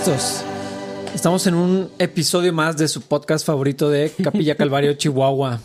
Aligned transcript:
listos. 0.00 0.42
Estamos 1.14 1.46
en 1.46 1.54
un 1.54 1.90
episodio 1.98 2.54
más 2.54 2.76
de 2.78 2.88
su 2.88 3.02
podcast 3.02 3.44
favorito 3.44 3.90
de 3.90 4.10
Capilla 4.22 4.54
Calvario, 4.54 4.94
Chihuahua. 4.96 5.60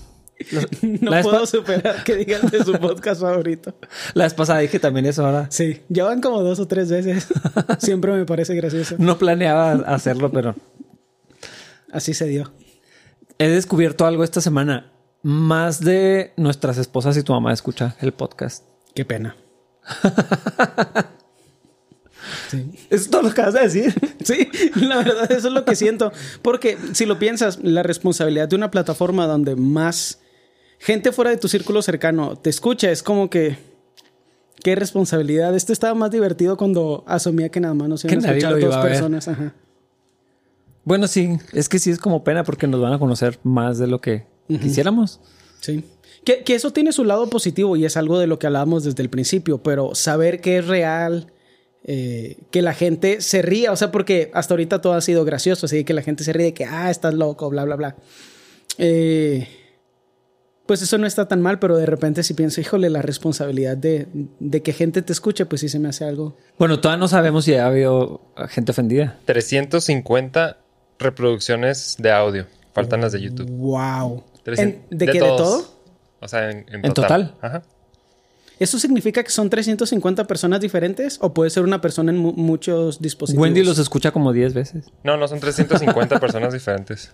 No 0.81 1.11
La 1.11 1.21
puedo 1.21 1.45
superar 1.45 2.03
que 2.03 2.17
digan 2.17 2.45
de 2.49 2.61
su 2.65 2.73
podcast 2.73 3.21
favorito. 3.21 3.73
La 4.13 4.25
vez 4.25 4.33
pasada 4.33 4.59
dije 4.59 4.77
también 4.79 5.05
eso 5.05 5.25
ahora. 5.25 5.47
Sí, 5.51 5.81
ya 5.87 6.03
van 6.03 6.19
como 6.19 6.41
dos 6.41 6.59
o 6.59 6.67
tres 6.67 6.89
veces. 6.89 7.27
Siempre 7.79 8.11
me 8.11 8.25
parece 8.25 8.55
gracioso. 8.55 8.95
No 8.99 9.17
planeaba 9.17 9.71
hacerlo, 9.85 10.29
pero 10.29 10.53
Así 11.93 12.13
se 12.13 12.25
dio. 12.25 12.51
he 13.37 13.47
descubierto 13.47 14.05
algo 14.05 14.25
esta 14.25 14.41
semana. 14.41 14.91
Más 15.23 15.79
de 15.79 16.33
nuestras 16.35 16.77
esposas 16.77 17.15
y 17.15 17.23
tu 17.23 17.31
mamá 17.31 17.53
escucha 17.53 17.95
el 18.01 18.11
podcast. 18.11 18.65
Qué 18.93 19.05
pena. 19.05 19.37
Sí. 22.49 22.71
¿Es 22.89 23.09
todo 23.09 23.23
lo 23.23 23.33
que 23.33 23.41
vas 23.41 23.55
a 23.55 23.61
decir? 23.61 23.93
Sí, 24.25 24.49
la 24.81 24.97
verdad 24.97 25.31
eso 25.31 25.49
es 25.49 25.53
lo 25.53 25.65
que 25.65 25.75
siento. 25.75 26.11
Porque 26.41 26.77
si 26.93 27.05
lo 27.05 27.19
piensas, 27.19 27.59
la 27.61 27.83
responsabilidad 27.83 28.47
de 28.47 28.55
una 28.55 28.71
plataforma 28.71 29.27
donde 29.27 29.55
más 29.55 30.19
gente 30.79 31.11
fuera 31.11 31.29
de 31.29 31.37
tu 31.37 31.47
círculo 31.47 31.83
cercano 31.83 32.35
te 32.35 32.49
escucha 32.49 32.89
es 32.89 33.03
como 33.03 33.29
que... 33.29 33.57
Qué 34.63 34.73
responsabilidad. 34.73 35.55
Esto 35.55 35.73
estaba 35.73 35.93
más 35.93 36.09
divertido 36.09 36.57
cuando 36.57 37.03
asumía 37.05 37.49
que 37.49 37.59
nada 37.59 37.75
más 37.75 37.87
nos 37.87 38.03
iban 38.03 38.19
Que 38.19 38.27
a 38.27 38.31
escuchar 38.31 38.59
dos 38.59 38.73
a 38.73 38.81
ver. 38.81 38.91
personas. 38.93 39.27
Ajá. 39.27 39.53
Bueno, 40.83 41.07
sí, 41.07 41.37
es 41.53 41.69
que 41.69 41.77
sí 41.77 41.91
es 41.91 41.99
como 41.99 42.23
pena 42.23 42.43
porque 42.43 42.65
nos 42.65 42.81
van 42.81 42.93
a 42.93 42.97
conocer 42.99 43.37
más 43.43 43.77
de 43.77 43.85
lo 43.85 44.01
que 44.01 44.25
quisiéramos. 44.47 45.19
Sí. 45.61 45.83
Que, 46.23 46.43
que 46.43 46.55
eso 46.55 46.71
tiene 46.71 46.91
su 46.93 47.03
lado 47.03 47.29
positivo 47.29 47.75
y 47.75 47.85
es 47.85 47.95
algo 47.97 48.17
de 48.17 48.25
lo 48.25 48.39
que 48.39 48.47
hablábamos 48.47 48.83
desde 48.83 49.03
el 49.03 49.09
principio, 49.11 49.61
pero 49.61 49.93
saber 49.93 50.41
que 50.41 50.57
es 50.57 50.67
real, 50.67 51.31
eh, 51.87 52.37
que 52.51 52.61
la 52.61 52.73
gente 52.73 53.21
se 53.21 53.41
ría, 53.41 53.71
o 53.71 53.75
sea, 53.75 53.91
porque 53.91 54.31
hasta 54.33 54.53
ahorita 54.55 54.81
todo 54.81 54.93
ha 54.93 55.01
sido 55.01 55.23
gracioso, 55.23 55.67
así 55.67 55.83
que 55.83 55.93
la 55.93 56.01
gente 56.01 56.23
se 56.23 56.33
ríe 56.33 56.47
de 56.47 56.53
que, 56.53 56.65
ah, 56.65 56.89
estás 56.89 57.13
loco, 57.13 57.49
bla, 57.49 57.63
bla, 57.63 57.75
bla. 57.75 57.95
Eh, 58.77 59.47
pues 60.65 60.81
eso 60.81 60.97
no 60.97 61.05
está 61.05 61.27
tan 61.27 61.41
mal, 61.41 61.59
pero 61.59 61.77
de 61.77 61.85
repente 61.85 62.23
si 62.23 62.33
pienso, 62.33 62.59
híjole, 62.59 62.89
la 62.89 63.03
responsabilidad 63.03 63.77
de, 63.77 64.07
de 64.39 64.63
que 64.63 64.73
gente 64.73 65.03
te 65.03 65.13
escuche, 65.13 65.45
pues 65.45 65.61
sí 65.61 65.69
se 65.69 65.77
me 65.77 65.89
hace 65.89 66.05
algo. 66.05 66.35
Bueno, 66.57 66.79
todavía 66.79 66.99
no 66.99 67.07
sabemos 67.07 67.45
si 67.45 67.53
ha 67.53 67.67
habido 67.67 68.21
gente 68.49 68.71
ofendida. 68.71 69.19
350 69.25 70.57
reproducciones 70.97 71.95
de 71.99 72.11
audio. 72.11 72.47
Faltan 72.73 73.01
las 73.01 73.11
de 73.11 73.21
YouTube. 73.21 73.47
¡Wow! 73.51 74.23
Trescien- 74.43 74.81
¿En- 74.89 74.97
¿De, 74.97 75.05
qué? 75.05 75.13
¿De 75.13 75.19
todo? 75.19 75.65
O 76.19 76.27
sea, 76.27 76.49
en, 76.49 76.65
en 76.69 76.83
¿En 76.85 76.93
total? 76.93 77.35
Ajá. 77.41 77.61
¿Eso 78.59 78.79
significa 78.79 79.23
que 79.23 79.29
son 79.31 79.49
350 79.49 80.25
personas 80.27 80.61
diferentes 80.61 81.17
o 81.21 81.33
puede 81.33 81.49
ser 81.49 81.63
una 81.63 81.81
persona 81.81 82.11
en 82.11 82.17
mu- 82.17 82.33
muchos 82.33 83.01
dispositivos? 83.01 83.41
Wendy 83.43 83.63
los 83.63 83.77
escucha 83.79 84.11
como 84.11 84.31
10 84.31 84.53
veces. 84.53 84.85
No, 85.03 85.17
no 85.17 85.27
son 85.27 85.39
350 85.39 86.19
personas 86.19 86.53
diferentes. 86.53 87.11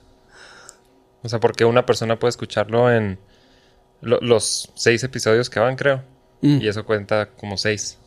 O 1.24 1.30
sea, 1.30 1.40
porque 1.40 1.66
una 1.66 1.86
persona 1.86 2.18
puede 2.20 2.30
escucharlo 2.30 2.92
en 2.92 3.18
lo- 4.02 4.20
los 4.22 4.72
seis 4.76 5.04
episodios 5.04 5.50
que 5.50 5.60
van, 5.60 5.76
creo. 5.76 6.04
Mm. 6.42 6.60
Y 6.62 6.68
eso 6.68 6.86
cuenta 6.86 7.30
como 7.30 7.58
seis. 7.58 7.98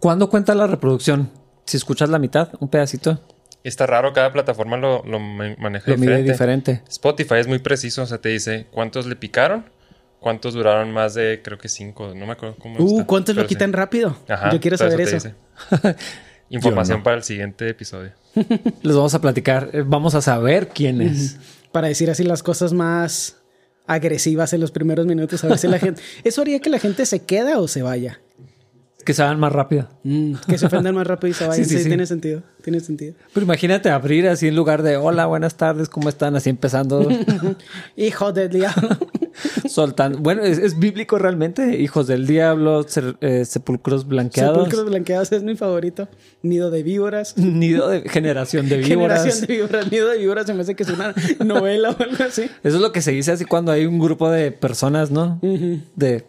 ¿Cuándo 0.00 0.28
cuenta 0.28 0.54
la 0.54 0.66
reproducción? 0.66 1.30
Si 1.64 1.76
escuchas 1.76 2.08
la 2.08 2.18
mitad, 2.18 2.50
un 2.60 2.68
pedacito, 2.68 3.20
está 3.62 3.86
raro, 3.86 4.12
cada 4.12 4.32
plataforma 4.32 4.76
lo, 4.76 5.04
lo 5.04 5.20
ma- 5.20 5.54
maneja 5.58 5.90
lo 5.92 5.96
mide 5.96 6.22
diferente. 6.22 6.32
diferente. 6.72 6.82
Spotify 6.88 7.36
es 7.36 7.46
muy 7.46 7.60
preciso, 7.60 8.02
o 8.02 8.06
sea, 8.06 8.18
te 8.18 8.30
dice 8.30 8.66
cuántos 8.72 9.06
le 9.06 9.14
picaron, 9.14 9.66
cuántos 10.22 10.54
duraron 10.54 10.90
más 10.92 11.12
de, 11.12 11.42
creo 11.44 11.58
que 11.58 11.68
cinco, 11.68 12.14
no 12.14 12.24
me 12.24 12.32
acuerdo 12.32 12.56
cómo 12.58 12.76
Uh, 12.78 12.92
está, 13.00 13.06
¿cuántos 13.06 13.36
lo 13.36 13.42
sí. 13.42 13.48
quitan 13.48 13.74
rápido? 13.74 14.16
Ajá, 14.28 14.50
Yo 14.50 14.60
quiero 14.60 14.78
saber 14.78 15.00
eso. 15.02 15.30
Información 16.48 16.98
no. 16.98 17.04
para 17.04 17.16
el 17.16 17.22
siguiente 17.22 17.68
episodio. 17.68 18.12
Les 18.82 18.94
vamos 18.96 19.14
a 19.14 19.20
platicar, 19.20 19.70
eh, 19.72 19.82
vamos 19.86 20.14
a 20.14 20.20
saber 20.22 20.68
quién 20.68 21.00
es. 21.02 21.38
Para 21.72 21.88
decir 21.88 22.10
así 22.10 22.24
las 22.24 22.42
cosas 22.42 22.72
más 22.72 23.38
agresivas 23.86 24.52
en 24.52 24.60
los 24.60 24.70
primeros 24.70 25.06
minutos. 25.06 25.42
A 25.44 25.48
ver 25.48 25.58
si 25.58 25.66
la 25.68 25.78
gente. 25.78 26.00
¿Eso 26.24 26.42
haría 26.42 26.60
que 26.60 26.70
la 26.70 26.78
gente 26.78 27.04
se 27.06 27.20
queda 27.24 27.58
o 27.58 27.68
se 27.68 27.82
vaya? 27.82 28.20
Que 29.04 29.14
se 29.14 29.22
hagan 29.22 29.40
más 29.40 29.50
rápido. 29.52 29.88
Mm, 30.04 30.34
que 30.46 30.58
se 30.58 30.66
ofendan 30.66 30.94
más 30.94 31.06
rápido 31.06 31.30
y 31.30 31.34
se 31.34 31.46
vayan. 31.46 31.64
Sí, 31.64 31.70
Sí, 31.70 31.76
sí, 31.78 31.82
sí. 31.84 31.88
tiene 31.88 32.06
sentido. 32.06 32.42
Tiene 32.62 32.78
sentido. 32.80 33.14
Pero 33.32 33.44
imagínate 33.44 33.88
abrir 33.90 34.28
así 34.28 34.46
en 34.48 34.54
lugar 34.54 34.82
de 34.82 34.96
hola, 34.96 35.26
buenas 35.26 35.56
tardes, 35.56 35.88
¿cómo 35.88 36.08
están? 36.08 36.36
Así 36.36 36.50
empezando, 36.50 37.08
Hijo 37.96 38.32
del 38.32 38.50
diablo. 38.50 38.90
Soltando. 39.72 40.18
Bueno, 40.18 40.42
es, 40.42 40.58
es 40.58 40.78
bíblico 40.78 41.18
realmente. 41.18 41.80
Hijos 41.80 42.06
del 42.06 42.26
diablo, 42.26 42.82
ser- 42.88 43.16
eh, 43.20 43.44
sepulcros 43.44 44.06
blanqueados. 44.06 44.56
Sepulcros 44.56 44.84
blanqueados 44.86 45.32
es 45.32 45.42
mi 45.42 45.56
favorito. 45.56 46.08
Nido 46.42 46.70
de 46.70 46.82
víboras. 46.82 47.34
Nido 47.38 47.88
de 47.88 48.02
generación 48.08 48.68
de 48.68 48.78
víboras. 48.78 49.20
Generación 49.24 49.46
de 49.46 49.54
víboras. 49.56 49.90
Nido 49.92 50.08
de 50.08 50.18
víboras 50.18 50.46
se 50.46 50.54
me 50.54 50.60
hace 50.62 50.74
que 50.76 50.82
es 50.82 50.88
una 50.90 51.14
novela 51.44 51.90
o 51.90 52.02
algo 52.02 52.24
así. 52.24 52.42
Eso 52.42 52.76
es 52.76 52.80
lo 52.82 52.92
que 52.92 53.02
se 53.02 53.12
dice 53.12 53.32
así 53.32 53.44
cuando 53.44 53.72
hay 53.72 53.86
un 53.86 53.98
grupo 53.98 54.30
de 54.30 54.52
personas, 54.52 55.10
¿no? 55.10 55.40
De 55.96 56.24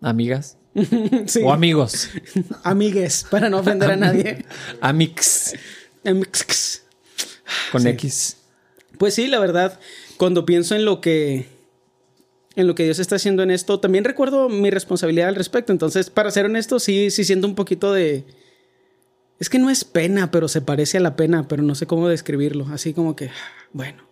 amigas 0.00 0.58
Sí. 1.26 1.40
o 1.44 1.52
amigos. 1.52 2.08
Amigues, 2.62 3.26
para 3.30 3.48
no 3.48 3.58
ofender 3.58 3.90
a 3.92 3.96
nadie. 3.96 4.44
Amix 4.80 5.54
Amix. 6.04 6.82
con 7.72 7.82
Sí. 7.82 7.88
X. 7.88 8.36
Pues 8.98 9.14
sí, 9.14 9.26
la 9.26 9.38
verdad, 9.38 9.78
cuando 10.16 10.44
pienso 10.46 10.74
en 10.74 10.84
lo 10.84 11.00
que 11.00 11.46
en 12.56 12.66
lo 12.66 12.74
que 12.74 12.84
Dios 12.84 12.98
está 12.98 13.16
haciendo 13.16 13.42
en 13.42 13.50
esto, 13.50 13.80
también 13.80 14.04
recuerdo 14.04 14.48
mi 14.48 14.70
responsabilidad 14.70 15.28
al 15.28 15.34
respecto. 15.34 15.72
Entonces, 15.72 16.10
para 16.10 16.30
ser 16.30 16.46
honesto, 16.46 16.78
sí, 16.78 17.10
sí 17.10 17.24
siento 17.24 17.46
un 17.46 17.54
poquito 17.54 17.92
de 17.92 18.24
es 19.40 19.50
que 19.50 19.58
no 19.58 19.68
es 19.70 19.84
pena, 19.84 20.30
pero 20.30 20.46
se 20.48 20.60
parece 20.60 20.98
a 20.98 21.00
la 21.00 21.16
pena, 21.16 21.48
pero 21.48 21.62
no 21.62 21.74
sé 21.74 21.86
cómo 21.86 22.08
describirlo. 22.08 22.66
Así 22.70 22.94
como 22.94 23.16
que, 23.16 23.30
bueno, 23.72 24.04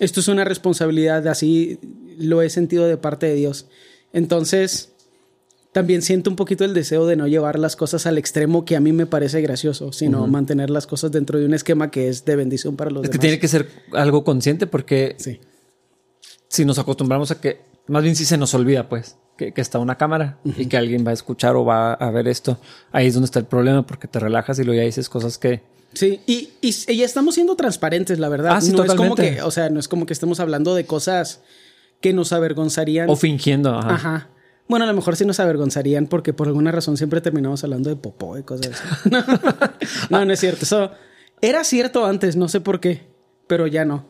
esto 0.00 0.20
es 0.20 0.28
una 0.28 0.44
responsabilidad, 0.44 1.26
así 1.28 1.78
lo 2.18 2.42
he 2.42 2.50
sentido 2.50 2.86
de 2.86 2.96
parte 2.96 3.26
de 3.26 3.34
Dios. 3.34 3.66
Entonces, 4.12 4.92
también 5.72 6.02
siento 6.02 6.30
un 6.30 6.36
poquito 6.36 6.64
el 6.64 6.74
deseo 6.74 7.06
de 7.06 7.14
no 7.14 7.28
llevar 7.28 7.58
las 7.58 7.76
cosas 7.76 8.06
al 8.06 8.18
extremo 8.18 8.64
que 8.64 8.74
a 8.74 8.80
mí 8.80 8.92
me 8.92 9.06
parece 9.06 9.40
gracioso, 9.40 9.92
sino 9.92 10.26
mantener 10.26 10.68
las 10.68 10.88
cosas 10.88 11.12
dentro 11.12 11.38
de 11.38 11.46
un 11.46 11.54
esquema 11.54 11.92
que 11.92 12.08
es 12.08 12.24
de 12.24 12.34
bendición 12.34 12.76
para 12.76 12.90
los 12.90 13.04
Es 13.04 13.10
que 13.10 13.12
demás. 13.18 13.20
tiene 13.22 13.38
que 13.38 13.46
ser 13.48 13.68
algo 13.92 14.24
consciente 14.24 14.66
porque 14.66 15.14
Sí. 15.18 15.38
Si 16.50 16.64
nos 16.64 16.78
acostumbramos 16.78 17.30
a 17.30 17.40
que, 17.40 17.60
más 17.86 18.02
bien 18.02 18.16
si 18.16 18.24
se 18.24 18.36
nos 18.36 18.52
olvida, 18.54 18.88
pues, 18.88 19.16
que, 19.38 19.52
que 19.52 19.60
está 19.60 19.78
una 19.78 19.96
cámara 19.96 20.38
y 20.44 20.66
que 20.66 20.76
alguien 20.76 21.06
va 21.06 21.12
a 21.12 21.14
escuchar 21.14 21.54
o 21.56 21.64
va 21.64 21.94
a 21.94 22.10
ver 22.10 22.28
esto, 22.28 22.58
ahí 22.92 23.06
es 23.06 23.14
donde 23.14 23.26
está 23.26 23.38
el 23.38 23.46
problema 23.46 23.86
porque 23.86 24.08
te 24.08 24.18
relajas 24.18 24.58
y 24.58 24.64
luego 24.64 24.78
ya 24.80 24.84
dices 24.84 25.08
cosas 25.08 25.38
que... 25.38 25.62
Sí, 25.92 26.20
y, 26.26 26.50
y, 26.60 27.02
estamos 27.02 27.34
siendo 27.34 27.56
transparentes, 27.56 28.18
la 28.18 28.28
verdad. 28.28 28.56
Ah, 28.56 28.60
sí, 28.60 28.72
no 28.72 28.84
es 28.84 28.94
como 28.94 29.16
que, 29.16 29.42
o 29.42 29.50
sea, 29.50 29.70
no 29.70 29.80
es 29.80 29.88
como 29.88 30.06
que 30.06 30.12
estemos 30.12 30.38
hablando 30.38 30.74
de 30.74 30.86
cosas 30.86 31.40
que 32.00 32.12
nos 32.12 32.32
avergonzarían. 32.32 33.10
O 33.10 33.16
fingiendo. 33.16 33.70
Ajá. 33.76 33.94
Ajá. 33.94 34.28
Bueno, 34.68 34.84
a 34.84 34.88
lo 34.88 34.94
mejor 34.94 35.16
sí 35.16 35.24
nos 35.24 35.40
avergonzarían 35.40 36.06
porque 36.06 36.32
por 36.32 36.46
alguna 36.46 36.70
razón 36.70 36.96
siempre 36.96 37.20
terminamos 37.20 37.64
hablando 37.64 37.90
de 37.90 37.96
popó 37.96 38.38
y 38.38 38.44
cosas 38.44 38.80
así. 38.80 39.10
no, 40.10 40.24
no 40.24 40.32
es 40.32 40.38
cierto. 40.38 40.62
Eso 40.62 40.92
era 41.40 41.64
cierto 41.64 42.06
antes, 42.06 42.36
no 42.36 42.48
sé 42.48 42.60
por 42.60 42.78
qué, 42.78 43.08
pero 43.48 43.66
ya 43.66 43.84
no. 43.84 44.09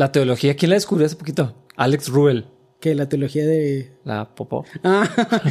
La 0.00 0.12
teología, 0.12 0.56
¿quién 0.56 0.70
la 0.70 0.76
descubrió 0.76 1.04
hace 1.04 1.16
poquito? 1.16 1.54
Alex 1.76 2.08
Rubel, 2.08 2.46
Que 2.80 2.94
la 2.94 3.06
teología 3.06 3.44
de 3.44 3.92
la 4.04 4.34
popó. 4.34 4.64
Ah, 4.82 5.06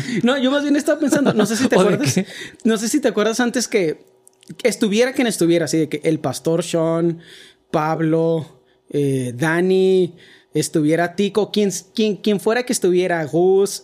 no, 0.24 0.40
yo 0.40 0.50
más 0.50 0.64
bien 0.64 0.76
estaba 0.76 1.00
pensando, 1.00 1.34
no 1.34 1.46
sé 1.46 1.56
si 1.56 1.68
te 1.68 1.76
¿O 1.78 1.84
de 1.84 1.94
acuerdas. 1.94 2.26
No 2.64 2.76
sé 2.78 2.90
si 2.90 3.00
te 3.00 3.10
acuerdas 3.10 3.40
antes 3.42 3.68
que 3.68 4.08
estuviera 4.64 5.14
quien 5.14 5.28
estuviera, 5.28 5.66
así 5.66 5.78
de 5.78 5.88
que 5.88 6.02
el 6.04 6.20
pastor 6.20 6.64
Sean, 6.64 7.20
Pablo, 7.70 8.64
eh, 8.90 9.34
Dani, 9.36 10.16
estuviera 10.56 11.16
Tico, 11.16 11.52
quien, 11.52 11.70
quien, 11.94 12.16
quien 12.16 12.40
fuera 12.40 12.64
que 12.64 12.74
estuviera, 12.74 13.24
Gus, 13.26 13.84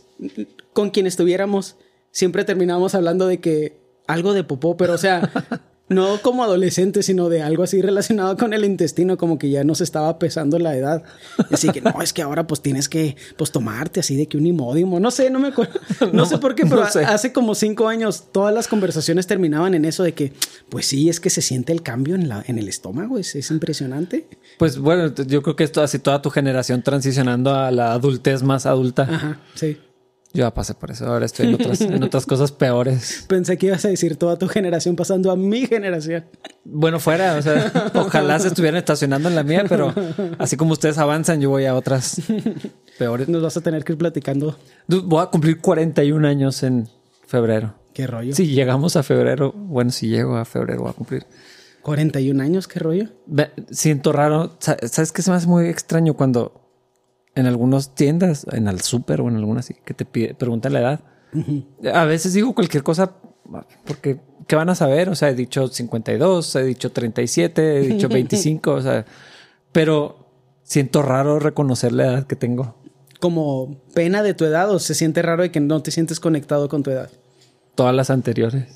con 0.73 0.89
quien 0.89 1.05
estuviéramos, 1.05 1.75
siempre 2.09 2.43
terminábamos 2.43 2.95
hablando 2.95 3.27
de 3.27 3.39
que 3.39 3.77
algo 4.07 4.33
de 4.33 4.43
popó, 4.43 4.77
pero 4.77 4.93
o 4.93 4.97
sea, 4.97 5.31
no 5.87 6.19
como 6.21 6.43
adolescente, 6.43 7.03
sino 7.03 7.29
de 7.29 7.43
algo 7.43 7.63
así 7.63 7.81
relacionado 7.81 8.37
con 8.37 8.53
el 8.53 8.65
intestino, 8.65 9.17
como 9.17 9.37
que 9.37 9.49
ya 9.49 9.63
nos 9.63 9.81
estaba 9.81 10.17
pesando 10.17 10.57
la 10.57 10.75
edad. 10.75 11.03
Así 11.51 11.69
que 11.69 11.81
no, 11.81 12.01
es 12.01 12.11
que 12.11 12.23
ahora 12.23 12.47
pues 12.47 12.61
tienes 12.61 12.89
que 12.89 13.15
pues 13.37 13.51
tomarte 13.51 13.99
así 13.99 14.15
de 14.15 14.27
que 14.27 14.37
un 14.37 14.47
imódimo, 14.47 14.99
no 14.99 15.11
sé, 15.11 15.29
no 15.29 15.39
me 15.39 15.49
acuerdo, 15.49 15.79
no, 16.01 16.07
No, 16.25 16.25
sé 16.25 16.39
por 16.39 16.55
qué, 16.55 16.63
no 16.63 16.71
pero 16.71 16.89
sé. 16.89 17.05
hace 17.05 17.31
como 17.31 17.53
cinco 17.53 17.87
años 17.87 18.25
todas 18.31 18.53
las 18.53 18.67
conversaciones 18.67 19.27
terminaban 19.27 19.75
en 19.75 19.85
eso 19.85 20.03
de 20.03 20.13
que 20.13 20.33
pues 20.69 20.87
sí, 20.87 21.09
es 21.09 21.19
que 21.19 21.29
se 21.29 21.41
siente 21.41 21.71
el 21.71 21.83
cambio 21.83 22.15
en, 22.15 22.29
la, 22.29 22.43
en 22.47 22.57
el 22.57 22.67
estómago, 22.67 23.19
es, 23.19 23.35
es 23.35 23.51
impresionante. 23.51 24.27
Pues 24.57 24.79
bueno, 24.79 25.13
yo 25.13 25.43
creo 25.43 25.55
que 25.55 25.63
esto 25.63 25.81
así 25.83 25.99
toda 25.99 26.21
tu 26.21 26.31
generación 26.31 26.81
transicionando 26.81 27.53
a 27.53 27.69
la 27.71 27.93
adultez 27.93 28.41
más 28.41 28.65
adulta. 28.65 29.03
Ajá, 29.03 29.39
sí. 29.53 29.77
Yo 30.35 30.43
ya 30.43 30.53
pasé 30.53 30.73
por 30.73 30.91
eso. 30.91 31.05
Ahora 31.07 31.25
estoy 31.25 31.47
en 31.47 31.55
otras, 31.55 31.81
en 31.81 32.03
otras 32.03 32.25
cosas 32.25 32.51
peores. 32.51 33.25
Pensé 33.29 33.57
que 33.57 33.67
ibas 33.67 33.83
a 33.85 33.87
decir 33.89 34.17
toda 34.17 34.37
tu 34.37 34.47
generación 34.47 34.95
pasando 34.95 35.31
a 35.31 35.35
mi 35.35 35.65
generación. 35.65 36.25
Bueno, 36.63 36.99
fuera, 36.99 37.35
o 37.37 37.41
sea, 37.41 37.91
ojalá 37.95 38.37
se 38.39 38.49
estuvieran 38.49 38.77
estacionando 38.77 39.29
en 39.29 39.35
la 39.35 39.43
mía, 39.43 39.65
pero 39.67 39.93
así 40.37 40.57
como 40.57 40.73
ustedes 40.73 40.97
avanzan, 40.97 41.41
yo 41.41 41.49
voy 41.49 41.65
a 41.65 41.75
otras 41.75 42.21
peores. 42.99 43.27
Nos 43.29 43.41
vas 43.41 43.57
a 43.57 43.61
tener 43.61 43.83
que 43.83 43.93
ir 43.93 43.97
platicando. 43.97 44.57
Voy 44.87 45.21
a 45.23 45.27
cumplir 45.27 45.59
41 45.61 46.27
años 46.27 46.63
en 46.63 46.87
febrero. 47.27 47.75
Qué 47.93 48.07
rollo. 48.07 48.35
Si 48.35 48.47
llegamos 48.47 48.95
a 48.97 49.03
febrero, 49.03 49.53
bueno, 49.55 49.89
si 49.91 50.09
llego 50.09 50.35
a 50.35 50.43
febrero 50.45 50.81
voy 50.81 50.89
a 50.89 50.93
cumplir. 50.93 51.25
41 51.81 52.41
años, 52.43 52.67
qué 52.67 52.79
rollo. 52.79 53.09
Siento 53.69 54.11
raro. 54.11 54.55
Sa- 54.59 54.77
¿Sabes 54.87 55.11
qué 55.11 55.21
se 55.21 55.29
me 55.31 55.37
hace 55.37 55.47
muy 55.47 55.67
extraño 55.67 56.15
cuando 56.15 56.64
en 57.35 57.45
algunas 57.45 57.93
tiendas, 57.93 58.45
en 58.51 58.67
el 58.67 58.81
súper 58.81 59.21
o 59.21 59.27
en 59.27 59.35
algunas 59.35 59.67
que 59.67 59.93
te 59.93 60.05
pide, 60.05 60.33
preguntan 60.33 60.73
la 60.73 60.79
edad? 60.79 60.99
A 61.93 62.05
veces 62.05 62.33
digo 62.33 62.55
cualquier 62.55 62.83
cosa 62.83 63.13
porque 63.85 64.19
¿qué 64.47 64.55
van 64.55 64.69
a 64.69 64.75
saber? 64.75 65.09
O 65.09 65.15
sea, 65.15 65.29
he 65.29 65.35
dicho 65.35 65.67
52, 65.67 66.55
he 66.55 66.63
dicho 66.63 66.91
37, 66.91 67.77
he 67.77 67.81
dicho 67.81 68.09
25, 68.09 68.71
o 68.71 68.81
sea, 68.81 69.05
pero 69.71 70.25
siento 70.63 71.01
raro 71.01 71.39
reconocer 71.39 71.91
la 71.91 72.05
edad 72.05 72.27
que 72.27 72.35
tengo. 72.35 72.75
Como 73.19 73.81
pena 73.93 74.23
de 74.23 74.33
tu 74.33 74.45
edad 74.45 74.69
o 74.71 74.79
se 74.79 74.93
siente 74.93 75.21
raro 75.21 75.43
de 75.43 75.51
que 75.51 75.59
no 75.59 75.81
te 75.81 75.91
sientes 75.91 76.19
conectado 76.19 76.69
con 76.69 76.83
tu 76.83 76.91
edad. 76.91 77.09
Todas 77.75 77.95
las 77.95 78.09
anteriores. 78.09 78.67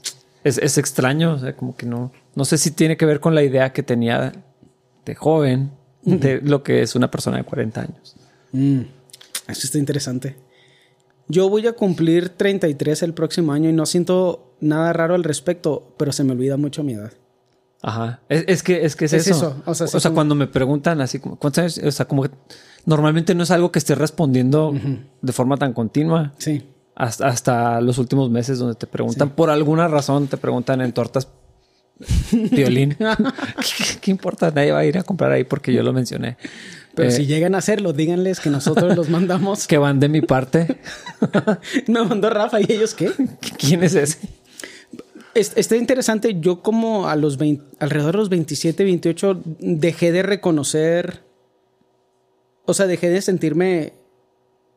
Es, 0.43 0.57
es 0.57 0.77
extraño, 0.77 1.33
o 1.33 1.39
sea, 1.39 1.55
como 1.55 1.75
que 1.75 1.85
no. 1.85 2.11
No 2.35 2.45
sé 2.45 2.57
si 2.57 2.71
tiene 2.71 2.97
que 2.97 3.05
ver 3.05 3.19
con 3.19 3.35
la 3.35 3.43
idea 3.43 3.73
que 3.73 3.83
tenía 3.83 4.31
de 5.05 5.15
joven 5.15 5.71
de 6.03 6.41
lo 6.41 6.63
que 6.63 6.81
es 6.81 6.95
una 6.95 7.11
persona 7.11 7.37
de 7.37 7.43
40 7.43 7.81
años. 7.81 8.15
Mm, 8.51 8.81
eso 9.47 9.61
está 9.65 9.77
interesante. 9.77 10.35
Yo 11.27 11.47
voy 11.49 11.67
a 11.67 11.73
cumplir 11.73 12.29
33 12.29 13.03
el 13.03 13.13
próximo 13.13 13.51
año 13.53 13.69
y 13.69 13.73
no 13.73 13.85
siento 13.85 14.55
nada 14.61 14.91
raro 14.93 15.13
al 15.15 15.23
respecto, 15.23 15.93
pero 15.97 16.11
se 16.11 16.23
me 16.23 16.31
olvida 16.31 16.57
mucho 16.57 16.83
mi 16.83 16.93
edad. 16.93 17.13
Ajá. 17.81 18.19
Es, 18.29 18.43
es 18.47 18.63
que 18.63 18.83
es 18.85 18.95
que 18.95 19.05
es, 19.05 19.13
Es 19.13 19.27
eso. 19.27 19.35
eso, 19.35 19.63
o 19.65 19.71
O 19.71 19.75
sea, 19.75 19.87
sea, 19.87 19.99
sí, 19.99 20.03
como- 20.07 20.15
cuando 20.15 20.35
me 20.35 20.47
preguntan 20.47 20.99
así 21.01 21.19
como 21.19 21.37
¿cuántos 21.37 21.59
años? 21.59 21.77
O 21.85 21.91
sea, 21.91 22.07
como 22.07 22.23
que 22.23 22.31
normalmente 22.85 23.35
no 23.35 23.43
es 23.43 23.51
algo 23.51 23.71
que 23.71 23.79
esté 23.79 23.95
respondiendo 23.95 24.73
de 25.21 25.31
forma 25.33 25.55
tan 25.57 25.73
continua. 25.73 26.33
Sí. 26.39 26.63
Hasta, 26.95 27.27
hasta 27.27 27.79
los 27.79 27.97
últimos 27.99 28.29
meses 28.29 28.59
donde 28.59 28.75
te 28.75 28.85
preguntan, 28.87 29.29
por 29.29 29.49
alguna 29.49 29.87
razón 29.87 30.27
te 30.27 30.35
preguntan 30.35 30.81
en 30.81 30.91
tortas 30.91 31.29
violín. 32.51 32.97
¿Qué, 32.97 33.99
qué 34.01 34.11
importa? 34.11 34.51
Nadie 34.51 34.71
va 34.71 34.79
a 34.79 34.85
ir 34.85 34.97
a 34.97 35.03
comprar 35.03 35.31
ahí 35.31 35.43
porque 35.43 35.71
yo 35.73 35.83
lo 35.83 35.93
mencioné. 35.93 36.37
Pero 36.99 37.09
Eh, 37.09 37.13
si 37.13 37.25
llegan 37.25 37.55
a 37.55 37.59
hacerlo, 37.59 37.93
díganles 37.93 38.39
que 38.39 38.49
nosotros 38.49 38.95
los 38.95 39.09
mandamos. 39.17 39.67
que 39.67 39.77
van 39.77 39.99
de 39.99 40.09
mi 40.09 40.21
parte. 40.21 40.77
Me 41.87 42.03
mandó 42.03 42.29
Rafa 42.29 42.59
y 42.61 42.65
ellos 42.69 42.93
qué. 42.93 43.11
¿Quién 43.57 43.83
es 43.83 43.95
ese? 43.95 44.17
Es- 45.33 45.53
Está 45.55 45.75
interesante. 45.77 46.39
Yo 46.39 46.61
como 46.61 47.07
a 47.07 47.15
los 47.15 47.37
20 47.37 47.63
alrededor 47.79 48.13
de 48.13 48.17
los 48.19 48.29
27, 48.29 48.83
28 48.83 49.41
dejé 49.59 50.11
de 50.11 50.23
reconocer, 50.23 51.21
o 52.65 52.73
sea, 52.73 52.87
dejé 52.87 53.09
de 53.09 53.21
sentirme 53.21 53.93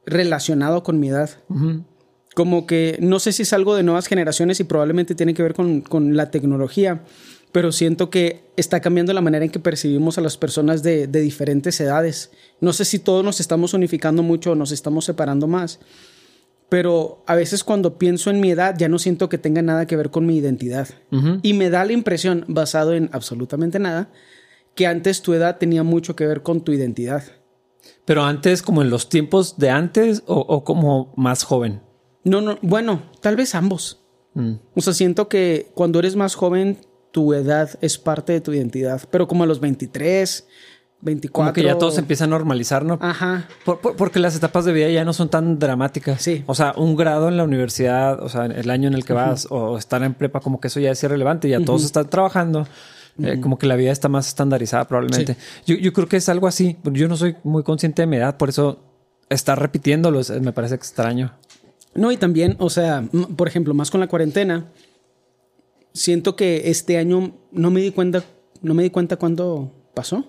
relacionado 0.06 0.82
con 0.82 0.98
mi 1.00 1.08
edad. 1.08 1.30
Como 2.34 2.66
que 2.66 2.96
no 3.00 3.18
sé 3.20 3.32
si 3.32 3.42
es 3.42 3.52
algo 3.52 3.74
de 3.76 3.82
nuevas 3.82 4.06
generaciones 4.06 4.58
y 4.60 4.64
probablemente 4.64 5.14
tiene 5.14 5.34
que 5.34 5.42
ver 5.42 5.54
con, 5.54 5.80
con 5.82 6.16
la 6.16 6.30
tecnología, 6.30 7.02
pero 7.52 7.70
siento 7.70 8.10
que 8.10 8.50
está 8.56 8.80
cambiando 8.80 9.12
la 9.12 9.20
manera 9.20 9.44
en 9.44 9.50
que 9.50 9.60
percibimos 9.60 10.18
a 10.18 10.22
las 10.22 10.36
personas 10.38 10.82
de, 10.82 11.06
de 11.06 11.20
diferentes 11.20 11.78
edades. 11.80 12.32
No 12.60 12.72
sé 12.72 12.84
si 12.84 12.98
todos 12.98 13.24
nos 13.24 13.40
estamos 13.40 13.74
unificando 13.74 14.22
mucho 14.22 14.52
o 14.52 14.54
nos 14.54 14.72
estamos 14.72 15.04
separando 15.04 15.46
más, 15.46 15.78
pero 16.70 17.22
a 17.26 17.34
veces 17.34 17.62
cuando 17.62 17.98
pienso 17.98 18.30
en 18.30 18.40
mi 18.40 18.50
edad 18.50 18.74
ya 18.78 18.88
no 18.88 18.98
siento 18.98 19.28
que 19.28 19.36
tenga 19.36 19.60
nada 19.60 19.86
que 19.86 19.96
ver 19.96 20.10
con 20.10 20.24
mi 20.24 20.38
identidad. 20.38 20.88
Y 21.42 21.52
me 21.52 21.68
da 21.68 21.84
la 21.84 21.92
impresión, 21.92 22.46
basado 22.48 22.94
en 22.94 23.10
absolutamente 23.12 23.78
nada, 23.78 24.10
que 24.74 24.86
antes 24.86 25.20
tu 25.20 25.34
edad 25.34 25.58
tenía 25.58 25.82
mucho 25.82 26.16
que 26.16 26.26
ver 26.26 26.42
con 26.42 26.62
tu 26.62 26.72
identidad. 26.72 27.24
Pero 28.06 28.24
antes, 28.24 28.62
como 28.62 28.80
en 28.80 28.88
los 28.88 29.10
tiempos 29.10 29.58
de 29.58 29.68
antes 29.68 30.22
o, 30.26 30.36
o 30.40 30.64
como 30.64 31.12
más 31.14 31.44
joven. 31.44 31.82
No, 32.24 32.40
no, 32.40 32.58
bueno, 32.62 33.02
tal 33.20 33.36
vez 33.36 33.54
ambos. 33.54 33.98
O 34.74 34.80
sea, 34.80 34.94
siento 34.94 35.28
que 35.28 35.70
cuando 35.74 35.98
eres 35.98 36.16
más 36.16 36.34
joven, 36.36 36.78
tu 37.12 37.32
edad 37.34 37.70
es 37.80 37.98
parte 37.98 38.32
de 38.32 38.40
tu 38.40 38.52
identidad. 38.52 39.00
Pero 39.10 39.28
como 39.28 39.44
a 39.44 39.46
los 39.46 39.60
23, 39.60 40.46
24. 41.00 41.32
Como 41.32 41.52
que 41.52 41.62
ya 41.64 41.78
todo 41.78 41.90
se 41.90 42.00
empieza 42.00 42.24
a 42.24 42.26
normalizar, 42.28 42.84
¿no? 42.84 42.98
Ajá. 43.00 43.48
Por- 43.64 43.80
por- 43.80 43.96
porque 43.96 44.18
las 44.18 44.36
etapas 44.36 44.64
de 44.64 44.72
vida 44.72 44.88
ya 44.88 45.04
no 45.04 45.12
son 45.12 45.28
tan 45.28 45.58
dramáticas. 45.58 46.22
Sí. 46.22 46.42
O 46.46 46.54
sea, 46.54 46.74
un 46.76 46.96
grado 46.96 47.28
en 47.28 47.36
la 47.36 47.44
universidad, 47.44 48.22
o 48.22 48.28
sea, 48.28 48.46
el 48.46 48.70
año 48.70 48.88
en 48.88 48.94
el 48.94 49.04
que 49.04 49.12
vas, 49.12 49.46
o 49.50 49.76
estar 49.78 50.02
en 50.02 50.14
prepa, 50.14 50.40
como 50.40 50.60
que 50.60 50.68
eso 50.68 50.80
ya 50.80 50.90
es 50.92 51.02
irrelevante. 51.02 51.48
Ya 51.48 51.60
todos 51.64 51.84
están 51.84 52.08
trabajando. 52.08 52.66
Eh, 53.22 53.40
como 53.42 53.58
que 53.58 53.66
la 53.66 53.76
vida 53.76 53.92
está 53.92 54.08
más 54.08 54.26
estandarizada, 54.28 54.86
probablemente. 54.88 55.36
Yo, 55.66 55.74
yo 55.76 55.92
creo 55.92 56.08
que 56.08 56.16
es 56.16 56.28
algo 56.30 56.46
así. 56.46 56.78
Yo 56.84 57.08
no 57.08 57.16
soy 57.18 57.36
muy 57.44 57.62
consciente 57.62 58.02
de 58.02 58.06
mi 58.06 58.16
edad, 58.16 58.38
por 58.38 58.48
eso 58.48 58.80
estar 59.28 59.60
repitiéndolo 59.60 60.20
es- 60.20 60.30
me 60.40 60.52
parece 60.52 60.76
extraño. 60.76 61.32
No, 61.94 62.10
y 62.10 62.16
también, 62.16 62.56
o 62.58 62.70
sea, 62.70 63.04
por 63.36 63.48
ejemplo, 63.48 63.74
más 63.74 63.90
con 63.90 64.00
la 64.00 64.06
cuarentena, 64.06 64.64
siento 65.92 66.36
que 66.36 66.70
este 66.70 66.98
año 66.98 67.36
no 67.50 67.70
me 67.70 67.80
di 67.80 67.90
cuenta, 67.90 68.24
no 68.60 68.74
me 68.74 68.82
di 68.82 68.90
cuenta 68.90 69.16
cuándo 69.16 69.72
pasó. 69.94 70.28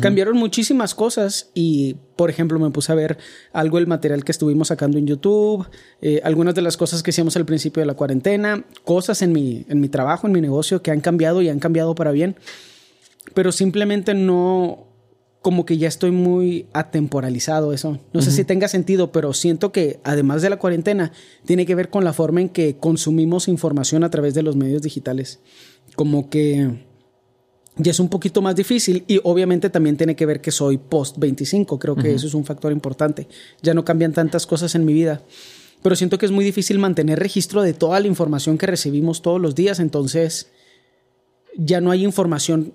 Cambiaron 0.00 0.36
muchísimas 0.36 0.96
cosas 0.96 1.50
y, 1.54 1.94
por 2.16 2.28
ejemplo, 2.28 2.58
me 2.58 2.70
puse 2.70 2.90
a 2.90 2.96
ver 2.96 3.18
algo 3.52 3.78
del 3.78 3.86
material 3.86 4.24
que 4.24 4.32
estuvimos 4.32 4.68
sacando 4.68 4.98
en 4.98 5.06
YouTube, 5.06 5.66
eh, 6.02 6.20
algunas 6.24 6.56
de 6.56 6.62
las 6.62 6.76
cosas 6.76 7.04
que 7.04 7.10
hacíamos 7.10 7.36
al 7.36 7.46
principio 7.46 7.80
de 7.80 7.86
la 7.86 7.94
cuarentena, 7.94 8.64
cosas 8.84 9.22
en 9.22 9.32
mi, 9.32 9.64
en 9.68 9.80
mi 9.80 9.88
trabajo, 9.88 10.26
en 10.26 10.32
mi 10.32 10.40
negocio 10.40 10.82
que 10.82 10.90
han 10.90 11.00
cambiado 11.00 11.40
y 11.40 11.48
han 11.48 11.60
cambiado 11.60 11.94
para 11.94 12.10
bien, 12.10 12.36
pero 13.32 13.52
simplemente 13.52 14.12
no, 14.12 14.85
como 15.42 15.64
que 15.64 15.78
ya 15.78 15.86
estoy 15.86 16.10
muy 16.10 16.66
atemporalizado 16.72 17.72
eso. 17.72 18.00
No 18.12 18.20
sé 18.20 18.32
si 18.32 18.44
tenga 18.44 18.66
sentido, 18.66 19.12
pero 19.12 19.32
siento 19.32 19.70
que 19.70 20.00
además 20.02 20.42
de 20.42 20.50
la 20.50 20.58
cuarentena, 20.58 21.12
tiene 21.44 21.66
que 21.66 21.74
ver 21.74 21.88
con 21.88 22.04
la 22.04 22.12
forma 22.12 22.40
en 22.40 22.48
que 22.48 22.78
consumimos 22.78 23.46
información 23.46 24.02
a 24.02 24.10
través 24.10 24.34
de 24.34 24.42
los 24.42 24.56
medios 24.56 24.82
digitales. 24.82 25.38
Como 25.94 26.30
que 26.30 26.84
ya 27.76 27.90
es 27.90 28.00
un 28.00 28.08
poquito 28.08 28.42
más 28.42 28.56
difícil 28.56 29.04
y 29.06 29.20
obviamente 29.22 29.70
también 29.70 29.96
tiene 29.96 30.16
que 30.16 30.26
ver 30.26 30.40
que 30.40 30.50
soy 30.50 30.78
post 30.78 31.18
25, 31.18 31.78
creo 31.78 31.94
que 31.94 32.14
eso 32.14 32.26
es 32.26 32.34
un 32.34 32.44
factor 32.44 32.72
importante. 32.72 33.28
Ya 33.62 33.74
no 33.74 33.84
cambian 33.84 34.12
tantas 34.12 34.46
cosas 34.46 34.74
en 34.74 34.84
mi 34.84 34.94
vida. 34.94 35.22
Pero 35.82 35.94
siento 35.94 36.18
que 36.18 36.26
es 36.26 36.32
muy 36.32 36.44
difícil 36.44 36.78
mantener 36.78 37.18
registro 37.18 37.62
de 37.62 37.74
toda 37.74 38.00
la 38.00 38.08
información 38.08 38.58
que 38.58 38.66
recibimos 38.66 39.22
todos 39.22 39.40
los 39.40 39.54
días, 39.54 39.78
entonces 39.78 40.50
ya 41.56 41.80
no 41.80 41.90
hay 41.90 42.04
información 42.04 42.74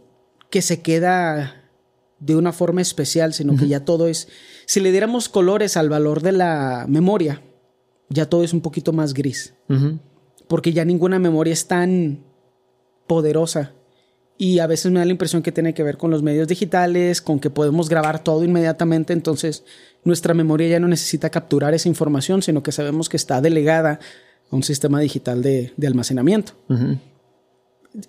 que 0.50 0.62
se 0.62 0.82
queda 0.82 1.61
de 2.22 2.36
una 2.36 2.54
forma 2.54 2.82
especial, 2.82 3.34
sino 3.34 3.58
que 3.58 3.68
ya 3.68 3.84
todo 3.84 4.08
es, 4.08 4.28
si 4.68 4.80
le 4.80 4.92
diéramos 4.92 5.28
colores 5.28 5.76
al 5.76 5.90
valor 5.90 6.22
de 6.22 6.32
la 6.32 6.86
memoria, 6.88 7.42
ya 8.10 8.30
todo 8.30 8.44
es 8.44 8.54
un 8.54 8.62
poquito 8.62 8.94
más 8.94 9.14
gris, 9.14 9.56
porque 10.48 10.72
ya 10.72 10.86
ninguna 10.86 11.18
memoria 11.18 11.52
es 11.52 11.68
tan 11.68 12.24
poderosa. 13.08 13.74
Y 14.38 14.60
a 14.60 14.68
veces 14.68 14.92
me 14.92 15.00
da 15.00 15.06
la 15.06 15.12
impresión 15.12 15.44
que 15.44 15.52
tiene 15.52 15.74
que 15.74 15.84
ver 15.84 15.98
con 15.98 16.10
los 16.10 16.24
medios 16.24 16.48
digitales, 16.48 17.22
con 17.22 17.40
que 17.40 17.50
podemos 17.50 17.90
grabar 17.90 18.24
todo 18.24 18.44
inmediatamente, 18.44 19.14
entonces 19.14 19.64
nuestra 20.04 20.34
memoria 20.34 20.68
ya 20.68 20.80
no 20.80 20.88
necesita 20.88 21.30
capturar 21.30 21.74
esa 21.74 21.90
información, 21.90 22.42
sino 22.42 22.64
que 22.64 22.72
sabemos 22.72 23.10
que 23.10 23.18
está 23.18 23.42
delegada 23.42 24.00
a 24.52 24.56
un 24.56 24.64
sistema 24.64 25.00
digital 25.00 25.42
de, 25.42 25.74
de 25.76 25.88
almacenamiento. 25.88 26.54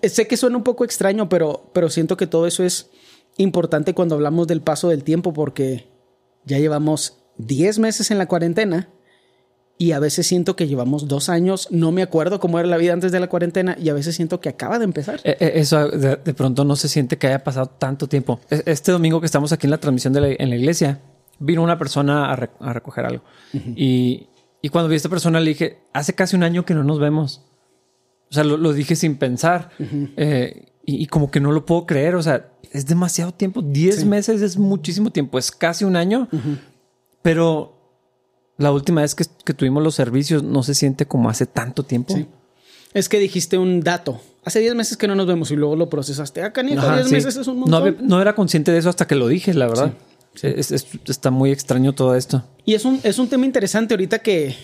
Sé 0.02 0.26
que 0.26 0.36
suena 0.36 0.56
un 0.58 0.62
poco 0.64 0.84
extraño, 0.84 1.28
pero, 1.28 1.70
pero 1.72 1.90
siento 1.90 2.16
que 2.16 2.26
todo 2.26 2.46
eso 2.46 2.62
es 2.62 2.90
importante 3.36 3.94
cuando 3.94 4.14
hablamos 4.14 4.46
del 4.46 4.60
paso 4.60 4.88
del 4.88 5.04
tiempo, 5.04 5.32
porque 5.32 5.86
ya 6.44 6.58
llevamos 6.58 7.18
10 7.38 7.78
meses 7.78 8.10
en 8.10 8.18
la 8.18 8.26
cuarentena 8.26 8.88
y 9.78 9.92
a 9.92 9.98
veces 9.98 10.26
siento 10.26 10.54
que 10.54 10.68
llevamos 10.68 11.08
dos 11.08 11.28
años, 11.28 11.66
no 11.70 11.90
me 11.90 12.02
acuerdo 12.02 12.38
cómo 12.38 12.58
era 12.58 12.68
la 12.68 12.76
vida 12.76 12.92
antes 12.92 13.10
de 13.10 13.18
la 13.18 13.28
cuarentena 13.28 13.76
y 13.80 13.88
a 13.88 13.94
veces 13.94 14.14
siento 14.14 14.38
que 14.40 14.48
acaba 14.48 14.78
de 14.78 14.84
empezar. 14.84 15.20
Eh, 15.24 15.36
eh, 15.40 15.52
Eso 15.56 15.88
de, 15.88 16.16
pronto 16.34 16.64
no 16.64 16.76
se 16.76 16.88
siente 16.88 17.18
que 17.18 17.26
haya 17.26 17.42
pasado 17.42 17.66
tanto 17.66 18.06
tiempo. 18.06 18.38
Este 18.50 18.92
domingo 18.92 19.18
que 19.20 19.26
estamos 19.26 19.50
aquí 19.52 19.66
en 19.66 19.70
la 19.72 19.78
transmisión 19.78 20.12
de 20.12 20.20
la- 20.20 20.28
en 20.38 20.50
la 20.50 20.56
iglesia, 20.56 21.00
vino 21.40 21.62
una 21.64 21.78
persona 21.78 22.30
a, 22.30 22.36
re- 22.36 22.50
a 22.60 22.72
recoger 22.72 23.06
algo. 23.06 23.24
y, 23.74 24.28
y 24.60 24.68
cuando 24.68 24.88
vi 24.88 24.94
a 24.94 24.96
esta 24.98 25.08
persona 25.08 25.40
le 25.40 25.48
dije, 25.50 25.78
hace 25.92 26.12
casi 26.14 26.36
un 26.36 26.44
año 26.44 26.64
que 26.64 26.74
no 26.74 26.84
nos 26.84 27.00
vemos. 27.00 27.42
O 28.30 28.34
sea, 28.34 28.44
lo, 28.44 28.56
lo 28.58 28.72
dije 28.72 28.94
sin 28.94 29.16
pensar. 29.16 29.70
Eh, 30.16 30.66
y, 30.84 31.02
y 31.02 31.06
como 31.06 31.30
que 31.30 31.40
no 31.40 31.52
lo 31.52 31.64
puedo 31.66 31.86
creer. 31.86 32.14
O 32.16 32.22
sea, 32.22 32.50
es 32.72 32.86
demasiado 32.86 33.32
tiempo. 33.32 33.62
Diez 33.62 33.96
Sí. 34.00 34.04
meses 34.06 34.42
es 34.42 34.56
muchísimo 34.58 35.10
tiempo. 35.10 35.38
Es 35.38 35.50
casi 35.50 35.84
un 35.84 35.96
año. 35.96 36.28
Pero 37.22 37.78
la 38.58 38.72
última 38.72 39.02
vez 39.02 39.14
que, 39.14 39.24
que 39.44 39.54
tuvimos 39.54 39.82
los 39.82 39.94
servicios 39.94 40.42
no 40.42 40.62
se 40.62 40.74
siente 40.74 41.06
como 41.06 41.28
hace 41.30 41.46
tanto 41.46 41.84
tiempo. 41.84 42.14
Sí. 42.14 42.26
Es 42.94 43.08
que 43.08 43.18
dijiste 43.18 43.58
un 43.58 43.80
dato. 43.80 44.20
Hace 44.44 44.60
10 44.60 44.74
meses 44.74 44.96
que 44.96 45.06
no 45.06 45.14
nos 45.14 45.26
vemos 45.26 45.50
y 45.50 45.56
luego 45.56 45.76
lo 45.76 45.88
procesaste. 45.88 46.42
Ah, 46.42 46.52
canijo, 46.52 46.80
Ajá, 46.80 46.96
10 46.96 47.06
sí. 47.08 47.14
meses 47.14 47.36
es 47.36 47.46
un 47.46 47.54
no, 47.54 47.60
montón. 47.60 47.82
había- 47.88 48.00
no 48.02 48.20
era 48.20 48.34
consciente 48.34 48.72
de 48.72 48.78
eso 48.78 48.88
hasta 48.88 49.06
que 49.06 49.14
lo 49.14 49.28
dije, 49.28 49.54
la 49.54 49.66
verdad. 49.68 49.92
Es- 50.42 50.72
es- 50.72 50.86
está 51.06 51.30
muy 51.30 51.50
extraño 51.52 51.94
todo 51.94 52.14
esto. 52.16 52.42
Y 52.64 52.74
es 52.74 52.84
un, 52.84 52.98
es 53.04 53.18
un 53.18 53.28
tema 53.28 53.46
interesante 53.46 53.94
ahorita 53.94 54.18
que, 54.18 54.56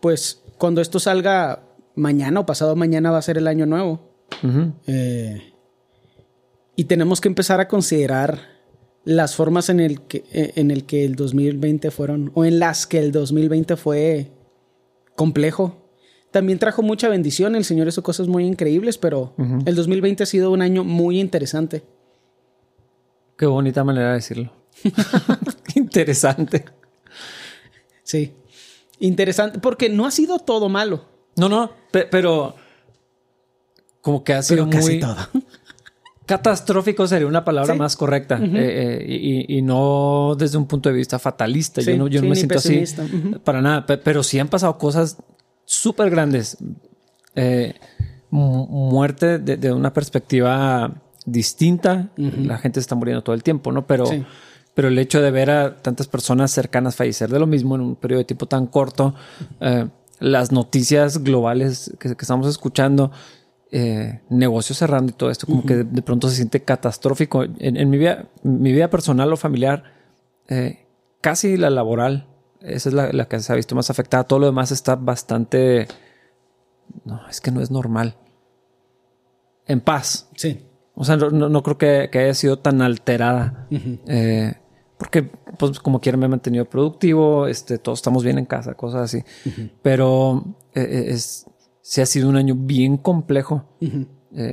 pues, 0.00 0.40
cuando 0.56 0.80
esto 0.80 0.98
salga 0.98 1.62
mañana 1.94 2.40
o 2.40 2.46
pasado 2.46 2.74
mañana 2.76 3.10
va 3.10 3.18
a 3.18 3.22
ser 3.22 3.36
el 3.38 3.46
año 3.46 3.66
nuevo. 3.66 4.00
Eh, 4.86 5.52
y 6.76 6.84
tenemos 6.84 7.20
que 7.20 7.28
empezar 7.28 7.60
a 7.60 7.68
considerar 7.68 8.54
las 9.04 9.34
formas 9.34 9.68
en 9.70 9.80
el, 9.80 10.02
que, 10.02 10.24
eh, 10.32 10.52
en 10.56 10.70
el 10.70 10.84
que 10.84 11.04
el 11.04 11.16
2020 11.16 11.90
fueron, 11.90 12.30
o 12.34 12.44
en 12.44 12.58
las 12.58 12.86
que 12.86 12.98
el 12.98 13.12
2020 13.12 13.76
fue 13.76 14.30
complejo. 15.14 15.82
también 16.30 16.58
trajo 16.58 16.82
mucha 16.82 17.08
bendición. 17.08 17.56
El 17.56 17.64
Señor 17.64 17.88
hizo 17.88 18.02
cosas 18.02 18.28
muy 18.28 18.44
increíbles, 18.44 18.98
pero 18.98 19.32
el 19.64 19.74
2020 19.74 20.24
ha 20.24 20.26
sido 20.26 20.50
un 20.50 20.60
año 20.60 20.84
muy 20.84 21.18
interesante. 21.18 21.82
Qué 23.38 23.46
bonita 23.46 23.82
manera 23.84 24.08
de 24.08 24.14
decirlo. 24.16 24.52
interesante. 25.74 26.66
Sí. 28.02 28.34
Interesante, 28.98 29.60
porque 29.60 29.88
no 29.88 30.04
ha 30.04 30.10
sido 30.10 30.38
todo 30.38 30.68
malo. 30.68 31.06
No, 31.36 31.48
no, 31.48 31.70
pero 31.90 32.54
como 34.02 34.22
que 34.22 34.34
ha 34.34 34.42
sido 34.42 34.66
muy 34.66 35.00
todo. 35.00 35.16
catastrófico 36.26 37.06
sería 37.06 37.26
una 37.26 37.44
palabra 37.44 37.74
más 37.74 37.96
correcta 37.96 38.38
eh, 38.42 39.04
eh, 39.08 39.44
y, 39.48 39.62
no 39.62 40.34
desde 40.36 40.58
un 40.58 40.66
punto 40.66 40.88
de 40.88 40.96
vista 40.96 41.18
fatalista. 41.18 41.80
yo 41.80 41.96
no, 41.96 42.08
yo 42.08 42.20
no 42.20 42.28
me 42.28 42.36
siento 42.36 42.58
así 42.58 42.84
para 43.44 43.62
nada, 43.62 43.86
pero 43.86 44.22
sí 44.22 44.38
han 44.38 44.48
pasado 44.48 44.76
cosas 44.76 45.16
súper 45.64 46.10
grandes. 46.10 46.58
Eh, 47.36 47.74
muerte 48.30 49.38
de, 49.38 49.72
una 49.72 49.92
perspectiva 49.92 50.92
distinta. 51.24 52.10
La 52.16 52.58
gente 52.58 52.80
está 52.80 52.94
muriendo 52.96 53.22
todo 53.22 53.34
el 53.34 53.42
tiempo, 53.42 53.72
¿no? 53.72 53.86
Pero, 53.86 54.04
pero 54.74 54.88
el 54.88 54.98
hecho 54.98 55.22
de 55.22 55.30
ver 55.30 55.50
a 55.50 55.76
tantas 55.76 56.08
personas 56.08 56.50
cercanas 56.50 56.96
fallecer 56.96 57.30
de 57.30 57.38
lo 57.38 57.46
mismo 57.46 57.76
en 57.76 57.80
un 57.82 57.96
periodo 57.96 58.18
de 58.18 58.24
tiempo 58.24 58.46
tan 58.46 58.66
corto, 58.66 59.14
las 60.18 60.52
noticias 60.52 61.22
globales 61.22 61.92
que, 61.98 62.08
estamos 62.08 62.48
escuchando, 62.48 63.12
eh, 63.70 64.20
negocios 64.30 64.78
cerrando 64.78 65.10
y 65.10 65.14
todo 65.14 65.30
esto, 65.30 65.46
como 65.46 65.64
que 65.64 65.76
de, 65.76 66.02
pronto 66.02 66.28
se 66.28 66.36
siente 66.36 66.62
catastrófico. 66.62 67.44
En, 67.44 67.90
mi, 67.90 67.98
vida, 67.98 68.28
mi 68.42 68.72
vida 68.72 68.90
personal 68.90 69.32
o 69.32 69.36
familiar, 69.36 69.84
casi 71.20 71.56
la 71.56 71.70
laboral, 71.70 72.26
esa 72.66 72.88
es 72.88 72.94
la, 72.94 73.28
que 73.28 73.38
se 73.40 73.52
ha 73.52 73.56
visto 73.56 73.74
más 73.74 73.90
afectada. 73.90 74.24
Todo 74.24 74.40
lo 74.40 74.46
demás 74.46 74.72
está 74.72 74.96
bastante. 74.96 75.86
No, 77.04 77.20
es 77.28 77.40
que 77.40 77.50
no 77.50 77.60
es 77.60 77.70
normal. 77.70 78.16
En 79.66 79.80
paz. 79.80 80.28
Sí. 80.36 80.66
O 80.94 81.04
sea, 81.04 81.16
no, 81.16 81.62
creo 81.62 81.78
que, 81.78 82.10
haya 82.18 82.34
sido 82.34 82.58
tan 82.58 82.82
alterada. 82.82 83.68
Eh, 83.70 84.54
porque, 84.98 85.24
pues, 85.58 85.78
como 85.78 86.00
quiera, 86.00 86.16
me 86.16 86.26
he 86.26 86.28
mantenido 86.28 86.64
productivo. 86.64 87.46
Este, 87.46 87.78
todos 87.78 87.98
estamos 87.98 88.24
bien 88.24 88.38
en 88.38 88.46
casa, 88.46 88.74
cosas 88.74 89.02
así. 89.02 89.22
Pero 89.82 90.56
eh, 90.74 90.80
eh, 90.80 91.04
es, 91.10 91.46
sí 91.86 92.00
ha 92.00 92.06
sido 92.06 92.28
un 92.28 92.36
año 92.36 92.56
bien 92.56 92.96
complejo. 92.96 93.64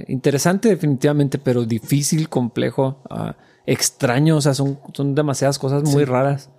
interesante, 0.08 0.70
definitivamente, 0.70 1.40
pero 1.40 1.66
difícil, 1.66 2.30
complejo, 2.30 3.02
ah, 3.10 3.36
extraño. 3.66 4.38
O 4.38 4.42
sea, 4.42 4.54
son, 4.54 4.80
son 4.94 5.16
demasiadas 5.16 5.58
cosas 5.58 5.84
muy 5.84 6.06
raras. 6.06 6.52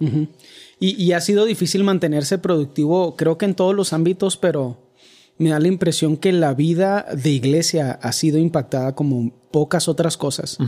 Y, 0.81 1.13
ha 1.13 1.21
sido 1.21 1.45
difícil 1.45 1.85
mantenerse 1.85 2.39
productivo, 2.39 3.15
creo 3.15 3.39
que 3.39 3.45
en 3.45 3.55
todos 3.55 3.75
los 3.75 3.93
ámbitos, 3.93 4.37
pero 4.37 4.91
me 5.39 5.51
da 5.51 5.61
la 5.61 5.69
impresión 5.69 6.17
que 6.17 6.33
la 6.33 6.55
vida 6.55 7.07
de 7.15 7.31
iglesia 7.31 7.93
ha 7.93 8.11
sido 8.11 8.39
impactada 8.39 8.97
como 8.97 9.33
pocas 9.53 9.87
otras 9.87 10.17
cosas. 10.17 10.59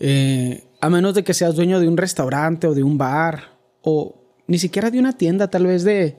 Eh, 0.00 0.64
a 0.80 0.90
menos 0.90 1.14
de 1.14 1.22
que 1.22 1.32
seas 1.32 1.54
dueño 1.54 1.78
de 1.78 1.86
un 1.86 1.96
restaurante 1.96 2.66
o 2.66 2.74
de 2.74 2.82
un 2.82 2.98
bar 2.98 3.56
o 3.82 4.20
ni 4.48 4.58
siquiera 4.58 4.90
de 4.90 4.98
una 4.98 5.16
tienda, 5.16 5.48
tal 5.48 5.66
vez 5.66 5.84
de, 5.84 6.18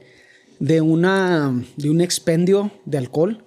de, 0.59 0.81
una, 0.81 1.63
de 1.77 1.89
un 1.89 2.01
expendio 2.01 2.71
de 2.85 2.97
alcohol. 2.97 3.45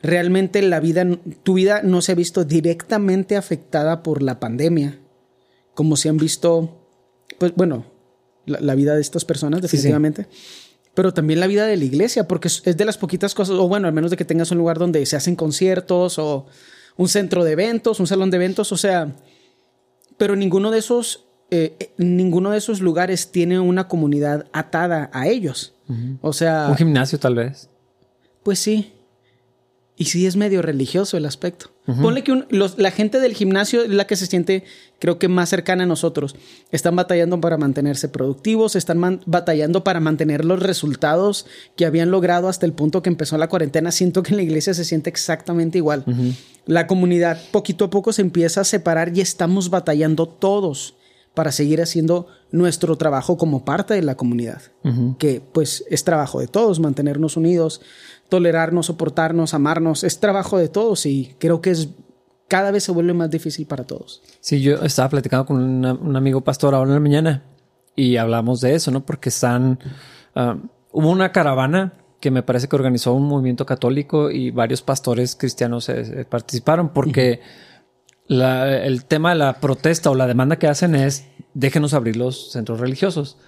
Realmente 0.00 0.62
la 0.62 0.80
vida, 0.80 1.06
tu 1.42 1.54
vida 1.54 1.82
no 1.82 2.02
se 2.02 2.12
ha 2.12 2.14
visto 2.14 2.44
directamente 2.44 3.36
afectada 3.36 4.02
por 4.02 4.22
la 4.22 4.38
pandemia, 4.38 5.00
como 5.74 5.96
se 5.96 6.08
han 6.08 6.16
visto, 6.16 6.86
pues 7.38 7.52
bueno, 7.54 7.86
la, 8.46 8.74
vida 8.74 8.94
de 8.94 9.00
estas 9.00 9.24
personas, 9.24 9.60
definitivamente. 9.60 10.26
Pero 10.94 11.14
también 11.14 11.40
la 11.40 11.46
vida 11.46 11.66
de 11.66 11.76
la 11.76 11.84
iglesia, 11.84 12.26
porque 12.26 12.48
es 12.48 12.76
de 12.76 12.84
las 12.84 12.98
poquitas 12.98 13.34
cosas, 13.34 13.56
o 13.56 13.68
bueno, 13.68 13.86
al 13.86 13.94
menos 13.94 14.10
de 14.10 14.16
que 14.16 14.24
tengas 14.24 14.50
un 14.50 14.58
lugar 14.58 14.78
donde 14.78 15.04
se 15.06 15.16
hacen 15.16 15.36
conciertos 15.36 16.18
o 16.18 16.46
un 16.96 17.08
centro 17.08 17.44
de 17.44 17.52
eventos, 17.52 18.00
un 18.00 18.06
salón 18.06 18.30
de 18.30 18.36
eventos, 18.36 18.72
o 18.72 18.76
sea, 18.76 19.14
pero 20.16 20.36
ninguno 20.36 20.70
de 20.70 20.80
esos, 20.80 21.26
eh, 21.50 21.76
eh, 21.78 21.92
ninguno 21.96 22.50
de 22.50 22.58
esos 22.58 22.80
lugares 22.80 23.30
tiene 23.30 23.60
una 23.60 23.88
comunidad 23.88 24.46
atada 24.52 25.08
a 25.12 25.28
ellos. 25.28 25.74
O 26.20 26.32
sea... 26.32 26.66
Un 26.68 26.76
gimnasio 26.76 27.18
tal 27.18 27.34
vez. 27.34 27.70
Pues 28.42 28.58
sí. 28.58 28.92
Y 29.96 30.04
sí 30.04 30.26
es 30.26 30.36
medio 30.36 30.62
religioso 30.62 31.16
el 31.16 31.26
aspecto. 31.26 31.70
Ponle 32.00 32.22
que 32.22 32.44
la 32.50 32.90
gente 32.90 33.18
del 33.18 33.32
gimnasio 33.32 33.82
es 33.82 33.88
la 33.88 34.06
que 34.06 34.14
se 34.14 34.26
siente, 34.26 34.62
creo 34.98 35.18
que 35.18 35.26
más 35.26 35.48
cercana 35.48 35.84
a 35.84 35.86
nosotros. 35.86 36.36
Están 36.70 36.94
batallando 36.94 37.40
para 37.40 37.56
mantenerse 37.56 38.10
productivos, 38.10 38.76
están 38.76 39.22
batallando 39.24 39.82
para 39.84 39.98
mantener 39.98 40.44
los 40.44 40.62
resultados 40.62 41.46
que 41.76 41.86
habían 41.86 42.10
logrado 42.10 42.48
hasta 42.48 42.66
el 42.66 42.74
punto 42.74 43.02
que 43.02 43.08
empezó 43.08 43.38
la 43.38 43.48
cuarentena. 43.48 43.90
Siento 43.90 44.22
que 44.22 44.32
en 44.32 44.36
la 44.36 44.42
iglesia 44.42 44.74
se 44.74 44.84
siente 44.84 45.08
exactamente 45.08 45.78
igual. 45.78 46.04
La 46.66 46.86
comunidad 46.86 47.40
poquito 47.50 47.86
a 47.86 47.90
poco 47.90 48.12
se 48.12 48.20
empieza 48.22 48.60
a 48.60 48.64
separar 48.64 49.16
y 49.16 49.22
estamos 49.22 49.70
batallando 49.70 50.28
todos 50.28 50.94
para 51.38 51.52
seguir 51.52 51.80
haciendo 51.80 52.26
nuestro 52.50 52.96
trabajo 52.96 53.36
como 53.36 53.64
parte 53.64 53.94
de 53.94 54.02
la 54.02 54.16
comunidad, 54.16 54.60
que 55.20 55.40
pues 55.40 55.84
es 55.88 56.02
trabajo 56.02 56.40
de 56.40 56.48
todos, 56.48 56.80
mantenernos 56.80 57.36
unidos, 57.36 57.80
tolerarnos, 58.28 58.86
soportarnos, 58.86 59.54
amarnos, 59.54 60.02
es 60.02 60.18
trabajo 60.18 60.58
de 60.58 60.68
todos 60.68 61.06
y 61.06 61.36
creo 61.38 61.60
que 61.60 61.70
es 61.70 61.90
cada 62.48 62.72
vez 62.72 62.82
se 62.82 62.90
vuelve 62.90 63.14
más 63.14 63.30
difícil 63.30 63.66
para 63.66 63.84
todos. 63.84 64.20
Sí, 64.40 64.60
yo 64.60 64.82
estaba 64.82 65.10
platicando 65.10 65.46
con 65.46 65.86
un 65.86 66.16
amigo 66.16 66.40
pastor 66.40 66.74
ahora 66.74 66.88
en 66.88 66.94
la 66.94 67.00
mañana 67.00 67.44
y 67.94 68.16
hablamos 68.16 68.60
de 68.60 68.74
eso, 68.74 68.90
¿no? 68.90 69.06
Porque 69.06 69.28
están, 69.28 69.78
ah, 70.34 70.56
hubo 70.90 71.08
una 71.08 71.30
caravana 71.30 71.92
que 72.18 72.32
me 72.32 72.42
parece 72.42 72.66
que 72.66 72.74
organizó 72.74 73.14
un 73.14 73.28
movimiento 73.28 73.64
católico 73.64 74.28
y 74.28 74.50
varios 74.50 74.82
pastores 74.82 75.36
cristianos 75.36 75.88
participaron 76.28 76.88
porque 76.88 77.40
el 78.28 79.04
tema 79.04 79.30
de 79.30 79.36
la 79.36 79.60
protesta 79.60 80.10
o 80.10 80.14
la 80.14 80.26
demanda 80.26 80.58
que 80.58 80.68
hacen 80.68 80.94
es 80.94 81.26
déjenos 81.54 81.94
abrir 81.94 82.16
los 82.16 82.52
centros 82.52 82.80
religiosos. 82.80 83.38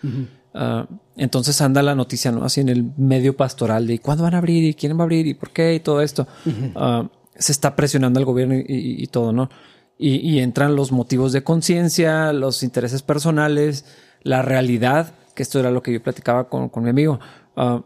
Ah, 0.54 0.86
entonces 1.16 1.60
anda 1.60 1.82
la 1.82 1.94
noticia, 1.94 2.32
¿no? 2.32 2.44
Así 2.44 2.60
en 2.60 2.68
el 2.68 2.90
medio 2.96 3.36
pastoral 3.36 3.86
de 3.86 3.98
cuándo 4.00 4.24
van 4.24 4.34
a 4.34 4.38
abrir 4.38 4.64
y 4.64 4.74
quién 4.74 4.96
va 4.96 5.02
a 5.02 5.04
abrir 5.04 5.26
y 5.26 5.34
por 5.34 5.50
qué 5.50 5.74
y 5.74 5.80
todo 5.80 6.00
esto. 6.00 6.26
Ah, 6.74 7.08
se 7.36 7.52
está 7.52 7.76
presionando 7.76 8.18
al 8.18 8.26
gobierno 8.26 8.54
y, 8.56 9.06
todo, 9.06 9.32
¿no? 9.32 9.48
Y, 9.96 10.38
entran 10.40 10.76
los 10.76 10.92
motivos 10.92 11.32
de 11.32 11.42
conciencia, 11.42 12.32
los 12.32 12.62
intereses 12.62 13.02
personales, 13.02 13.84
la 14.22 14.42
realidad, 14.42 15.14
que 15.34 15.42
esto 15.42 15.58
era 15.58 15.70
lo 15.70 15.82
que 15.82 15.92
yo 15.92 16.02
platicaba 16.02 16.48
con, 16.48 16.70
mi 16.82 16.90
amigo. 16.90 17.20
Ah, 17.56 17.82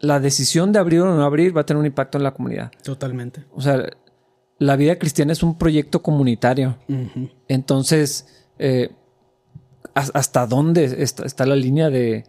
la 0.00 0.18
decisión 0.18 0.72
de 0.72 0.78
abrir 0.78 1.00
o 1.02 1.14
no 1.14 1.24
abrir 1.24 1.54
va 1.54 1.60
a 1.60 1.66
tener 1.66 1.78
un 1.78 1.86
impacto 1.86 2.16
en 2.16 2.24
la 2.24 2.32
comunidad. 2.32 2.72
Totalmente. 2.82 3.44
O 3.52 3.60
sea, 3.60 3.84
la 4.60 4.76
vida 4.76 4.96
cristiana 4.98 5.32
es 5.32 5.42
un 5.42 5.56
proyecto 5.56 6.02
comunitario. 6.02 6.76
Entonces, 7.48 8.44
eh, 8.58 8.90
hasta 9.94 10.46
dónde 10.46 11.02
está, 11.02 11.46
la 11.46 11.56
línea 11.56 11.88
de, 11.88 12.24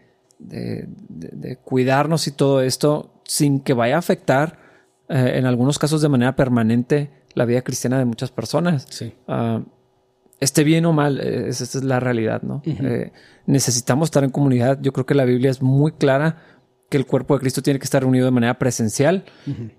cuidarnos 1.63 2.27
y 2.27 2.31
todo 2.31 2.61
esto 2.61 3.21
sin 3.25 3.59
que 3.59 3.73
vaya 3.73 3.97
a 3.97 3.99
afectar 3.99 4.57
eh, 5.09 5.33
en 5.35 5.45
algunos 5.45 5.77
casos 5.77 6.01
de 6.01 6.09
manera 6.09 6.35
permanente 6.35 7.11
la 7.33 7.45
vida 7.45 7.61
cristiana 7.61 7.99
de 7.99 8.05
muchas 8.05 8.31
personas. 8.31 8.87
Sí. 8.89 9.13
Ah, 9.27 9.61
esté 10.39 10.63
bien 10.63 10.85
o 10.85 10.93
mal, 10.93 11.19
eh, 11.19 11.49
esa 11.49 11.65
es 11.65 11.83
la 11.83 11.99
realidad, 11.99 12.43
¿no? 12.43 12.61
Eh, 12.65 13.11
necesitamos 13.45 14.07
estar 14.07 14.23
en 14.23 14.31
comunidad. 14.31 14.79
Yo 14.81 14.93
creo 14.93 15.05
que 15.05 15.15
la 15.15 15.25
Biblia 15.25 15.51
es 15.51 15.61
muy 15.61 15.91
clara 15.91 16.60
que 16.91 16.97
el 16.97 17.07
cuerpo 17.07 17.33
de 17.33 17.39
Cristo 17.39 17.63
tiene 17.63 17.79
que 17.79 17.85
estar 17.85 18.03
reunido 18.03 18.25
de 18.25 18.31
manera 18.31 18.59
presencial. 18.59 19.23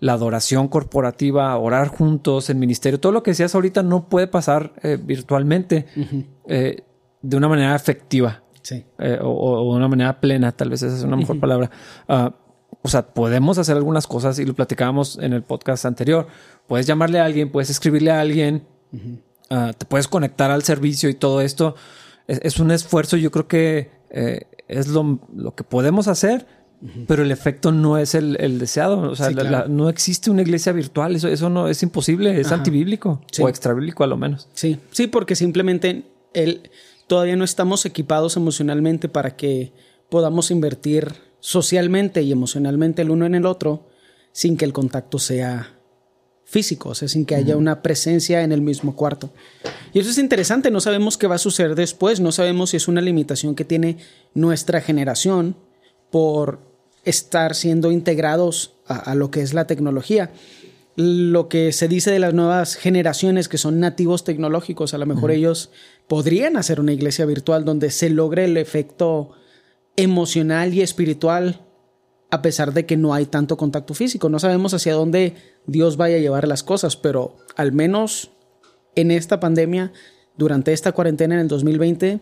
La 0.01 0.15
adoración 0.15 0.67
corporativa, 0.67 1.57
orar 1.57 1.87
juntos, 1.87 2.51
el 2.51 2.57
ministerio, 2.57 2.99
todo 2.99 3.13
lo 3.13 3.23
que 3.23 3.31
decías 3.31 3.55
ahorita 3.55 3.85
no 3.85 4.09
puede 4.09 4.27
pasar 4.27 4.73
virtualmente 5.05 5.87
de 7.23 7.37
una 7.37 7.49
manera 7.49 7.75
efectiva. 7.75 8.43
Sí. 8.63 8.85
Eh, 8.99 9.19
o, 9.21 9.73
de 9.73 9.77
una 9.77 9.89
manera 9.89 10.21
plena, 10.21 10.53
tal 10.53 10.71
vez 10.71 10.83
esa 10.83 10.97
es 10.97 11.03
una 11.03 11.17
mejor 11.17 11.41
palabra. 11.41 11.71
Ah, 12.09 12.35
o 12.83 12.89
sea, 12.89 13.15
podemos 13.15 13.59
hacer 13.59 13.77
algunas 13.77 14.07
cosas 14.07 14.39
y 14.39 14.45
lo 14.45 14.55
platicábamos 14.55 15.19
en 15.19 15.33
el 15.33 15.43
podcast 15.43 15.85
anterior. 15.85 16.27
Puedes 16.67 16.87
llamarle 16.87 17.21
a 17.21 17.25
alguien, 17.25 17.51
puedes 17.51 17.71
escribirle 17.71 18.11
a 18.11 18.21
alguien, 18.21 18.67
ah, 19.51 19.73
te 19.77 19.87
puedes 19.87 20.09
conectar 20.09 20.51
al 20.51 20.63
servicio 20.63 21.09
y 21.09 21.15
todo 21.15 21.41
esto. 21.41 21.77
Es, 22.29 22.61
un 22.61 22.71
esfuerzo, 22.71 23.17
yo 23.17 23.31
creo 23.31 23.49
que 23.49 23.91
eh, 24.11 24.47
es 24.69 24.89
lo, 24.89 25.19
que 25.57 25.65
podemos 25.65 26.09
hacer, 26.09 26.47
pero 27.07 27.23
el 27.23 27.31
efecto 27.31 27.71
no 27.71 27.99
es 27.99 28.15
el, 28.15 28.59
deseado. 28.59 29.01
O 29.11 29.15
sea, 29.17 29.31
no 29.69 29.89
existe 29.89 30.31
una 30.31 30.43
iglesia 30.43 30.73
virtual, 30.73 31.15
eso, 31.15 31.29
eso 31.29 31.49
no 31.49 31.69
es 31.69 31.83
imposible, 31.83 32.41
es 32.41 32.51
antibíblico 32.51 33.21
o 33.41 33.49
extrabíblico 33.49 34.05
a 34.05 34.07
lo 34.07 34.17
menos. 34.17 34.49
Sí, 34.55 34.79
sí, 34.91 35.07
porque 35.07 35.37
simplemente 35.37 36.05
el 36.35 36.71
todavía 37.07 37.37
no 37.37 37.45
estamos 37.45 37.85
equipados 37.85 38.37
emocionalmente 38.37 39.09
para 39.09 39.37
que 39.37 39.73
podamos 40.09 40.51
invertir 40.51 41.13
socialmente 41.41 42.23
y 42.23 42.33
emocionalmente 42.33 43.03
el 43.03 43.11
uno 43.11 43.27
en 43.27 43.35
el 43.35 43.47
otro 43.47 43.87
sin 44.33 44.57
que 44.57 44.65
el 44.65 44.73
contacto 44.73 45.19
sea 45.19 45.79
físico, 46.45 46.91
o 46.91 46.95
sea, 46.95 47.09
sin 47.09 47.27
que 47.27 47.35
haya 47.35 47.57
una 47.57 47.83
presencia 47.83 48.43
en 48.43 48.53
el 48.53 48.61
mismo 48.61 48.97
cuarto. 48.97 49.31
Y 49.93 50.01
eso 50.01 50.11
es 50.11 50.19
interesante, 50.19 50.71
no 50.71 50.81
sabemos 50.81 51.17
qué 51.17 51.27
va 51.27 51.35
a 51.35 51.39
suceder 51.39 51.75
después, 51.75 52.21
no 52.21 52.33
sabemos 52.33 52.71
si 52.71 52.79
es 52.79 52.89
una 52.89 53.01
limitación 53.01 53.55
que 53.55 53.65
tiene 53.65 53.99
nuestra 54.35 54.81
generación 54.81 55.57
por 56.11 56.72
estar 57.05 57.55
siendo 57.55 57.91
integrados 57.91 58.75
a, 58.87 58.97
a 58.97 59.15
lo 59.15 59.31
que 59.31 59.43
es 59.43 59.55
la 59.55 59.67
tecnología 59.67 60.31
lo 60.97 61.49
que 61.49 61.73
se 61.73 61.89
dice 61.89 62.11
de 62.11 62.19
las 62.19 62.35
nuevas 62.35 62.77
generaciones 62.77 63.49
que 63.49 63.59
son 63.59 63.81
nativos 63.81 64.25
tecnológicos, 64.25 64.93
a 64.93 64.99
lo 64.99 65.07
mejor 65.07 65.31
ellos 65.31 65.71
podrían 66.07 66.57
hacer 66.57 66.81
una 66.81 66.93
iglesia 66.93 67.25
virtual 67.25 67.65
donde 67.65 67.91
se 67.91 68.11
logre 68.11 68.45
el 68.45 68.57
efecto 68.57 69.31
emocional 69.97 70.75
y 70.75 70.83
espiritual 70.83 71.61
a 72.31 72.43
pesar 72.43 72.73
de 72.73 72.87
que 72.87 72.97
no 72.97 73.15
hay 73.15 73.27
tanto 73.27 73.57
contacto 73.57 73.95
físico. 73.95 74.29
No 74.29 74.39
sabemos 74.39 74.73
hacia 74.73 74.95
dónde 74.95 75.35
Dios 75.67 75.97
vaya 75.97 76.17
a 76.17 76.21
llevar 76.21 76.49
las 76.49 76.63
cosas, 76.63 76.97
pero 76.97 77.37
al 77.57 77.73
menos 77.73 78.31
en 78.95 79.11
esta 79.11 79.39
pandemia, 79.41 79.93
durante 80.37 80.73
esta 80.73 80.93
cuarentena 80.93 81.35
en 81.35 81.41
el 81.41 81.49
2020, 81.49 82.21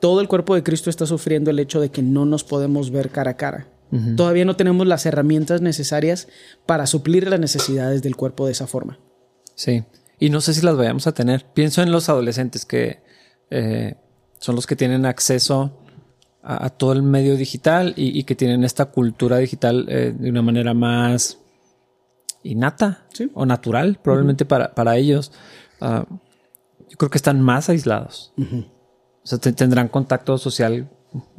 todo 0.00 0.20
el 0.20 0.28
cuerpo 0.28 0.54
de 0.54 0.62
Cristo 0.62 0.90
está 0.90 1.06
sufriendo 1.06 1.50
el 1.50 1.58
hecho 1.58 1.80
de 1.80 1.90
que 1.90 2.02
no 2.02 2.24
nos 2.24 2.44
podemos 2.44 2.90
ver 2.90 3.10
cara 3.10 3.32
a 3.32 3.36
cara. 3.36 3.68
Todavía 4.16 4.46
no 4.46 4.56
tenemos 4.56 4.86
las 4.86 5.04
herramientas 5.04 5.60
necesarias 5.60 6.26
para 6.64 6.86
suplir 6.86 7.28
las 7.28 7.38
necesidades 7.38 8.00
del 8.02 8.16
cuerpo 8.16 8.46
de 8.46 8.52
esa 8.52 8.66
forma. 8.66 8.98
Sí, 9.54 9.84
y 10.18 10.30
no 10.30 10.40
sé 10.40 10.54
si 10.54 10.62
las 10.62 10.76
vayamos 10.76 11.06
a 11.06 11.12
tener. 11.12 11.44
Pienso 11.52 11.82
en 11.82 11.92
los 11.92 12.08
adolescentes 12.08 12.64
que 12.64 13.02
eh, 13.50 13.96
son 14.38 14.54
los 14.54 14.66
que 14.66 14.76
tienen 14.76 15.04
acceso 15.04 15.78
a, 16.42 16.70
todo 16.70 16.92
el 16.92 17.02
medio 17.02 17.36
digital 17.36 17.92
y, 17.96 18.24
que 18.24 18.34
tienen 18.34 18.64
esta 18.64 18.86
cultura 18.86 19.36
digital 19.38 19.86
eh, 19.88 20.14
de 20.18 20.30
una 20.30 20.42
manera 20.42 20.74
más 20.74 21.38
innata 22.42 23.06
o 23.34 23.46
natural, 23.46 23.98
probablemente 24.02 24.44
para, 24.44 24.74
para, 24.74 24.96
ellos. 24.96 25.32
Ah, 25.80 26.06
yo 26.88 26.96
creo 26.96 27.10
que 27.10 27.18
están 27.18 27.40
más 27.40 27.68
aislados. 27.68 28.32
O 28.38 29.26
sea, 29.26 29.38
tendrán 29.38 29.88
contacto 29.88 30.38
social 30.38 30.88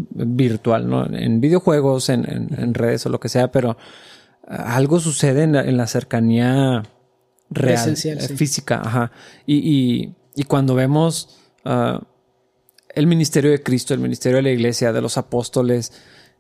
virtual, 0.10 0.90
¿no? 0.90 1.06
En 1.06 1.42
videojuegos, 1.42 2.10
en, 2.10 2.74
redes 2.74 3.06
o 3.06 3.10
lo 3.10 3.20
que 3.20 3.30
sea, 3.30 3.52
pero 3.52 3.78
algo 4.48 5.00
sucede 5.00 5.44
en 5.44 5.78
la, 5.78 5.88
cercanía 5.88 6.84
real, 7.50 7.96
eh, 8.04 8.16
física, 8.36 8.82
ajá. 8.84 9.12
Y, 9.46 10.14
cuando 10.48 10.76
vemos 10.76 11.40
ah, 11.66 12.02
el 12.90 13.08
ministerio 13.08 13.52
de 13.52 13.64
Cristo, 13.64 13.94
el 13.94 14.00
ministerio 14.00 14.38
de 14.38 14.44
la 14.44 14.52
iglesia, 14.52 14.94
de 14.94 15.02
los 15.02 15.18
apóstoles, 15.18 15.94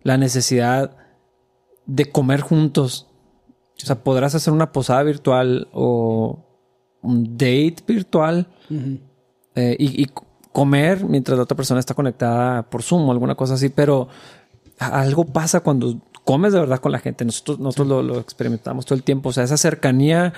la 0.03 0.17
necesidad 0.17 0.95
de 1.85 2.11
comer 2.11 2.41
juntos. 2.41 3.07
O 3.81 3.85
sea, 3.85 4.03
podrás 4.03 4.35
hacer 4.35 4.53
una 4.53 4.71
posada 4.71 5.03
virtual 5.03 5.67
o 5.73 6.45
un 7.01 7.37
date 7.37 7.77
virtual 7.87 8.47
eh, 9.55 9.75
y, 9.77 10.03
y 10.03 10.07
comer 10.53 11.03
mientras 11.03 11.35
la 11.37 11.43
otra 11.43 11.57
persona 11.57 11.81
está 11.81 11.95
conectada 11.95 12.63
por 12.69 12.83
Zoom 12.83 13.09
o 13.09 13.11
alguna 13.11 13.35
cosa 13.35 13.55
así, 13.55 13.69
pero 13.69 14.07
algo 14.77 15.25
pasa 15.25 15.59
cuando 15.59 15.99
comes 16.23 16.53
de 16.53 16.59
verdad 16.59 16.79
con 16.79 16.91
la 16.91 16.99
gente. 16.99 17.25
Nosotros, 17.25 17.59
nosotros 17.59 18.05
lo, 18.05 18.19
experimentamos 18.19 18.85
todo 18.85 18.95
el 18.95 19.03
tiempo. 19.03 19.29
O 19.29 19.33
sea, 19.33 19.43
esa 19.43 19.57
cercanía, 19.57 20.33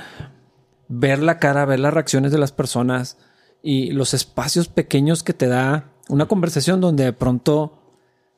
ver 0.88 1.22
la 1.22 1.38
cara, 1.38 1.66
ver 1.66 1.80
las 1.80 1.94
reacciones 1.94 2.32
de 2.32 2.38
las 2.38 2.52
personas 2.52 3.18
y 3.62 3.92
los 3.92 4.14
espacios 4.14 4.68
pequeños 4.68 5.22
que 5.22 5.34
te 5.34 5.48
da 5.48 5.92
una 6.08 6.28
conversación 6.28 6.82
donde 6.82 7.04
de 7.04 7.14
pronto, 7.14 7.80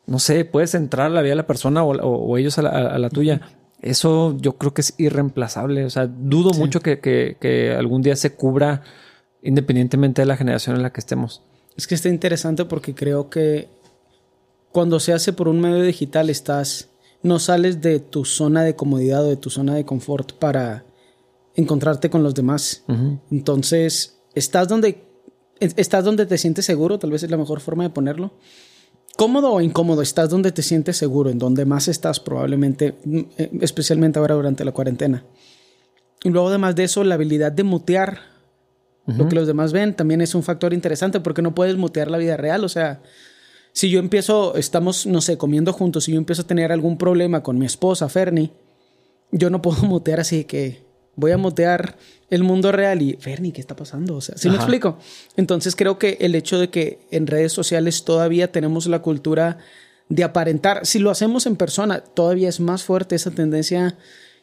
no 0.06 0.20
sé, 0.20 0.46
puedes 0.46 0.74
entrar 0.74 1.08
a 1.08 1.10
la 1.10 1.22
vida 1.22 1.32
de 1.32 1.38
la 1.38 1.48
persona 1.48 1.84
o, 1.84 2.38
ellos 2.38 2.58
a 2.58 2.62
la, 2.62 3.10
tuya. 3.10 3.42
Eso 3.82 4.36
yo 4.40 4.58
creo 4.58 4.74
que 4.74 4.82
es 4.82 4.96
irreemplazable. 4.98 5.86
O 5.86 5.90
sea, 5.90 6.08
dudo 6.08 6.52
mucho 6.58 6.80
que, 6.80 7.00
que 7.00 7.76
algún 7.78 8.02
día 8.02 8.16
se 8.16 8.34
cubra 8.34 8.82
independientemente 9.44 10.22
de 10.22 10.26
la 10.26 10.38
generación 10.38 10.76
en 10.76 10.82
la 10.82 10.92
que 10.92 11.00
estemos. 11.00 11.44
Es 11.78 11.88
que 11.88 11.96
está 11.96 12.10
interesante 12.10 12.66
porque 12.66 12.96
creo 12.96 13.30
que 13.30 13.70
cuando 14.72 15.00
se 15.00 15.14
hace 15.14 15.32
por 15.32 15.48
un 15.48 15.62
medio 15.62 15.84
digital 15.84 16.30
estás, 16.30 16.90
no 17.22 17.40
sales 17.40 17.82
de 17.82 18.00
tu 18.00 18.26
zona 18.26 18.64
de 18.64 18.76
comodidad 18.76 19.24
o 19.24 19.30
de 19.30 19.38
tu 19.38 19.50
zona 19.50 19.76
de 19.76 19.86
confort 19.86 20.34
para 20.34 20.86
encontrarte 21.56 22.10
con 22.10 22.24
los 22.24 22.36
demás. 22.36 22.84
Entonces, 23.32 24.20
estás 24.34 24.68
donde, 24.68 25.04
estás 25.60 26.04
donde 26.04 26.26
te 26.26 26.38
sientes 26.38 26.66
seguro, 26.66 27.00
tal 27.00 27.12
vez 27.12 27.24
es 27.24 27.32
la 27.32 27.38
mejor 27.38 27.60
forma 27.60 27.84
de 27.84 27.90
ponerlo. 27.90 28.34
Cómodo 29.16 29.52
o 29.52 29.62
incómodo, 29.62 30.04
estás 30.04 30.30
donde 30.30 30.52
te 30.52 30.62
sientes 30.62 30.98
seguro, 30.98 31.32
en 31.32 31.40
donde 31.40 31.66
más 31.66 31.88
estás 31.88 32.20
probablemente, 32.20 32.96
mm, 33.04 33.20
eh, 33.38 33.50
especialmente 33.62 34.20
ahora 34.20 34.36
durante 34.36 34.64
la 34.64 34.72
cuarentena. 34.72 35.26
Y 36.24 36.30
luego 36.30 36.50
además 36.50 36.76
de 36.76 36.84
eso, 36.84 37.04
la 37.04 37.16
habilidad 37.16 37.52
de 37.52 37.64
mutear 37.64 38.37
lo 39.08 39.30
que 39.30 39.36
los 39.36 39.48
demás 39.48 39.72
ven 39.72 39.96
también 39.96 40.20
es 40.20 40.36
un 40.36 40.44
factor 40.44 40.74
interesante 40.74 41.22
porque 41.22 41.42
no 41.42 41.56
puedes 41.56 41.78
mutear 41.78 42.12
la 42.12 42.18
vida 42.18 42.36
real. 42.36 42.66
O 42.66 42.70
sea, 42.70 43.02
si 43.72 43.90
yo 43.90 44.00
empiezo, 44.00 44.56
estamos, 44.56 45.06
no 45.06 45.22
sé, 45.22 45.38
comiendo 45.38 45.72
juntos, 45.72 46.04
si 46.04 46.12
yo 46.12 46.18
empiezo 46.18 46.42
a 46.42 46.48
tener 46.48 46.72
algún 46.72 46.98
problema 46.98 47.42
con 47.42 47.58
mi 47.58 47.66
esposa, 47.66 48.10
Fernie, 48.10 48.52
yo 49.32 49.50
no 49.50 49.62
puedo 49.62 49.82
mutear 49.84 50.20
así 50.20 50.44
que 50.44 50.86
voy 51.16 51.32
a 51.32 51.38
mutear 51.38 51.98
el 52.30 52.44
mundo 52.44 52.72
real 52.72 53.02
y 53.02 53.14
Fernie, 53.14 53.54
¿qué 53.54 53.62
está 53.62 53.76
pasando? 53.76 54.18
O 54.18 54.22
sea, 54.22 54.38
¿sí 54.38 54.50
me 54.50 54.56
explico? 54.56 54.98
Entonces 55.38 55.76
creo 55.76 55.98
que 55.98 56.18
el 56.20 56.36
hecho 56.36 56.60
de 56.60 56.70
que 56.70 57.00
en 57.10 57.28
redes 57.28 57.54
sociales 57.54 58.04
todavía 58.04 58.52
tenemos 58.52 58.88
la 58.88 59.02
cultura 59.02 59.58
de 60.10 60.24
aparentar, 60.24 60.86
si 60.86 61.00
lo 61.00 61.10
hacemos 61.10 61.46
en 61.46 61.56
persona, 61.56 62.02
todavía 62.02 62.50
es 62.50 62.60
más 62.60 62.84
fuerte 62.84 63.16
esa 63.16 63.32
tendencia 63.32 63.98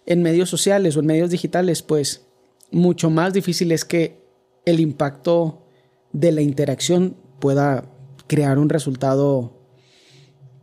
en 0.07 0.23
medios 0.23 0.49
sociales 0.49 0.97
o 0.97 1.01
en 1.01 1.07
medios 1.07 1.31
digitales, 1.31 1.83
pues 1.83 2.23
mucho 2.71 3.11
más 3.11 3.33
difícil 3.33 3.73
es 3.73 3.85
que 3.85 4.24
el 4.65 4.81
impacto 4.81 5.67
de 6.13 6.33
la 6.33 6.43
interacción 6.43 7.17
pueda 7.41 7.85
crear 8.27 8.59
un 8.59 8.69
resultado, 8.69 9.53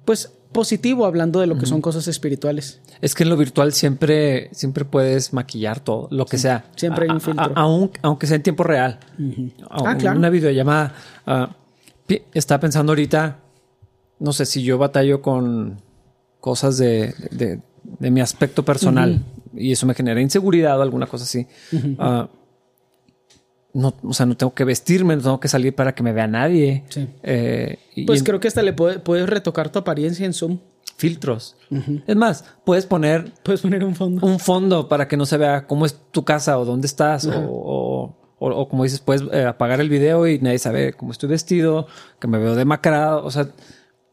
pues, 0.06 0.32
positivo 0.52 1.06
hablando 1.06 1.40
de 1.40 1.48
lo 1.48 1.58
que 1.58 1.66
son 1.66 1.82
cosas 1.82 2.08
espirituales. 2.08 2.82
Es 3.00 3.16
que 3.16 3.24
en 3.24 3.30
lo 3.30 3.38
virtual 3.38 3.72
siempre, 3.74 4.50
siempre 4.52 4.84
puedes 4.84 5.34
maquillar 5.34 5.80
todo, 5.80 6.08
lo 6.12 6.26
que 6.26 6.38
sea. 6.38 6.66
Siempre 6.76 7.06
hay 7.06 7.12
un 7.12 7.22
filtro. 7.22 7.54
aunque 8.02 8.28
sea 8.28 8.36
en 8.36 8.44
tiempo 8.44 8.64
real. 8.64 9.00
Ah, 9.70 9.96
claro. 9.98 10.18
Una 10.18 10.30
videollamada. 10.30 10.94
Uh, 11.26 12.16
estaba 12.34 12.60
pensando 12.60 12.92
ahorita, 12.92 13.40
no 14.20 14.34
sé 14.34 14.46
si 14.46 14.62
yo 14.64 14.78
batallo 14.78 15.22
con 15.22 15.82
cosas 16.42 16.78
de, 16.78 17.14
de, 17.32 18.12
mi 18.12 18.20
aspecto 18.20 18.66
personal 18.66 19.24
y 19.56 19.72
eso 19.72 19.86
me 19.86 19.94
genera 19.94 20.20
inseguridad 20.22 20.78
o 20.80 20.82
alguna 20.82 21.08
cosa 21.08 21.24
así 21.24 21.48
no, 23.74 23.94
o 24.04 24.14
sea, 24.14 24.26
no 24.26 24.36
tengo 24.36 24.54
que 24.54 24.64
vestirme, 24.64 25.16
no 25.16 25.22
tengo 25.22 25.40
que 25.40 25.48
salir 25.48 25.74
para 25.76 25.94
que 25.94 26.04
me 26.04 26.12
vea 26.14 26.28
nadie. 26.28 26.84
Eh, 27.24 27.78
pues 28.06 28.24
creo 28.24 28.40
que 28.40 28.48
hasta 28.48 28.62
le 28.62 28.74
puedes 28.74 29.30
retocar 29.30 29.70
tu 29.70 29.80
apariencia 29.80 30.26
en 30.26 30.34
Zoom. 30.34 30.60
Filtros. 30.98 31.56
Es 32.06 32.16
más, 32.16 32.46
puedes 32.64 32.86
poner... 32.86 33.32
Puedes 33.44 33.62
poner 33.62 33.84
un 33.84 33.96
fondo. 33.96 34.26
Un 34.26 34.40
fondo 34.40 34.88
para 34.88 35.08
que 35.08 35.18
no 35.18 35.26
se 35.26 35.38
vea 35.38 35.66
cómo 35.66 35.86
es 35.86 36.00
tu 36.12 36.24
casa 36.24 36.60
o 36.60 36.66
dónde 36.66 36.86
estás 36.86 37.26
o, 37.26 38.16
o, 38.38 38.70
como 38.70 38.84
dices, 38.84 39.00
puedes 39.00 39.24
eh, 39.32 39.46
apagar 39.46 39.82
el 39.82 39.90
video 39.90 40.28
y 40.28 40.38
nadie 40.40 40.60
sabe 40.60 40.94
cómo 40.94 41.12
estoy 41.12 41.30
vestido, 41.30 41.88
que 42.20 42.28
me 42.28 42.38
veo 42.38 42.56
demacrado. 42.56 43.26
O 43.26 43.32
sea, 43.32 43.48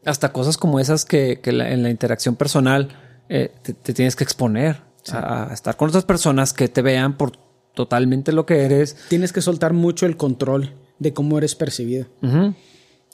hasta 0.03 0.31
cosas 0.31 0.57
como 0.57 0.79
esas 0.79 1.05
que, 1.05 1.39
en 1.43 1.83
la 1.83 1.89
interacción 1.89 2.35
personal 2.35 2.89
eh, 3.27 3.51
te, 3.61 3.93
tienes 3.93 4.15
que 4.15 4.23
exponer 4.23 4.81
a 5.11 5.49
estar 5.53 5.77
con 5.77 5.89
otras 5.89 6.05
personas 6.05 6.53
que 6.53 6.67
te 6.67 6.81
vean 6.81 7.17
por 7.17 7.48
totalmente 7.73 8.31
lo 8.31 8.45
que 8.45 8.61
eres. 8.63 8.95
Tienes 9.09 9.33
que 9.33 9.41
soltar 9.41 9.73
mucho 9.73 10.05
el 10.05 10.17
control 10.17 10.73
de 10.99 11.13
cómo 11.13 11.37
eres 11.37 11.55
percibido. 11.55 12.07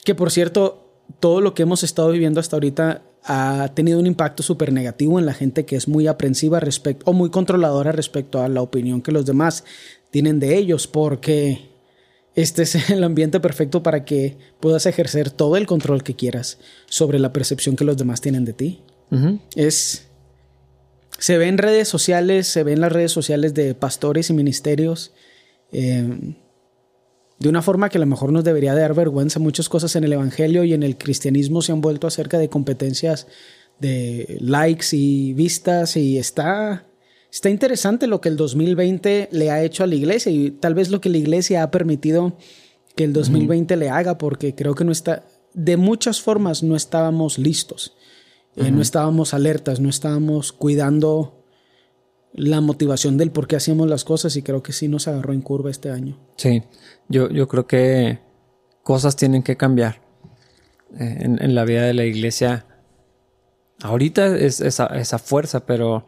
Que 0.04 0.16
por 0.16 0.32
cierto, 0.32 0.86
todo 1.20 1.42
lo 1.42 1.54
que 1.54 1.64
hemos 1.64 1.84
estado 1.84 2.12
viviendo 2.12 2.40
hasta 2.40 2.56
ahorita 2.56 3.04
ha 3.24 3.72
tenido 3.74 4.00
un 4.00 4.06
impacto 4.06 4.44
súper 4.44 4.72
negativo 4.72 5.18
en 5.20 5.26
la 5.26 5.34
gente 5.34 5.66
que 5.66 5.76
es 5.76 5.88
muy 5.88 6.08
aprensiva 6.08 6.60
respecto 6.60 7.10
o 7.10 7.14
muy 7.14 7.32
controladora 7.32 7.92
respecto 7.92 8.42
a 8.42 8.50
la 8.50 8.62
opinión 8.62 9.02
que 9.02 9.12
los 9.12 9.26
demás 9.26 9.64
tienen 10.12 10.40
de 10.40 10.56
ellos, 10.56 10.88
porque 10.88 11.70
este 12.36 12.64
es 12.64 12.90
el 12.90 13.04
ambiente 13.04 13.40
perfecto 13.40 13.82
para 13.82 14.06
que 14.06 14.38
puedas 14.60 14.86
ejercer 14.86 15.32
todo 15.32 15.58
el 15.58 15.66
control 15.66 16.04
que 16.04 16.16
quieras 16.16 16.60
sobre 16.86 17.18
la 17.18 17.34
percepción 17.34 17.76
que 17.76 17.86
los 17.86 17.98
demás 17.98 18.22
tienen 18.22 18.46
de 18.46 18.54
ti. 18.54 18.82
Es 19.56 20.05
se 21.18 21.38
ve 21.38 21.48
en 21.48 21.58
redes 21.58 21.88
sociales, 21.88 22.48
se 22.48 22.64
ve 22.64 22.74
en 22.74 22.82
las 22.82 22.92
redes 22.92 23.12
sociales 23.12 23.54
de 23.54 23.74
pastores 23.74 24.30
y 24.30 24.34
ministerios, 24.34 25.14
eh, 25.72 26.36
de 27.40 27.50
una 27.50 27.62
forma 27.62 27.90
que 27.90 27.98
a 27.98 28.02
lo 28.02 28.06
mejor 28.06 28.32
nos 28.32 28.44
debería 28.44 28.74
dar 28.76 28.94
vergüenza. 28.94 29.40
Muchas 29.40 29.70
cosas 29.70 29.96
en 29.96 30.04
el 30.04 30.14
Evangelio 30.14 30.64
y 30.64 30.74
en 30.74 30.84
el 30.84 30.98
cristianismo 30.98 31.62
se 31.62 31.72
han 31.72 31.82
vuelto 31.82 32.08
acerca 32.08 32.38
de 32.38 32.50
competencias 32.50 33.28
de 33.80 34.38
likes 34.40 34.88
y 34.94 35.34
vistas 35.34 35.98
y 35.98 36.18
está, 36.18 36.88
está 37.32 37.50
interesante 37.50 38.08
lo 38.08 38.22
que 38.22 38.30
el 38.30 38.38
2020 38.38 39.30
le 39.32 39.52
ha 39.52 39.64
hecho 39.64 39.84
a 39.84 39.88
la 39.88 39.96
iglesia 39.96 40.32
y 40.32 40.52
tal 40.52 40.76
vez 40.76 40.90
lo 40.90 41.02
que 41.02 41.10
la 41.10 41.18
iglesia 41.18 41.62
ha 41.62 41.72
permitido 41.72 42.38
que 42.96 43.04
el 43.04 43.12
2020 43.12 43.76
le 43.76 43.90
haga 43.90 44.18
porque 44.18 44.56
creo 44.56 44.76
que 44.76 44.86
no 44.86 44.94
está, 44.94 45.26
de 45.54 45.76
muchas 45.76 46.22
formas 46.22 46.64
no 46.64 46.78
estábamos 46.78 47.38
listos. 47.38 47.95
Eh, 48.56 48.72
no 48.72 48.82
estábamos 48.82 49.34
alertas, 49.34 49.80
no 49.80 49.90
estábamos 49.90 50.54
cuidando 50.54 51.44
la 52.34 52.62
motivación 52.62 53.18
del 53.18 53.32
por 53.32 53.48
qué 53.48 53.56
hacíamos 53.56 53.90
las 53.90 54.04
cosas 54.04 54.36
y 54.36 54.42
creo 54.42 54.64
que 54.64 54.74
sí 54.74 54.88
nos 54.88 55.08
agarró 55.08 55.34
en 55.34 55.42
curva 55.42 55.72
este 55.72 55.90
año. 55.90 56.18
Sí, 56.38 56.64
yo, 57.08 57.30
yo 57.30 57.48
creo 57.48 57.68
que 57.68 58.20
cosas 58.84 59.16
tienen 59.16 59.44
que 59.44 59.58
cambiar 59.58 60.02
eh, 61.00 61.18
en, 61.22 61.56
la 61.56 61.66
vida 61.66 61.84
de 61.84 61.94
la 61.94 62.06
iglesia. 62.06 62.66
Ahorita 63.82 64.38
es 64.38 64.62
esa, 64.62 64.86
esa 64.88 65.18
fuerza, 65.20 65.66
pero 65.66 66.06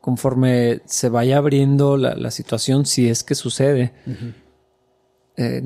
conforme 0.00 0.80
se 0.84 1.08
vaya 1.08 1.38
abriendo 1.38 1.96
la, 1.96 2.14
la 2.14 2.30
situación, 2.30 2.84
si 2.84 3.08
es 3.08 3.24
que 3.24 3.34
sucede, 3.34 3.92
eh, 5.36 5.62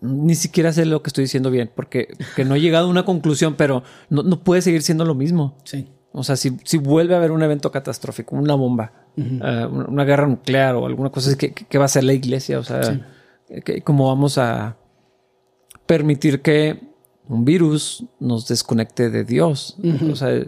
ni 0.00 0.34
siquiera 0.34 0.72
sé 0.72 0.84
lo 0.84 1.02
que 1.02 1.08
estoy 1.08 1.24
diciendo 1.24 1.50
bien, 1.50 1.70
porque 1.74 2.08
que 2.36 2.44
no 2.44 2.54
he 2.54 2.60
llegado 2.60 2.86
a 2.86 2.90
una 2.90 3.04
conclusión, 3.04 3.54
pero 3.56 3.82
no, 4.10 4.22
no 4.22 4.42
puede 4.42 4.62
seguir 4.62 4.82
siendo 4.82 5.04
lo 5.04 5.14
mismo. 5.14 5.56
Sí. 5.64 5.88
O 6.12 6.24
sea, 6.24 6.36
si, 6.36 6.56
si 6.64 6.78
vuelve 6.78 7.14
a 7.14 7.18
haber 7.18 7.32
un 7.32 7.42
evento 7.42 7.70
catastrófico, 7.70 8.36
una 8.36 8.54
bomba, 8.54 8.92
uh, 9.16 9.20
una, 9.20 9.68
una, 9.68 10.04
guerra 10.04 10.26
nuclear 10.26 10.74
o 10.74 10.86
alguna 10.86 11.10
cosa, 11.10 11.36
¿qué, 11.36 11.52
¿qué, 11.52 11.78
va 11.78 11.84
a 11.84 11.86
hacer 11.86 12.04
la 12.04 12.14
iglesia? 12.14 12.58
O 12.58 12.64
sea, 12.64 12.82
sí. 12.82 13.80
¿cómo 13.84 14.08
vamos 14.08 14.38
a 14.38 14.76
permitir 15.86 16.40
que 16.40 16.80
un 17.28 17.44
virus 17.44 18.04
nos 18.20 18.48
desconecte 18.48 19.10
de 19.10 19.24
Dios? 19.24 19.76
Uh 19.78 19.82
-huh. 19.82 20.12
O 20.12 20.16
sea, 20.16 20.44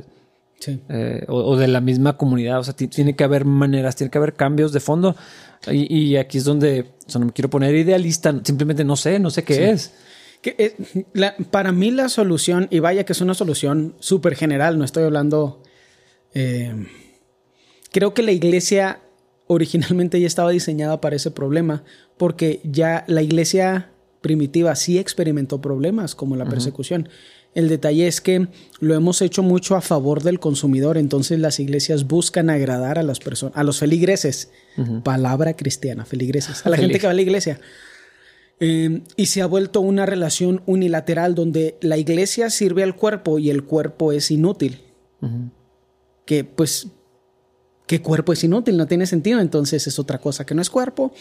sí. 0.60 0.80
eh, 0.88 1.24
o, 1.28 1.36
o, 1.36 1.56
de 1.56 1.68
la 1.68 1.80
misma 1.80 2.16
comunidad. 2.16 2.58
O 2.58 2.64
sea, 2.64 2.74
tiene 2.74 3.14
que 3.14 3.24
haber 3.24 3.44
maneras, 3.44 3.96
tiene 3.96 4.10
que 4.10 4.18
haber 4.18 4.34
cambios 4.34 4.72
de 4.72 4.80
fondo. 4.80 5.14
Y, 5.66 5.94
y 5.94 6.16
aquí 6.16 6.38
es 6.38 6.44
donde 6.44 6.86
o 7.06 7.10
sea, 7.10 7.18
no 7.18 7.26
me 7.26 7.32
quiero 7.32 7.50
poner 7.50 7.74
idealista, 7.74 8.32
simplemente 8.44 8.84
no 8.84 8.96
sé, 8.96 9.18
no 9.18 9.30
sé 9.30 9.42
qué 9.42 9.54
sí. 9.54 9.62
es. 9.62 9.92
Que, 10.40 10.54
eh, 10.58 11.04
la, 11.12 11.36
para 11.50 11.72
mí 11.72 11.90
la 11.90 12.08
solución, 12.08 12.68
y 12.70 12.78
vaya 12.78 13.04
que 13.04 13.12
es 13.12 13.20
una 13.20 13.34
solución 13.34 13.94
súper 13.98 14.36
general, 14.36 14.78
no 14.78 14.84
estoy 14.84 15.04
hablando... 15.04 15.62
Eh, 16.32 16.86
creo 17.90 18.14
que 18.14 18.22
la 18.22 18.32
iglesia 18.32 19.00
originalmente 19.48 20.20
ya 20.20 20.28
estaba 20.28 20.50
diseñada 20.50 21.00
para 21.00 21.16
ese 21.16 21.32
problema, 21.32 21.82
porque 22.16 22.60
ya 22.62 23.04
la 23.08 23.22
iglesia 23.22 23.90
primitiva 24.20 24.76
sí 24.76 24.98
experimentó 24.98 25.60
problemas 25.60 26.14
como 26.14 26.36
la 26.36 26.44
persecución. 26.44 27.02
Uh 27.02 27.04
-huh. 27.06 27.39
El 27.54 27.68
detalle 27.68 28.06
es 28.06 28.20
que 28.20 28.46
lo 28.78 28.94
hemos 28.94 29.22
hecho 29.22 29.42
mucho 29.42 29.74
a 29.74 29.80
favor 29.80 30.22
del 30.22 30.38
consumidor, 30.38 30.96
entonces 30.96 31.40
las 31.40 31.58
iglesias 31.58 32.06
buscan 32.06 32.48
agradar 32.48 32.98
a 32.98 33.02
las 33.02 33.18
personas, 33.18 33.56
a 33.56 33.64
los 33.64 33.80
feligreses, 33.80 34.50
uh 34.76 34.82
-huh. 34.82 35.02
palabra 35.02 35.54
cristiana, 35.54 36.04
feligreses, 36.04 36.64
a 36.64 36.70
la 36.70 36.76
gente 36.76 37.00
que 37.00 37.06
va 37.06 37.10
a 37.10 37.14
la 37.14 37.22
iglesia. 37.22 37.60
Eh, 38.60 39.02
y 39.16 39.26
se 39.26 39.40
ha 39.42 39.46
vuelto 39.46 39.80
una 39.80 40.06
relación 40.06 40.62
unilateral 40.66 41.34
donde 41.34 41.76
la 41.80 41.96
iglesia 41.96 42.50
sirve 42.50 42.82
al 42.82 42.94
cuerpo 42.94 43.38
y 43.38 43.50
el 43.50 43.64
cuerpo 43.64 44.12
es 44.12 44.30
inútil. 44.30 44.82
Uh 45.20 45.26
-huh. 45.26 45.50
Que 46.26 46.44
pues, 46.44 46.88
¿qué 47.86 48.00
cuerpo 48.00 48.32
es 48.32 48.44
inútil? 48.44 48.76
No 48.76 48.86
tiene 48.86 49.06
sentido, 49.06 49.40
entonces 49.40 49.86
es 49.86 49.98
otra 49.98 50.18
cosa 50.18 50.44
que 50.44 50.54
no 50.54 50.62
es 50.62 50.70
cuerpo. 50.70 51.12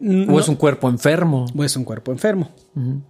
No, 0.00 0.34
o 0.34 0.40
es 0.40 0.48
un 0.48 0.56
cuerpo 0.56 0.88
enfermo. 0.88 1.46
O 1.54 1.64
es 1.64 1.76
un 1.76 1.84
cuerpo 1.84 2.12
enfermo. 2.12 2.52
Uh 2.74 2.80
-huh. 2.80 3.00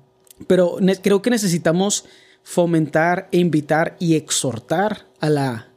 Pero 0.47 0.79
creo 1.03 1.21
que 1.23 1.31
necesitamos 1.31 2.07
fomentar 2.43 3.29
e 3.33 3.39
invitar 3.39 3.97
y 3.99 4.15
exhortar 4.15 5.07
a 5.21 5.31
la 5.31 5.69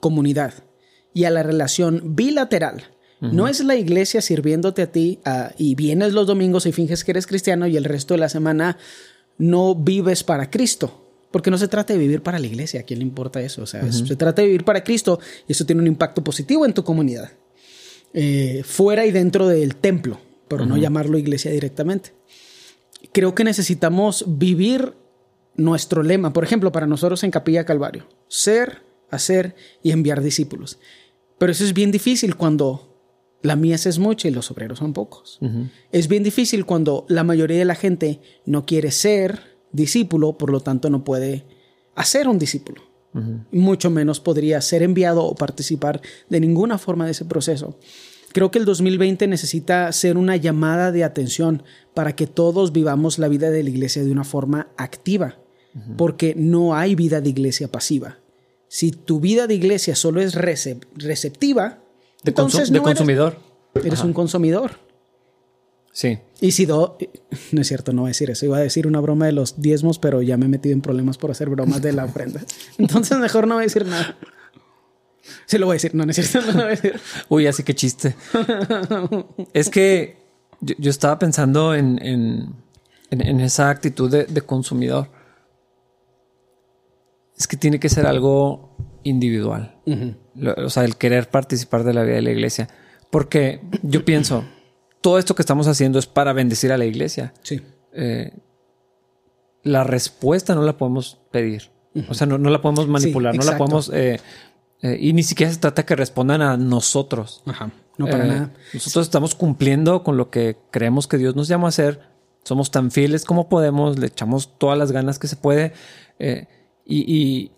comunidad 0.00 0.54
y 1.12 1.24
a 1.24 1.30
la 1.30 1.42
relación 1.42 2.14
bilateral. 2.16 2.84
Uh 3.20 3.26
-huh. 3.26 3.32
No 3.32 3.48
es 3.48 3.62
la 3.62 3.76
iglesia 3.76 4.20
sirviéndote 4.20 4.82
a 4.82 4.90
ti 4.90 5.20
uh, 5.26 5.52
y 5.56 5.74
vienes 5.74 6.12
los 6.12 6.26
domingos 6.26 6.66
y 6.66 6.72
finges 6.72 7.04
que 7.04 7.12
eres 7.12 7.26
cristiano 7.26 7.66
y 7.66 7.76
el 7.76 7.84
resto 7.84 8.14
de 8.14 8.18
la 8.18 8.28
semana 8.28 8.76
no 9.38 9.74
vives 9.74 10.24
para 10.24 10.50
Cristo. 10.50 11.00
Porque 11.30 11.50
no 11.50 11.58
se 11.58 11.66
trata 11.68 11.92
de 11.92 11.98
vivir 11.98 12.22
para 12.22 12.38
la 12.38 12.46
iglesia, 12.46 12.80
¿a 12.80 12.82
quién 12.84 13.00
le 13.00 13.04
importa 13.04 13.40
eso? 13.40 13.62
O 13.62 13.66
sea, 13.66 13.82
uh 13.82 13.86
-huh. 13.86 14.06
se 14.06 14.16
trata 14.16 14.42
de 14.42 14.46
vivir 14.46 14.64
para 14.64 14.84
Cristo 14.84 15.18
y 15.48 15.52
eso 15.52 15.64
tiene 15.66 15.80
un 15.80 15.88
impacto 15.88 16.22
positivo 16.22 16.64
en 16.64 16.72
tu 16.72 16.84
comunidad. 16.84 17.30
Eh, 18.12 18.62
fuera 18.64 19.04
y 19.04 19.10
dentro 19.10 19.48
del 19.48 19.74
templo, 19.74 20.20
pero 20.48 20.64
-huh. 20.64 20.68
no 20.68 20.76
llamarlo 20.76 21.18
iglesia 21.18 21.50
directamente. 21.50 22.12
Creo 23.12 23.34
que 23.34 23.44
necesitamos 23.44 24.24
vivir 24.26 24.92
nuestro 25.56 26.02
lema, 26.02 26.32
por 26.32 26.44
ejemplo, 26.44 26.72
para 26.72 26.86
nosotros 26.86 27.22
en 27.24 27.30
Capilla 27.30 27.64
Calvario, 27.64 28.06
ser, 28.28 28.82
hacer 29.10 29.54
y 29.82 29.92
enviar 29.92 30.22
discípulos. 30.22 30.78
Pero 31.38 31.52
eso 31.52 31.64
es 31.64 31.74
bien 31.74 31.90
difícil 31.90 32.36
cuando 32.36 32.94
la 33.42 33.56
mies 33.56 33.86
es 33.86 33.98
mucha 33.98 34.28
y 34.28 34.30
los 34.30 34.50
obreros 34.50 34.78
son 34.78 34.92
pocos. 34.92 35.38
Uh 35.40 35.46
-huh. 35.46 35.70
Es 35.92 36.08
bien 36.08 36.22
difícil 36.22 36.64
cuando 36.64 37.04
la 37.08 37.24
mayoría 37.24 37.58
de 37.58 37.64
la 37.64 37.74
gente 37.74 38.20
no 38.46 38.64
quiere 38.64 38.90
ser 38.90 39.40
discípulo, 39.72 40.38
por 40.38 40.50
lo 40.50 40.60
tanto 40.60 40.88
no 40.88 41.04
puede 41.04 41.44
hacer 41.94 42.26
un 42.26 42.38
discípulo. 42.38 42.82
Uh 43.12 43.18
-huh. 43.18 43.44
Mucho 43.52 43.90
menos 43.90 44.20
podría 44.20 44.60
ser 44.60 44.82
enviado 44.82 45.24
o 45.24 45.34
participar 45.34 46.00
de 46.30 46.40
ninguna 46.40 46.78
forma 46.78 47.04
de 47.04 47.10
ese 47.12 47.26
proceso. 47.26 47.78
Creo 48.32 48.50
que 48.50 48.58
el 48.58 48.64
2020 48.64 49.28
necesita 49.28 49.92
ser 49.92 50.16
una 50.16 50.36
llamada 50.36 50.90
de 50.90 51.04
atención 51.04 51.62
para 51.92 52.16
que 52.16 52.26
todos 52.26 52.72
vivamos 52.72 53.18
la 53.18 53.28
vida 53.28 53.50
de 53.50 53.62
la 53.62 53.70
iglesia 53.70 54.02
de 54.02 54.10
una 54.10 54.24
forma 54.24 54.68
activa 54.76 55.43
porque 55.96 56.34
no 56.36 56.74
hay 56.74 56.94
vida 56.94 57.20
de 57.20 57.30
iglesia 57.30 57.68
pasiva. 57.68 58.18
Si 58.68 58.90
tu 58.90 59.20
vida 59.20 59.46
de 59.46 59.54
iglesia 59.54 59.94
solo 59.94 60.20
es 60.20 60.34
recep 60.34 60.84
receptiva, 60.96 61.78
de, 62.22 62.30
entonces 62.30 62.70
no 62.70 62.78
de 62.78 62.82
consumidor. 62.82 63.38
Eres, 63.74 63.86
eres 63.86 64.00
un 64.02 64.12
consumidor. 64.12 64.78
Sí. 65.92 66.18
Y 66.40 66.52
si 66.52 66.66
do, 66.66 66.98
no 67.52 67.60
es 67.60 67.68
cierto, 67.68 67.92
no 67.92 68.02
voy 68.02 68.08
a 68.08 68.10
decir 68.10 68.30
eso. 68.30 68.44
Iba 68.44 68.58
a 68.58 68.60
decir 68.60 68.86
una 68.86 69.00
broma 69.00 69.26
de 69.26 69.32
los 69.32 69.60
diezmos, 69.60 69.98
pero 69.98 70.22
ya 70.22 70.36
me 70.36 70.46
he 70.46 70.48
metido 70.48 70.72
en 70.72 70.80
problemas 70.80 71.18
por 71.18 71.30
hacer 71.30 71.48
bromas 71.48 71.82
de 71.82 71.92
la 71.92 72.04
ofrenda. 72.04 72.40
Entonces 72.78 73.18
mejor 73.18 73.46
no 73.46 73.54
voy 73.54 73.62
a 73.62 73.66
decir 73.66 73.86
nada. 73.86 74.16
Sí 75.46 75.56
lo 75.56 75.66
voy 75.66 75.74
a 75.74 75.76
decir, 75.76 75.94
no, 75.94 76.04
no 76.04 76.10
es 76.10 76.16
cierto, 76.16 76.52
no 76.52 76.58
lo 76.58 76.64
voy 76.64 76.72
a 76.72 76.76
decir. 76.76 77.00
Uy, 77.28 77.46
así 77.46 77.62
que 77.62 77.74
chiste. 77.74 78.16
es 79.52 79.70
que 79.70 80.18
yo, 80.60 80.74
yo 80.78 80.90
estaba 80.90 81.18
pensando 81.18 81.74
en, 81.74 82.04
en, 82.04 82.54
en, 83.10 83.20
en 83.20 83.40
esa 83.40 83.70
actitud 83.70 84.10
de, 84.10 84.24
de 84.24 84.40
consumidor 84.42 85.08
es 87.36 87.46
que 87.46 87.56
tiene 87.56 87.80
que 87.80 87.88
ser 87.88 88.06
algo 88.06 88.76
individual. 89.02 89.76
Uh 89.86 89.92
-huh. 89.92 90.64
O 90.64 90.70
sea, 90.70 90.84
el 90.84 90.96
querer 90.96 91.28
participar 91.28 91.84
de 91.84 91.94
la 91.94 92.02
vida 92.02 92.16
de 92.16 92.22
la 92.22 92.30
iglesia. 92.30 92.68
Porque 93.10 93.60
yo 93.82 94.04
pienso, 94.04 94.44
todo 95.00 95.18
esto 95.18 95.34
que 95.34 95.42
estamos 95.42 95.68
haciendo 95.68 95.98
es 95.98 96.06
para 96.06 96.32
bendecir 96.32 96.72
a 96.72 96.78
la 96.78 96.84
iglesia. 96.84 97.32
Sí. 97.42 97.60
Eh, 97.92 98.32
la 99.62 99.84
respuesta 99.84 100.54
no 100.54 100.62
la 100.62 100.76
podemos 100.76 101.18
pedir. 101.30 101.70
Uh 101.94 102.00
-huh. 102.00 102.10
O 102.10 102.14
sea, 102.14 102.26
no, 102.26 102.38
no, 102.38 102.50
la 102.50 102.60
podemos 102.60 102.88
manipular, 102.88 103.32
sí, 103.32 103.38
no 103.38 103.44
la 103.44 103.56
podemos... 103.56 103.90
Eh, 103.92 104.18
eh, 104.82 104.98
y 105.00 105.12
ni 105.14 105.22
siquiera 105.22 105.50
se 105.50 105.58
trata 105.58 105.86
que 105.86 105.96
respondan 105.96 106.42
a 106.42 106.56
nosotros. 106.56 107.42
Ajá. 107.46 107.70
No 107.96 108.06
para 108.06 108.24
nada. 108.24 108.52
Nosotros 108.72 109.06
estamos 109.06 109.34
cumpliendo 109.34 110.02
con 110.02 110.16
lo 110.16 110.30
que 110.30 110.56
creemos 110.70 111.06
que 111.06 111.16
Dios 111.16 111.36
nos 111.36 111.48
llama 111.48 111.68
a 111.68 111.70
hacer. 111.70 112.00
Somos 112.42 112.70
tan 112.70 112.90
fieles 112.90 113.24
como 113.24 113.48
podemos, 113.48 113.98
le 113.98 114.08
echamos 114.08 114.58
todas 114.58 114.76
las 114.76 114.92
ganas 114.92 115.18
que 115.18 115.28
se 115.28 115.36
puede. 115.36 115.72
Eh, 116.18 116.48
y, 116.84 117.14
y 117.14 117.52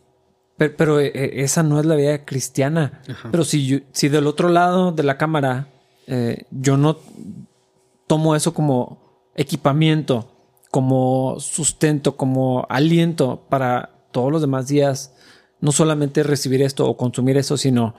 pero, 0.56 0.74
pero, 0.76 1.00
eh, 1.00 1.42
esa 1.42 1.62
no 1.62 1.78
es 1.80 1.86
la 1.86 1.96
vida 1.96 2.24
cristiana. 2.24 3.02
Ajá. 3.08 3.28
Pero 3.30 3.44
si, 3.44 3.66
yo, 3.66 3.78
si 3.92 4.08
del 4.08 4.26
otro 4.26 4.48
lado 4.48 4.92
de 4.92 5.02
la 5.02 5.18
cámara 5.18 5.68
eh, 6.06 6.44
yo 6.50 6.76
no 6.76 6.98
tomo 8.06 8.36
eso 8.36 8.54
como 8.54 8.98
equipamiento, 9.34 10.30
como 10.70 11.36
sustento, 11.40 12.16
como 12.16 12.66
aliento 12.68 13.44
para 13.48 13.90
todos 14.12 14.30
los 14.30 14.40
demás 14.40 14.68
días, 14.68 15.14
no 15.60 15.72
solamente 15.72 16.22
recibir 16.22 16.62
esto 16.62 16.88
o 16.88 16.96
consumir 16.96 17.36
eso, 17.36 17.56
sino 17.56 17.94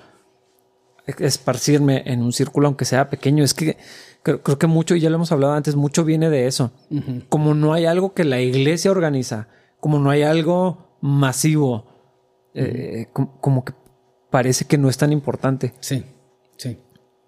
esparcirme 1.05 2.03
en 2.05 2.21
un 2.21 2.33
círculo, 2.33 2.67
aunque 2.67 2.85
sea 2.85 3.09
pequeño. 3.09 3.43
Es 3.43 3.53
que 3.53 3.77
creo, 4.23 4.41
creo 4.41 4.57
que 4.57 4.67
mucho, 4.67 4.95
y 4.95 5.01
ya 5.01 5.09
lo 5.09 5.15
hemos 5.15 5.31
hablado 5.31 5.53
antes, 5.53 5.75
mucho 5.75 6.05
viene 6.05 6.29
de 6.29 6.47
eso. 6.47 6.71
Uh 6.89 6.95
-huh. 6.95 7.25
Como 7.29 7.53
no 7.53 7.73
hay 7.73 7.85
algo 7.85 8.13
que 8.13 8.23
la 8.23 8.39
iglesia 8.39 8.91
organiza, 8.91 9.47
como 9.79 9.99
no 9.99 10.09
hay 10.09 10.23
algo 10.23 10.86
masivo, 11.01 11.85
eh, 12.53 13.07
como, 13.13 13.39
como, 13.39 13.65
que 13.65 13.73
parece 14.29 14.65
que 14.65 14.77
no 14.77 14.89
es 14.89 14.97
tan 14.97 15.11
importante. 15.11 15.73
Sí, 15.79 16.03
sí. 16.57 16.77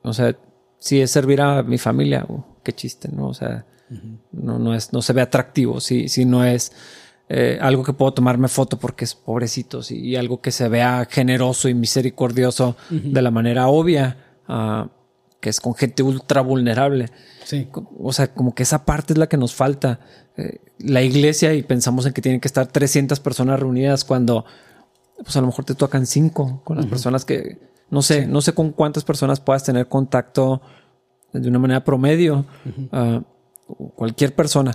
O 0.04 0.14
sea, 0.14 0.36
si 0.80 1.02
es 1.02 1.12
servir 1.12 1.42
a 1.42 1.64
mi 1.64 1.78
familia, 1.78 2.26
oh, 2.28 2.58
qué 2.64 2.74
chiste, 2.74 3.10
¿no? 3.10 3.28
O 3.28 3.34
sea, 3.34 3.66
uh 3.90 3.94
-huh. 3.94 4.20
no, 4.32 4.60
no, 4.60 4.76
es, 4.76 4.94
no 4.94 5.02
se 5.02 5.14
ve 5.14 5.22
atractivo, 5.22 5.80
si, 5.80 6.08
si 6.08 6.26
no 6.26 6.44
es 6.46 6.72
eh, 7.28 7.60
algo 7.62 7.84
que 7.84 7.94
puedo 7.94 8.14
tomarme 8.14 8.48
foto 8.48 8.78
porque 8.78 9.06
es 9.06 9.14
pobrecito, 9.16 9.84
si, 9.84 10.00
y 10.00 10.16
algo 10.16 10.42
que 10.42 10.52
se 10.52 10.68
vea 10.68 11.08
generoso 11.10 11.70
y 11.70 11.74
misericordioso 11.74 12.76
uh 12.90 12.94
-huh. 12.94 13.12
de 13.14 13.22
la 13.22 13.32
manera 13.32 13.68
obvia, 13.68 14.18
uh, 14.48 14.99
que 15.40 15.50
es 15.50 15.60
con 15.60 15.76
gente 15.76 16.04
ultra 16.04 16.42
vulnerable. 16.42 17.10
Sí. 17.46 17.68
O 18.00 18.12
sea, 18.14 18.34
como 18.34 18.54
que 18.54 18.64
esa 18.64 18.86
parte 18.86 19.14
es 19.14 19.20
la 19.20 19.28
que 19.28 19.38
nos 19.38 19.54
falta. 19.56 20.00
Eh, 20.38 20.60
la 20.80 21.02
iglesia 21.02 21.54
y 21.54 21.64
pensamos 21.64 22.06
en 22.06 22.14
que 22.14 22.22
tienen 22.22 22.40
que 22.42 22.48
estar 22.48 22.68
300 22.68 23.20
personas 23.20 23.60
reunidas 23.60 24.06
cuando 24.06 24.46
pues 25.18 25.36
a 25.36 25.42
lo 25.42 25.48
mejor 25.48 25.66
te 25.66 25.76
tocan 25.76 26.06
cinco 26.06 26.62
con 26.64 26.78
las 26.78 26.86
uh 26.86 26.88
-huh. 26.88 26.92
personas 26.92 27.26
que 27.26 27.58
no 27.90 28.02
sé, 28.02 28.22
sí. 28.22 28.28
no 28.28 28.42
sé 28.42 28.54
con 28.54 28.72
cuántas 28.72 29.04
personas 29.04 29.40
puedas 29.40 29.64
tener 29.64 29.88
contacto 29.88 30.62
de 31.34 31.50
una 31.50 31.60
manera 31.60 31.84
promedio. 31.84 32.46
Uh 32.66 32.70
-huh. 32.70 33.26
uh, 33.68 33.90
cualquier 33.96 34.34
persona. 34.34 34.72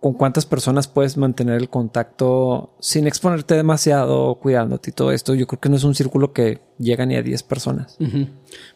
¿Con 0.00 0.14
cuántas 0.14 0.46
personas 0.46 0.86
puedes 0.86 1.16
mantener 1.16 1.56
el 1.56 1.68
contacto 1.68 2.70
sin 2.78 3.08
exponerte 3.08 3.54
demasiado, 3.54 4.36
cuidándote 4.36 4.90
y 4.90 4.92
todo 4.92 5.10
esto? 5.10 5.34
Yo 5.34 5.48
creo 5.48 5.60
que 5.60 5.68
no 5.68 5.76
es 5.76 5.82
un 5.82 5.96
círculo 5.96 6.32
que 6.32 6.60
llega 6.78 7.04
ni 7.04 7.16
a 7.16 7.22
10 7.22 7.42
personas. 7.42 7.96
Uh 7.98 8.04
-huh. 8.04 8.28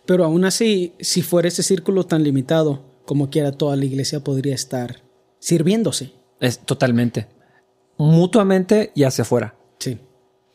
Pero 0.04 0.24
aún 0.24 0.44
así, 0.44 0.94
si 0.98 1.22
fuera 1.22 1.46
ese 1.46 1.62
círculo 1.62 2.04
tan 2.06 2.24
limitado, 2.24 2.80
como 3.06 3.30
quiera, 3.30 3.52
toda 3.52 3.76
la 3.76 3.84
iglesia 3.84 4.18
podría 4.24 4.54
estar 4.54 5.02
sirviéndose. 5.38 6.12
Es 6.40 6.58
totalmente. 6.58 7.28
Mutuamente 7.98 8.90
y 8.96 9.04
hacia 9.04 9.22
afuera. 9.22 9.54
Sí. 9.78 9.98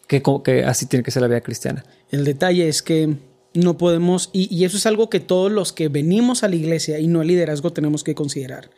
Que, 0.07 0.21
que 0.43 0.63
así 0.65 0.85
tiene 0.85 1.03
que 1.03 1.11
ser 1.11 1.21
la 1.21 1.29
vida 1.29 1.41
cristiana. 1.41 1.85
El 2.11 2.25
detalle 2.25 2.67
es 2.67 2.81
que 2.81 3.15
No 3.53 3.77
podemos, 3.77 4.29
y, 4.33 4.53
y 4.55 4.65
eso 4.65 4.77
es 4.77 4.85
algo 4.85 5.09
que 5.09 5.19
todos 5.19 5.51
los 5.51 5.71
que 5.73 5.87
venimos 5.87 6.43
a 6.43 6.47
la 6.47 6.55
iglesia 6.55 6.99
y 6.99 7.07
no 7.07 7.21
al 7.21 7.27
liderazgo 7.27 7.71
tenemos 7.71 8.03
que 8.03 8.13
considerar. 8.13 8.69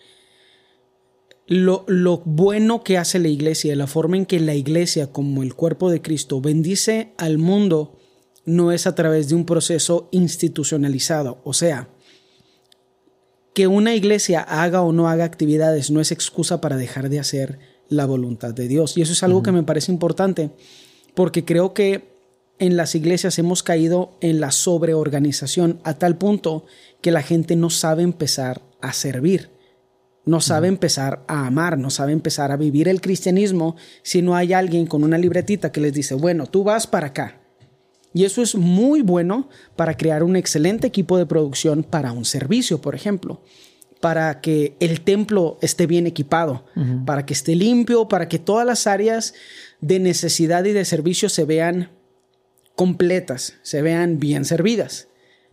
Lo, 1.52 1.84
lo, 1.88 2.20
bueno 2.26 2.84
que 2.84 3.00
hace 3.00 3.18
la 3.18 3.28
iglesia, 3.28 3.76
la 3.76 3.88
forma 3.88 4.18
en 4.18 4.28
que 4.28 4.40
la 4.40 4.54
iglesia, 4.54 5.12
como 5.12 5.42
el 5.42 5.56
cuerpo 5.56 5.90
de 5.90 6.00
Cristo, 6.00 6.42
bendice 6.42 7.14
al 7.18 7.40
mundo, 7.40 7.98
no 8.46 8.72
es 8.72 8.86
a 8.86 8.94
través 8.94 9.30
de 9.30 9.36
un 9.36 9.46
proceso 9.46 10.10
institucionalizado. 10.12 11.42
O 11.44 11.54
sea, 11.54 11.90
que 13.56 13.66
una 13.66 13.96
iglesia 13.96 14.42
haga 14.42 14.84
o 14.84 14.94
no 14.94 15.10
haga 15.10 15.26
actividades 15.26 15.90
no 15.90 16.00
es 16.02 16.12
excusa 16.12 16.62
para 16.62 16.78
dejar 16.78 17.10
de 17.10 17.20
hacer 17.20 17.60
la 17.90 18.06
voluntad 18.06 18.54
de 18.54 18.68
Dios. 18.68 18.96
Y 18.96 19.02
eso 19.02 19.14
es 19.14 19.24
algo 19.24 19.44
que 19.44 19.52
me 19.52 19.64
parece 19.64 19.92
importante, 19.92 20.52
porque 21.16 21.46
creo 21.46 21.74
que 21.74 22.10
en 22.60 22.78
las 22.78 22.94
iglesias 22.94 23.40
hemos 23.40 23.64
caído 23.64 24.12
en 24.22 24.40
la 24.40 24.52
sobreorganización 24.52 25.80
a 25.84 25.96
tal 25.96 26.18
punto 26.18 26.66
que 27.02 27.12
la 27.12 27.24
gente 27.24 27.56
no 27.56 27.70
sabe 27.70 28.04
empezar 28.04 28.62
a 28.82 28.94
servir, 28.94 29.50
no 30.30 30.42
sabe 30.42 30.68
empezar 30.68 31.24
a 31.28 31.48
amar, 31.48 31.78
no 31.78 31.90
sabe 31.90 32.14
empezar 32.14 32.52
a 32.52 32.58
vivir 32.58 32.88
el 32.88 33.02
cristianismo 33.02 33.76
si 34.04 34.22
no 34.22 34.36
hay 34.36 34.54
alguien 34.54 34.86
con 34.86 35.04
una 35.04 35.18
libretita 35.18 35.72
que 35.72 35.82
les 35.82 35.94
dice, 35.94 36.14
bueno, 36.14 36.46
tú 36.46 36.64
vas 36.64 36.88
para 36.88 37.08
acá. 37.08 37.42
Y 38.14 38.26
eso 38.26 38.42
es 38.42 38.56
muy 38.56 39.02
bueno 39.02 39.50
para 39.76 39.98
crear 39.98 40.24
un 40.24 40.36
excelente 40.36 40.88
equipo 40.88 41.18
de 41.18 41.26
producción 41.26 41.84
para 41.84 42.12
un 42.12 42.26
servicio, 42.26 42.80
por 42.80 42.96
ejemplo 42.96 43.42
para 44.00 44.40
que 44.40 44.78
el 44.80 45.02
templo 45.02 45.58
esté 45.62 45.86
bien 45.86 46.08
equipado, 46.08 46.66
para 47.06 47.26
que 47.26 47.34
esté 47.34 47.56
limpio, 47.56 48.08
para 48.08 48.30
que 48.30 48.40
todas 48.40 48.66
las 48.66 48.88
áreas 48.88 49.34
de 49.82 50.00
necesidad 50.00 50.64
y 50.66 50.72
de 50.72 50.86
servicio 50.86 51.28
se 51.28 51.44
vean 51.44 51.90
completas, 52.76 53.56
se 53.62 53.82
vean 53.82 54.20
bien 54.20 54.46
servidas. 54.46 55.09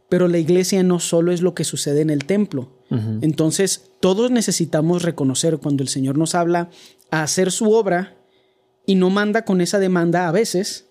Pero 0.08 0.28
la 0.28 0.38
iglesia 0.38 0.82
no 0.82 1.00
solo 1.00 1.32
es 1.32 1.42
lo 1.42 1.54
que 1.54 1.64
sucede 1.64 2.00
en 2.00 2.10
el 2.10 2.24
templo. 2.24 2.72
Entonces, 3.20 3.90
todos 4.00 4.30
necesitamos 4.30 5.02
reconocer 5.02 5.58
cuando 5.58 5.82
el 5.82 5.88
Señor 5.88 6.16
nos 6.16 6.36
habla 6.36 6.70
a 7.10 7.22
hacer 7.22 7.50
su 7.50 7.72
obra 7.72 8.16
y 8.86 8.94
no 8.94 9.10
manda 9.10 9.44
con 9.44 9.60
esa 9.60 9.80
demanda 9.80 10.28
a 10.28 10.32
veces 10.32 10.86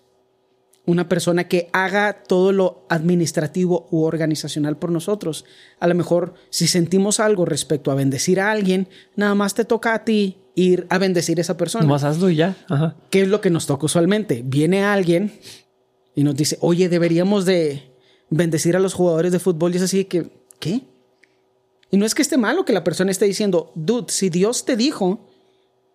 una 0.86 1.08
persona 1.08 1.48
que 1.48 1.68
haga 1.72 2.22
todo 2.22 2.52
lo 2.52 2.86
administrativo 2.88 3.88
u 3.90 4.04
organizacional 4.04 4.76
por 4.76 4.92
nosotros. 4.92 5.44
A 5.80 5.88
lo 5.88 5.94
mejor 5.94 6.34
si 6.50 6.68
sentimos 6.68 7.18
algo 7.18 7.44
respecto 7.44 7.90
a 7.90 7.94
bendecir 7.94 8.40
a 8.40 8.52
alguien, 8.52 8.88
nada 9.16 9.34
más 9.34 9.54
te 9.54 9.64
toca 9.64 9.94
a 9.94 10.04
ti 10.04 10.38
ir 10.54 10.86
a 10.88 10.98
bendecir 10.98 11.38
a 11.38 11.40
esa 11.40 11.56
persona. 11.56 11.86
Más 11.86 12.04
hazlo 12.04 12.30
y 12.30 12.36
ya. 12.36 12.56
¿Qué 13.10 13.22
es 13.22 13.28
lo 13.28 13.40
que 13.40 13.50
nos 13.50 13.66
toca 13.66 13.86
usualmente? 13.86 14.42
Viene 14.44 14.84
alguien 14.84 15.32
y 16.14 16.22
nos 16.22 16.36
dice, 16.36 16.56
oye, 16.60 16.88
deberíamos 16.88 17.44
de 17.44 17.95
bendecir 18.30 18.76
a 18.76 18.80
los 18.80 18.94
jugadores 18.94 19.32
de 19.32 19.38
fútbol 19.38 19.72
y 19.72 19.76
es 19.76 19.82
así 19.82 20.04
que, 20.04 20.30
¿qué? 20.58 20.82
Y 21.90 21.96
no 21.96 22.06
es 22.06 22.14
que 22.14 22.22
esté 22.22 22.36
malo 22.36 22.64
que 22.64 22.72
la 22.72 22.84
persona 22.84 23.10
esté 23.10 23.26
diciendo, 23.26 23.72
dude, 23.74 24.06
si 24.08 24.28
Dios 24.28 24.64
te 24.64 24.76
dijo 24.76 25.20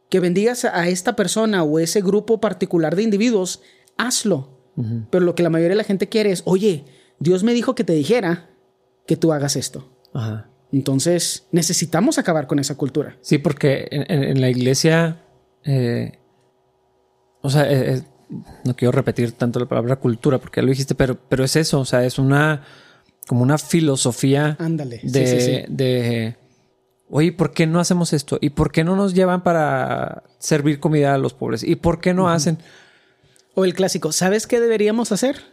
que 0.09 0.19
bendigas 0.19 0.65
a 0.65 0.87
esta 0.87 1.15
persona 1.15 1.63
o 1.63 1.79
ese 1.79 2.01
grupo 2.01 2.39
particular 2.39 2.95
de 2.95 3.03
individuos, 3.03 3.61
hazlo. 3.97 4.59
Pero 5.09 5.25
lo 5.25 5.35
que 5.35 5.43
la 5.43 5.49
mayoría 5.49 5.71
de 5.71 5.75
la 5.75 5.83
gente 5.83 6.09
quiere 6.09 6.31
es, 6.31 6.41
oye, 6.45 6.85
Dios 7.19 7.43
me 7.43 7.53
dijo 7.53 7.75
que 7.75 7.83
te 7.83 7.93
dijera 7.93 8.49
que 9.05 9.15
tú 9.15 9.31
hagas 9.31 9.55
esto. 9.55 9.89
Entonces, 10.71 11.47
necesitamos 11.51 12.17
acabar 12.17 12.47
con 12.47 12.57
esa 12.59 12.75
cultura. 12.75 13.17
Sí, 13.21 13.37
porque 13.37 13.87
en, 13.91 14.39
la 14.41 14.49
iglesia, 14.49 15.21
eh, 15.63 16.19
o 17.41 17.49
sea, 17.49 17.71
eh, 17.71 17.95
eh, 17.95 18.03
no 18.63 18.75
quiero 18.75 18.91
repetir 18.91 19.33
tanto 19.33 19.59
la 19.59 19.65
palabra 19.65 19.97
cultura 19.97 20.37
porque 20.39 20.61
ya 20.61 20.63
lo 20.63 20.69
dijiste, 20.69 20.95
pero, 20.95 21.17
pero 21.29 21.43
es 21.43 21.55
eso, 21.55 21.79
o 21.79 21.85
sea, 21.85 22.05
es 22.05 22.17
una 22.17 22.63
como 23.27 23.43
una 23.43 23.57
filosofía 23.57 24.57
Ándale. 24.59 24.99
de, 25.03 25.65
de 25.69 26.35
oye, 27.09 27.31
¿por 27.31 27.53
qué 27.53 27.67
no 27.67 27.79
hacemos 27.79 28.13
esto? 28.13 28.37
¿Y 28.41 28.51
por 28.51 28.71
qué 28.71 28.83
no 28.83 28.95
nos 28.95 29.13
llevan 29.13 29.43
para 29.43 30.23
servir 30.39 30.79
comida 30.79 31.13
a 31.13 31.17
los 31.17 31.33
pobres? 31.33 31.63
¿Y 31.63 31.75
por 31.75 31.99
qué 31.99 32.13
no 32.13 32.29
hacen? 32.29 32.57
O 33.53 33.65
el 33.65 33.73
clásico, 33.73 34.11
¿sabes 34.11 34.47
qué 34.47 34.59
deberíamos 34.59 35.11
hacer? 35.11 35.50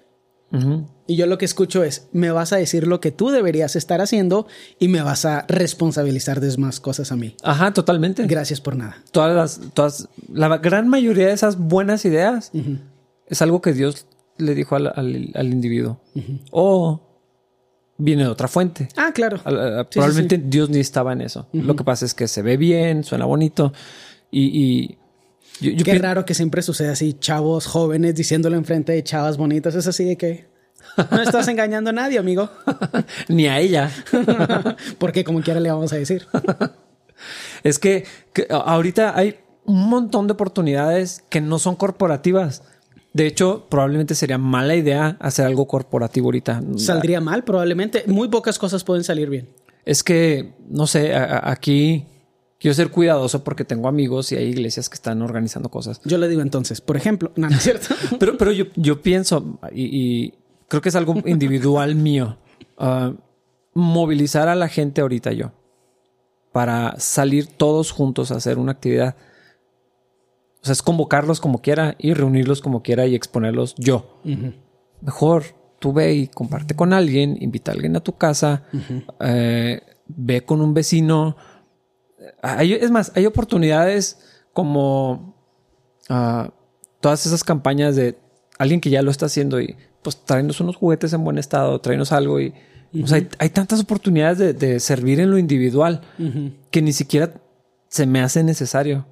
Y 1.06 1.16
yo 1.16 1.26
lo 1.26 1.38
que 1.38 1.44
escucho 1.44 1.84
es, 1.84 2.08
me 2.12 2.30
vas 2.30 2.52
a 2.52 2.56
decir 2.56 2.87
lo 2.87 3.00
que 3.00 3.11
tú 3.11 3.30
deberías 3.30 3.76
estar 3.76 4.00
haciendo 4.00 4.46
y 4.78 4.88
me 4.88 5.02
vas 5.02 5.24
a 5.24 5.44
responsabilizar 5.48 6.40
de 6.40 6.56
más 6.58 6.80
cosas 6.80 7.12
a 7.12 7.16
mí. 7.16 7.34
Ajá, 7.42 7.72
totalmente. 7.72 8.26
Gracias 8.26 8.61
por 8.61 8.76
nada. 8.76 8.96
Todas 9.11 9.34
las, 9.34 9.72
todas, 9.74 10.08
la 10.32 10.56
gran 10.58 10.88
mayoría 10.88 11.26
de 11.26 11.32
esas 11.32 11.58
buenas 11.58 12.04
ideas 12.04 12.50
es 13.26 13.42
algo 13.42 13.61
que 13.61 13.72
Dios 13.72 14.06
le 14.38 14.54
dijo 14.54 14.76
al, 14.76 15.52
individuo. 15.52 16.00
O 16.50 17.00
viene 17.98 18.24
de 18.24 18.28
otra 18.28 18.48
fuente. 18.48 18.88
Ah, 18.96 19.12
claro. 19.14 19.38
probablemente 19.90 20.38
Dios 20.38 20.70
ni 20.70 20.80
estaba 20.80 21.12
en 21.12 21.20
eso. 21.20 21.48
Lo 21.52 21.76
que 21.76 21.84
pasa 21.84 22.04
es 22.06 22.14
que 22.14 22.28
se 22.28 22.42
ve 22.42 22.56
bien, 22.56 23.04
suena 23.04 23.26
bonito 23.26 23.72
y 24.30 24.96
Qué 25.61 25.99
raro 25.99 26.25
que 26.25 26.35
siempre 26.35 26.62
suceda 26.62 26.92
así, 26.92 27.14
chavos 27.14 27.66
jóvenes 27.66 28.14
diciéndolo 28.14 28.57
enfrente 28.57 28.92
de 28.92 29.03
chavas 29.03 29.37
bonitas. 29.37 29.75
Es 29.75 29.87
así 29.87 30.05
de 30.05 30.16
que 30.16 30.47
no 31.11 31.23
estás 31.23 31.49
engañando 31.49 31.90
a 31.90 31.92
nadie, 31.92 32.18
amigo. 32.18 32.51
Ni 33.29 33.47
a 33.47 33.59
ella. 33.59 33.90
Porque 34.99 35.25
como 35.25 35.40
quiera 35.40 35.61
le 35.61 35.71
vamos 35.71 35.92
a 35.92 35.97
decir. 35.97 36.27
es 37.62 37.79
que, 37.79 38.05
ahorita 38.51 39.16
hay 39.16 39.37
un 39.64 39.88
montón 39.88 40.27
de 40.27 40.33
oportunidades 40.35 41.25
que 41.29 41.40
no 41.40 41.59
son 41.59 41.77
corporativas. 41.77 42.62
De 43.12 43.27
hecho, 43.27 43.66
probablemente 43.68 44.14
sería 44.14 44.38
mala 44.38 44.77
idea 44.77 45.16
hacer 45.18 45.47
algo 45.47 45.66
corporativo 45.66 46.29
ahorita. 46.29 46.62
Saldría 46.77 47.21
mal, 47.21 47.42
probablemente. 47.42 48.05
Muy 48.07 48.29
pocas 48.29 48.59
cosas 48.59 48.85
pueden 48.85 49.03
salir 49.03 49.29
bien. 49.29 49.49
Es 49.85 50.03
que, 50.03 50.53
no 50.68 50.87
sé, 50.87 51.14
aquí 51.14 52.07
quiero 52.59 52.75
ser 52.75 52.90
cuidadoso 52.90 53.44
porque 53.44 53.64
tengo 53.64 53.88
amigos 53.88 54.33
y 54.33 54.37
hay 54.37 54.49
iglesias 54.49 54.88
que 54.88 54.94
están 54.94 55.23
organizando 55.23 55.71
cosas. 55.71 56.01
Yo 56.05 56.18
le 56.18 56.29
digo 56.29 56.42
entonces, 56.42 56.81
por 56.81 56.97
ejemplo, 56.97 57.33
no, 57.37 57.49
es 57.49 57.62
cierto. 57.62 57.94
pero, 58.18 58.37
pero 58.37 58.53
yo, 58.53 58.66
yo 58.77 59.01
pienso 59.01 59.59
y, 59.73 60.35
creo 60.68 60.83
que 60.83 60.88
es 60.88 60.97
algo 60.97 61.14
individual 61.25 61.94
mío. 61.94 62.38
Uh, 62.79 63.14
movilizar 63.75 64.49
a 64.49 64.55
la 64.55 64.68
gente 64.68 65.01
ahorita 65.01 65.33
yo 65.33 65.53
para 66.53 66.99
salir 66.99 67.47
todos 67.47 67.92
juntos 67.92 68.31
a 68.31 68.37
hacer 68.37 68.59
una 68.59 68.73
actividad. 68.73 69.16
O 70.61 70.64
sea, 70.64 70.73
es 70.73 70.83
convocarlos 70.83 71.40
como 71.40 71.61
quiera 71.62 71.94
y 71.99 72.14
reunirlos 72.14 72.61
como 72.61 72.83
quiera 72.83 73.07
y 73.07 73.14
exponerlos 73.14 73.75
yo. 73.77 74.21
Mejor 75.01 75.44
tú 75.79 75.92
ve 75.92 76.14
y 76.14 76.27
comparte 76.27 76.75
con 76.75 76.92
alguien, 76.92 77.37
invita 77.40 77.71
a 77.71 77.75
alguien 77.75 77.94
a 77.94 78.01
tu 78.01 78.16
casa, 78.16 78.64
eh, 79.21 79.81
ve 80.09 80.40
con 80.44 80.61
un 80.61 80.75
vecino, 80.75 81.37
es 82.43 82.91
más, 82.91 83.12
hay 83.14 83.27
oportunidades 83.27 84.19
como 84.53 85.35
ah, 86.09 86.51
todas 87.01 87.27
esas 87.27 87.45
campañas 87.45 87.97
de 87.97 88.19
alguien 88.59 88.81
que 88.81 88.91
ya 88.91 89.03
lo 89.03 89.11
está 89.11 89.27
haciendo 89.27 89.61
y 89.61 89.77
pues 90.03 90.25
traernos 90.25 90.61
unos 90.61 90.77
juguetes 90.77 91.12
en 91.12 91.25
buen 91.25 91.38
estado, 91.38 91.81
traernos 91.81 92.12
algo 92.12 92.41
y 92.41 92.55
hay, 93.38 93.51
tantas 93.51 93.81
oportunidades 93.81 94.59
de, 94.59 94.81
servir 94.81 95.21
en 95.21 95.31
lo 95.31 95.38
individual 95.38 96.01
que 96.71 96.83
ni 96.83 96.93
siquiera 96.93 97.35
se 97.88 98.07
me 98.07 98.21
hace 98.21 98.43
necesario 98.43 99.07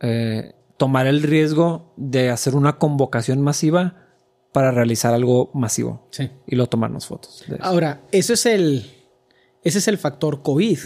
eh, 0.00 0.54
tomar 0.76 1.06
el 1.06 1.22
riesgo 1.22 1.92
de 1.96 2.30
hacer 2.30 2.54
una 2.54 2.78
convocación 2.78 3.40
masiva 3.40 4.06
para 4.52 4.70
realizar 4.70 5.14
algo 5.14 5.50
masivo 5.52 6.08
y 6.46 6.54
luego 6.54 6.68
tomarnos 6.68 7.06
fotos. 7.06 7.44
Ahora, 7.60 8.02
eso 8.12 8.32
es 8.32 8.46
el, 8.46 8.90
ese 9.62 9.78
es 9.78 9.88
el 9.88 9.98
factor 9.98 10.42
COVID 10.42 10.78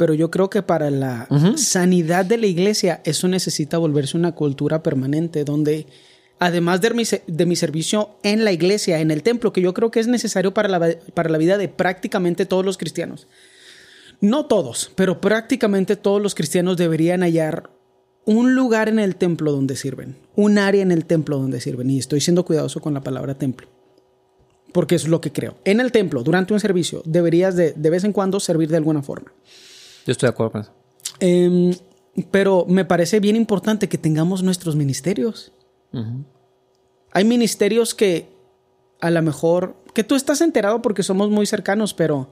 pero 0.00 0.14
yo 0.14 0.30
creo 0.30 0.48
que 0.48 0.62
para 0.62 0.90
la 0.90 1.28
sanidad 1.56 2.24
de 2.24 2.38
la 2.38 2.46
iglesia 2.46 3.02
eso 3.04 3.28
necesita 3.28 3.76
volverse 3.76 4.16
una 4.16 4.32
cultura 4.32 4.82
permanente 4.82 5.44
donde 5.44 5.86
además 6.38 6.80
de 6.80 6.94
mi, 6.94 7.02
de 7.26 7.44
mi, 7.44 7.54
servicio 7.54 8.16
en 8.22 8.42
la 8.42 8.50
iglesia, 8.50 9.00
en 9.00 9.10
el 9.10 9.22
templo, 9.22 9.52
que 9.52 9.60
yo 9.60 9.74
creo 9.74 9.90
que 9.90 10.00
es 10.00 10.06
necesario 10.06 10.54
para 10.54 10.70
la, 10.70 10.96
para 11.12 11.28
la 11.28 11.36
vida 11.36 11.58
de 11.58 11.68
prácticamente 11.68 12.46
todos 12.46 12.64
los 12.64 12.78
cristianos. 12.78 13.28
No 14.22 14.46
todos, 14.46 14.90
pero 14.94 15.20
prácticamente 15.20 15.96
todos 15.96 16.22
los 16.22 16.34
cristianos 16.34 16.78
deberían 16.78 17.20
hallar 17.20 17.68
un 18.24 18.54
lugar 18.54 18.88
en 18.88 19.00
el 19.00 19.16
templo 19.16 19.52
donde 19.52 19.76
sirven, 19.76 20.16
un 20.34 20.56
área 20.56 20.80
en 20.80 20.92
el 20.92 21.04
templo 21.04 21.36
donde 21.36 21.60
sirven. 21.60 21.90
Y 21.90 21.98
estoy 21.98 22.22
siendo 22.22 22.46
cuidadoso 22.46 22.80
con 22.80 22.94
la 22.94 23.02
palabra 23.02 23.34
templo, 23.34 23.68
porque 24.72 24.94
es 24.94 25.06
lo 25.06 25.20
que 25.20 25.30
creo. 25.30 25.58
En 25.66 25.78
el 25.78 25.92
templo, 25.92 26.22
durante 26.22 26.54
un 26.54 26.60
servicio, 26.60 27.02
deberías 27.04 27.54
de, 27.54 27.74
de 27.74 27.90
vez 27.90 28.04
en 28.04 28.14
cuando 28.14 28.40
servir 28.40 28.70
de 28.70 28.78
alguna 28.78 29.02
forma. 29.02 29.30
Yo 30.06 30.12
estoy 30.12 30.26
de 30.26 30.30
acuerdo 30.30 30.52
con 30.52 30.60
eso. 30.62 30.72
Em, 31.20 31.74
pero 32.30 32.66
me 32.68 32.84
parece 32.84 33.20
bien 33.20 33.36
importante 33.36 33.88
que 33.88 33.98
tengamos 33.98 34.42
nuestros 34.42 34.76
ministerios. 34.76 35.52
Hay 37.12 37.24
ministerios 37.24 37.94
que 37.94 38.28
a 39.00 39.10
lo 39.10 39.22
mejor, 39.22 39.76
que 39.94 40.04
tú 40.04 40.14
estás 40.14 40.40
enterado 40.40 40.82
porque 40.82 41.02
somos 41.02 41.30
muy 41.30 41.46
cercanos, 41.46 41.94
pero 41.94 42.30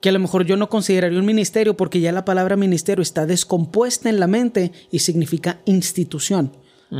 que 0.00 0.10
a 0.10 0.12
lo 0.12 0.18
mejor 0.18 0.44
yo 0.44 0.56
no 0.56 0.68
consideraría 0.68 1.18
un 1.18 1.26
ministerio 1.26 1.76
porque 1.76 2.00
ya 2.00 2.12
la 2.12 2.24
palabra 2.24 2.56
ministerio 2.56 3.02
está 3.02 3.26
descompuesta 3.26 4.08
en 4.08 4.20
la 4.20 4.26
mente 4.26 4.72
y 4.90 5.00
significa 5.00 5.60
institución. 5.64 6.52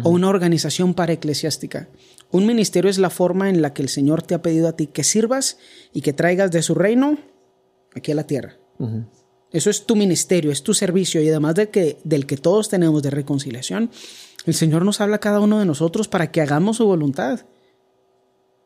o 0.04 0.10
una 0.10 0.28
organización 0.28 0.92
para 0.92 1.14
eclesiástica. 1.14 1.88
Un 2.30 2.44
ministerio 2.44 2.90
es 2.90 2.98
la 2.98 3.08
forma 3.08 3.48
en 3.48 3.62
la 3.62 3.72
que 3.72 3.80
el 3.80 3.88
Señor 3.88 4.20
te 4.20 4.34
ha 4.34 4.42
pedido 4.42 4.68
a 4.68 4.76
ti 4.76 4.86
que 4.86 5.02
sirvas 5.02 5.56
y 5.94 6.02
que 6.02 6.12
traigas 6.12 6.50
de 6.50 6.60
su 6.60 6.74
reino 6.74 7.16
aquí 7.94 8.12
a 8.12 8.14
la 8.14 8.26
tierra. 8.26 8.58
Eso 9.52 9.70
es 9.70 9.86
tu 9.86 9.96
ministerio, 9.96 10.52
es 10.52 10.62
tu 10.62 10.74
servicio 10.74 11.22
y 11.22 11.28
además 11.28 11.54
de 11.54 11.70
que, 11.70 11.98
del 12.04 12.26
que 12.26 12.36
todos 12.36 12.68
tenemos 12.68 13.02
de 13.02 13.10
reconciliación, 13.10 13.90
el 14.44 14.54
Señor 14.54 14.84
nos 14.84 15.00
habla 15.00 15.16
a 15.16 15.20
cada 15.20 15.40
uno 15.40 15.58
de 15.58 15.64
nosotros 15.64 16.08
para 16.08 16.30
que 16.30 16.40
hagamos 16.40 16.78
su 16.78 16.86
voluntad. 16.86 17.40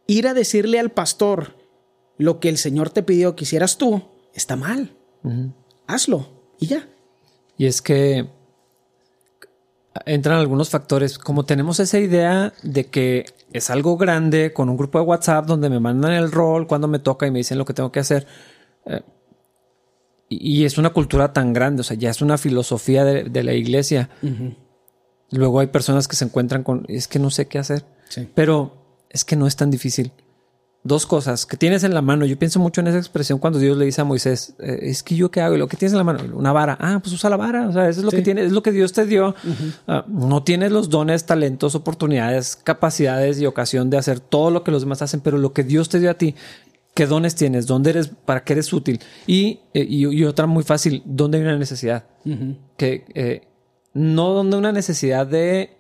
Ir 0.07 0.27
a 0.27 0.35
decirle 0.35 0.81
al 0.81 0.91
pastor 0.91 1.57
lo 2.19 2.41
que 2.41 2.49
el 2.49 2.59
Señor 2.59 2.91
te 2.91 3.03
pidió 3.03 3.37
que 3.37 3.45
hicieras 3.45 3.79
tú 3.79 4.03
está 4.35 4.57
mal. 4.57 4.97
Hazlo 5.87 6.29
y 6.59 6.67
ya. 6.67 6.89
Y 7.57 7.67
es 7.67 7.81
que 7.81 8.29
entran 10.07 10.39
algunos 10.39 10.71
factores. 10.71 11.19
Como 11.19 11.45
tenemos 11.45 11.81
esa 11.81 11.99
idea 11.99 12.53
de 12.63 12.87
que 12.87 13.27
es 13.53 13.71
algo 13.71 13.97
grande 13.97 14.53
con 14.53 14.69
un 14.69 14.77
grupo 14.77 14.99
de 14.99 15.05
WhatsApp 15.05 15.47
donde 15.47 15.71
me 15.71 15.81
mandan 15.81 16.13
el 16.13 16.33
rol 16.33 16.67
cuando 16.67 16.89
me 16.89 16.99
toca 16.99 17.27
y 17.27 17.31
me 17.31 17.39
dicen 17.39 17.59
lo 17.59 17.65
que 17.65 17.75
tengo 17.75 17.93
que 17.93 18.01
hacer. 18.01 18.27
Eh, 18.87 19.01
y, 20.41 20.65
es 20.65 20.79
una 20.79 20.91
cultura 20.91 21.33
tan 21.33 21.53
grande, 21.53 21.81
o 21.81 21.85
sea, 21.85 21.97
ya 21.97 22.11
es 22.11 22.23
una 22.23 22.39
filosofía 22.39 23.05
de, 23.05 23.45
la 23.45 23.53
iglesia. 23.53 24.11
Luego 25.31 25.61
hay 25.61 25.69
personas 25.69 26.09
que 26.09 26.17
se 26.17 26.25
encuentran 26.25 26.63
con, 26.63 26.85
es 26.89 27.09
que 27.09 27.19
no 27.19 27.31
sé 27.31 27.47
qué 27.47 27.59
hacer. 27.59 27.85
Pero 28.35 29.05
es 29.09 29.25
que 29.25 29.37
no 29.37 29.47
es 29.47 29.57
tan 29.57 29.71
difícil 29.71 30.13
dos 30.85 31.07
cosas 31.07 31.47
que 31.47 31.57
tienes 31.57 31.85
en 31.85 31.95
la 31.95 32.03
mano. 32.03 32.27
Yo 32.27 32.39
pienso 32.39 32.59
mucho 32.59 32.81
en 32.81 32.89
esa 32.89 32.99
expresión 32.99 33.39
cuando 33.39 33.59
Dios 33.59 33.77
le 33.77 33.85
dice 33.85 34.01
a 34.01 34.05
Moisés, 34.05 34.55
eh, 34.59 34.81
es 34.83 35.03
que 35.03 35.15
yo 35.15 35.31
qué 35.31 35.41
hago, 35.41 35.57
lo 35.57 35.69
que 35.69 35.77
tienes 35.77 35.93
en 35.93 35.99
la 35.99 36.05
mano, 36.05 36.21
una 36.37 36.53
vara. 36.53 36.77
Ah, 36.81 36.99
pues 37.03 37.15
usa 37.15 37.31
la 37.31 37.37
vara. 37.37 37.69
O 37.69 37.73
sea, 37.73 37.89
eso 37.89 38.01
es 38.01 38.05
lo 38.05 38.11
que 38.11 38.23
tienes, 38.23 38.47
es 38.47 38.53
lo 38.53 38.63
que 38.63 38.73
Dios 38.73 38.93
te 38.93 39.07
dio. 39.07 39.35
Ah, 39.87 40.05
no 40.09 40.43
tienes 40.43 40.73
los 40.73 40.91
dones, 40.91 41.25
talentos, 41.25 41.75
oportunidades, 41.75 42.57
capacidades 42.57 43.41
y 43.41 43.47
ocasión 43.47 43.91
de 43.91 43.99
hacer 43.99 44.21
todo 44.21 44.51
lo 44.51 44.65
que 44.65 44.71
los 44.71 44.83
demás 44.83 45.03
hacen, 45.03 45.21
pero 45.21 45.39
lo 45.39 45.53
que 45.53 45.63
Dios 45.63 45.89
te 45.89 46.01
dio 46.01 46.11
a 46.11 46.15
ti, 46.15 46.35
¿qué 46.95 47.07
dones 47.07 47.35
tienes? 47.35 47.67
¿Dónde 47.67 47.91
eres? 47.91 48.09
¿Para 48.09 48.45
qué 48.45 48.55
eres 48.55 48.73
útil? 48.73 49.01
Y, 49.27 49.61
eh, 49.75 49.87
y, 49.89 50.25
otra 50.25 50.47
muy 50.47 50.63
fácil, 50.63 51.03
¿dónde 51.05 51.39
hay 51.39 51.45
una 51.45 51.59
necesidad? 51.59 52.07
Que 52.77 53.05
eh, 53.15 53.49
no 53.95 54.33
donde 54.33 54.57
una 54.57 54.73
necesidad 54.73 55.27
de 55.27 55.77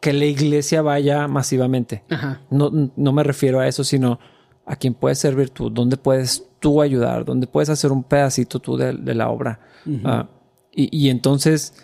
que 0.00 0.12
la 0.12 0.24
iglesia 0.24 0.82
vaya 0.82 1.28
masivamente. 1.28 2.02
No, 2.50 2.70
no 2.96 3.12
me 3.12 3.22
refiero 3.22 3.60
a 3.60 3.68
eso, 3.68 3.84
sino 3.84 4.18
a 4.66 4.76
quién 4.76 4.94
puedes 4.94 5.18
servir 5.18 5.50
tú, 5.50 5.70
dónde 5.70 5.96
puedes 5.96 6.44
tú 6.60 6.80
ayudar, 6.80 7.24
dónde 7.24 7.46
puedes 7.46 7.68
hacer 7.68 7.92
un 7.92 8.04
pedacito 8.04 8.58
tú 8.60 8.76
de, 8.76 9.14
la 9.14 9.28
obra. 9.28 9.60
Ah, 10.04 10.28
y, 10.74 11.10
entonces, 11.10 11.74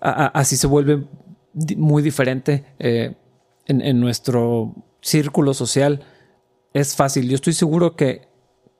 así 0.00 0.56
se 0.56 0.66
vuelve 0.66 1.04
muy 1.76 2.02
diferente 2.02 2.64
eh, 2.78 3.14
en, 3.66 4.00
nuestro 4.00 4.74
círculo 5.00 5.54
social. 5.54 6.02
Es 6.76 6.94
fácil. 6.94 7.26
Yo 7.28 7.36
estoy 7.36 7.54
seguro 7.54 7.96
que 7.96 8.28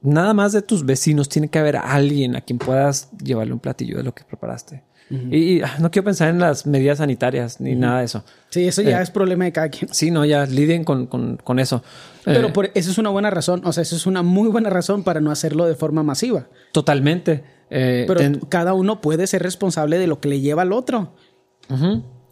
nada 0.02 0.34
más 0.34 0.52
de 0.52 0.60
tus 0.60 0.84
vecinos 0.84 1.30
tiene 1.30 1.48
que 1.48 1.58
haber 1.58 1.76
alguien 1.76 2.36
a 2.36 2.42
quien 2.42 2.58
puedas 2.58 3.10
llevarle 3.16 3.54
un 3.54 3.58
platillo 3.58 3.96
de 3.96 4.02
lo 4.02 4.14
que 4.14 4.22
preparaste. 4.22 4.84
Y, 5.08 5.62
ah, 5.62 5.76
no 5.78 5.90
quiero 5.90 6.04
pensar 6.04 6.28
en 6.28 6.40
las 6.40 6.66
medidas 6.66 6.98
sanitarias 6.98 7.58
ni 7.60 7.74
nada 7.74 8.00
de 8.00 8.04
eso. 8.04 8.24
Sí, 8.50 8.66
eso 8.66 8.82
ya 8.82 8.98
eh, 8.98 9.02
es 9.02 9.10
problema 9.10 9.44
de 9.44 9.52
cada 9.52 9.70
quien. 9.70 9.94
Sí, 9.94 10.10
no, 10.10 10.24
ya 10.26 10.44
liden 10.44 10.84
con, 10.84 11.06
con, 11.06 11.58
eso. 11.58 11.82
Pero 12.24 12.48
eh, 12.48 12.52
por, 12.52 12.70
eso 12.74 12.90
es 12.90 12.98
una 12.98 13.08
buena 13.08 13.30
razón. 13.30 13.62
O 13.64 13.72
sea, 13.72 13.82
eso 13.82 13.96
es 13.96 14.04
una 14.04 14.22
muy 14.22 14.48
buena 14.48 14.68
razón 14.68 15.04
para 15.04 15.20
no 15.20 15.30
hacerlo 15.30 15.64
de 15.64 15.74
forma 15.74 16.02
masiva. 16.02 16.48
Totalmente. 16.72 17.44
Eh, 17.70 18.04
Pero 18.06 18.40
cada 18.50 18.74
uno 18.74 19.00
puede 19.00 19.26
ser 19.26 19.42
responsable 19.42 19.96
de 19.96 20.06
lo 20.06 20.20
que 20.20 20.28
le 20.28 20.40
lleva 20.40 20.62
al 20.62 20.72
otro. 20.72 21.14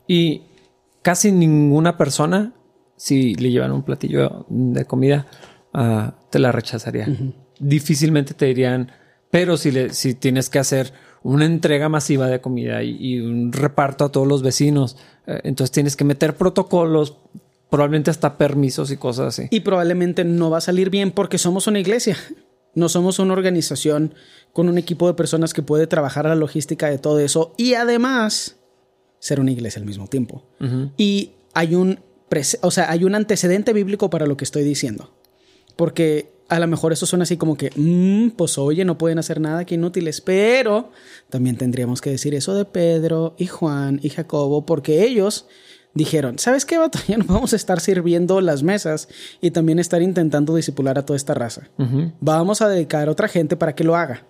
Y 0.08 0.42
casi 1.02 1.32
ninguna 1.32 1.96
persona, 1.96 2.52
si 2.96 3.34
le 3.36 3.50
llevan 3.50 3.70
un 3.72 3.84
platillo 3.84 4.46
de 4.48 4.84
comida, 4.84 5.26
ah, 5.74 6.14
te 6.30 6.38
la 6.38 6.52
rechazaría. 6.52 7.06
Difícilmente 7.58 8.34
te 8.34 8.46
dirían, 8.46 8.90
pero 9.30 9.56
si, 9.56 9.70
le, 9.70 9.92
si 9.92 10.14
tienes 10.14 10.48
que 10.48 10.58
hacer 10.58 10.92
una 11.24 11.46
entrega 11.46 11.88
masiva 11.88 12.28
de 12.28 12.40
comida 12.40 12.82
y, 12.82 13.18
un 13.18 13.52
reparto 13.52 14.04
a 14.04 14.12
todos 14.12 14.28
los 14.28 14.42
vecinos. 14.42 14.96
Eh, 15.26 15.40
entonces 15.44 15.72
tienes 15.72 15.96
que 15.96 16.04
meter 16.04 16.36
protocolos, 16.36 17.16
probablemente 17.70 18.10
hasta 18.10 18.36
permisos 18.36 18.90
y 18.90 18.98
cosas 18.98 19.28
así. 19.28 19.48
Y 19.50 19.60
probablemente 19.60 20.22
no 20.24 20.50
va 20.50 20.58
a 20.58 20.60
salir 20.60 20.90
bien 20.90 21.10
porque 21.10 21.38
somos 21.38 21.66
una 21.66 21.80
iglesia. 21.80 22.16
No 22.76 22.88
somos 22.88 23.20
una 23.20 23.32
organización 23.32 24.14
con 24.52 24.68
un 24.68 24.78
equipo 24.78 25.06
de 25.06 25.14
personas 25.14 25.54
que 25.54 25.62
puede 25.62 25.86
trabajar 25.86 26.26
la 26.26 26.34
logística 26.34 26.90
de 26.90 26.98
todo 26.98 27.20
eso 27.20 27.54
y 27.56 27.74
además 27.74 28.56
ser 29.20 29.40
una 29.40 29.52
iglesia 29.52 29.80
al 29.80 29.86
mismo 29.86 30.08
tiempo. 30.08 30.44
Y 30.96 31.30
hay 31.54 31.76
un, 31.76 32.00
o 32.60 32.70
sea, 32.70 32.90
hay 32.90 33.04
un 33.04 33.14
antecedente 33.14 33.72
bíblico 33.72 34.10
para 34.10 34.26
lo 34.26 34.36
que 34.36 34.44
estoy 34.44 34.64
diciendo. 34.64 35.13
Porque 35.76 36.34
a 36.48 36.58
lo 36.58 36.66
mejor 36.66 36.92
eso 36.92 37.06
suena 37.06 37.24
así 37.24 37.36
como 37.36 37.56
que, 37.56 37.70
mm, 37.74 38.36
pues 38.36 38.58
oye, 38.58 38.84
no 38.84 38.98
pueden 38.98 39.18
hacer 39.18 39.40
nada 39.40 39.64
que 39.64 39.74
inútiles, 39.74 40.20
pero 40.20 40.90
también 41.30 41.56
tendríamos 41.56 42.00
que 42.00 42.10
decir 42.10 42.34
eso 42.34 42.54
de 42.54 42.64
Pedro 42.64 43.34
y 43.38 43.46
Juan 43.46 43.98
y 44.02 44.10
Jacobo, 44.10 44.66
porque 44.66 45.04
ellos 45.04 45.46
dijeron, 45.94 46.38
¿sabes 46.38 46.64
qué, 46.64 46.78
vato? 46.78 46.98
Ya 47.08 47.16
no 47.16 47.24
vamos 47.24 47.52
a 47.52 47.56
estar 47.56 47.80
sirviendo 47.80 48.40
las 48.40 48.62
mesas 48.62 49.08
y 49.40 49.50
también 49.50 49.78
estar 49.78 50.02
intentando 50.02 50.54
disipular 50.54 50.98
a 50.98 51.06
toda 51.06 51.16
esta 51.16 51.34
raza. 51.34 51.70
Vamos 52.20 52.60
a 52.62 52.68
dedicar 52.68 53.08
a 53.08 53.12
otra 53.12 53.28
gente 53.28 53.56
para 53.56 53.74
que 53.74 53.84
lo 53.84 53.96
haga. 53.96 54.26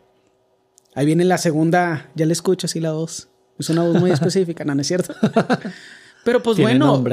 Ahí 0.95 1.07
viene 1.07 1.25
la 1.25 1.39
segunda, 1.39 2.11
ya 2.15 2.25
le 2.25 2.33
escucho 2.33 2.67
así 2.67 2.79
la 2.79 2.93
voz. 2.93 3.29
Es 3.59 3.69
una 3.71 3.83
voz 3.83 4.01
muy 4.01 4.11
específica, 4.13 4.65
no, 4.65 4.75
no 4.75 4.81
es 4.83 4.87
cierto. 4.87 5.15
Pero 6.25 6.43
pues 6.43 6.59
bueno, 6.59 7.05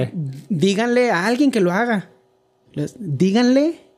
díganle 0.47 1.11
a 1.11 1.25
alguien 1.25 1.51
que 1.51 1.59
lo 1.59 1.71
haga. 1.71 2.11
Díganle 2.97 3.90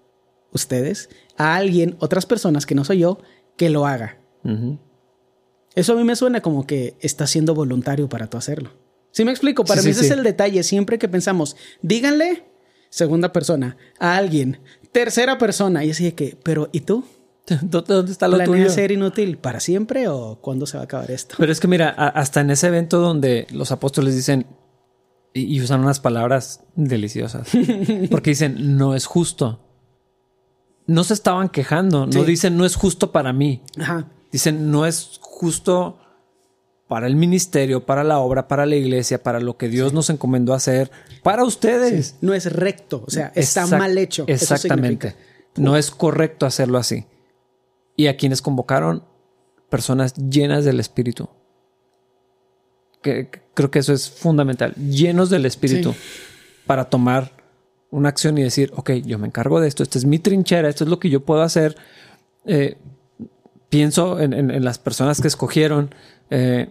ustedes, 0.54 1.10
a 1.38 1.56
alguien, 1.56 1.96
otras 2.00 2.26
personas 2.26 2.66
que 2.66 2.76
no 2.76 2.86
soy 2.86 3.00
yo, 3.00 3.20
que 3.58 3.70
lo 3.70 3.86
haga. 3.86 4.20
Eso 5.76 5.94
a 5.94 5.96
mí 5.96 6.04
me 6.04 6.16
suena 6.16 6.42
como 6.42 6.68
que 6.68 6.96
está 7.00 7.28
siendo 7.28 7.56
voluntario 7.56 8.10
para 8.10 8.28
tú 8.28 8.38
hacerlo. 8.38 8.72
¿Sí 9.12 9.26
me 9.26 9.32
explico? 9.32 9.64
Para 9.64 9.82
mí 9.82 9.90
ese 9.90 10.06
es 10.06 10.12
el 10.12 10.24
detalle. 10.24 10.64
Siempre 10.64 10.98
que 10.98 11.08
pensamos, 11.08 11.56
díganle, 11.82 12.44
segunda 12.90 13.32
persona, 13.32 13.78
a 14.00 14.18
alguien, 14.18 14.60
tercera 14.92 15.38
persona, 15.38 15.86
y 15.86 15.92
así 15.92 16.04
de 16.04 16.14
que, 16.16 16.38
pero 16.44 16.70
¿y 16.72 16.82
tú? 16.82 17.06
¿Dónde 17.62 18.12
está 18.12 18.28
lo 18.28 18.44
tuyo? 18.44 18.70
ser 18.70 18.92
inútil 18.92 19.38
para 19.38 19.60
siempre 19.60 20.08
o 20.08 20.40
cuándo 20.42 20.66
se 20.66 20.78
va 20.78 20.82
a 20.82 20.86
acabar 20.86 21.12
esto? 21.12 21.36
Pero 21.38 21.52
es 21.52 21.60
que 21.60 21.68
mira, 21.68 21.90
hasta 21.90 22.42
en 22.42 22.52
ese 22.52 22.68
evento 22.68 23.00
donde 23.00 23.48
los 23.52 23.72
apóstoles 23.72 24.16
dicen 24.16 24.48
y 25.34 25.60
usan 25.62 25.82
unas 25.82 26.00
palabras 26.00 26.62
deliciosas, 26.76 27.50
porque 28.12 28.32
dicen, 28.32 28.78
no 28.78 28.96
es 28.96 29.06
justo 29.06 29.63
no 30.86 31.04
se 31.04 31.14
estaban 31.14 31.50
quejando, 31.50 32.06
no 32.06 32.24
dicen 32.24 32.58
no 32.58 32.66
es 32.66 32.76
justo 32.76 33.12
para 33.12 33.34
mí. 33.34 33.62
Dicen 34.32 34.72
no 34.72 34.86
es 34.86 35.20
justo 35.22 36.00
para 36.88 37.08
el 37.08 37.16
ministerio, 37.16 37.86
para 37.86 38.04
la 38.04 38.20
obra, 38.20 38.48
para 38.48 38.66
la 38.66 38.76
iglesia, 38.76 39.24
para 39.24 39.40
lo 39.40 39.58
que 39.58 39.68
Dios 39.68 39.94
nos 39.94 40.10
encomendó 40.10 40.54
hacer, 40.54 40.92
para 41.24 41.44
ustedes. 41.44 42.18
No 42.22 42.34
es 42.34 42.52
recto, 42.52 43.04
o 43.08 43.10
sea, 43.10 43.32
está 43.36 43.66
mal 43.68 43.98
hecho. 43.98 44.26
Exactamente. 44.28 45.16
No 45.56 45.78
es 45.78 45.92
correcto 45.92 46.46
hacerlo 46.46 46.78
así. 46.78 47.06
Y 47.96 48.08
a 48.08 48.18
quienes 48.18 48.42
convocaron 48.42 49.04
personas 49.70 50.14
llenas 50.14 50.66
del 50.66 50.80
Espíritu. 50.80 51.30
Que, 53.02 53.30
creo 53.54 53.72
que 53.72 53.80
eso 53.80 53.94
es 53.94 54.10
fundamental, 54.10 54.74
llenos 54.76 55.30
del 55.30 55.46
Espíritu 55.46 55.94
para 56.66 56.86
tomar 56.86 57.43
una 57.94 58.10
acción 58.10 58.38
y 58.38 58.44
decir, 58.44 58.72
ok, 58.76 58.92
yo 59.06 59.20
me 59.20 59.28
encargo 59.28 59.62
de 59.62 59.68
esto, 59.68 59.84
esta 59.84 59.98
es 59.98 60.06
mi 60.06 60.20
trinchera, 60.20 60.68
esto 60.68 60.84
es 60.84 60.90
lo 60.90 61.00
que 61.00 61.10
yo 61.10 61.24
puedo 61.24 61.44
hacer. 61.44 61.78
Eh, 62.46 62.78
pienso 63.70 64.20
en, 64.20 64.64
las 64.64 64.80
personas 64.80 65.22
que 65.22 65.28
escogieron. 65.28 65.94
Eh, 66.30 66.70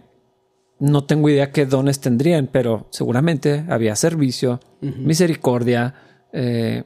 no 0.79 1.05
tengo 1.05 1.29
idea 1.29 1.51
qué 1.51 1.65
dones 1.65 1.99
tendrían, 1.99 2.49
pero 2.51 2.87
seguramente 2.91 3.65
había 3.69 3.95
servicio, 3.95 4.59
misericordia, 4.81 5.95
eh, 6.33 6.83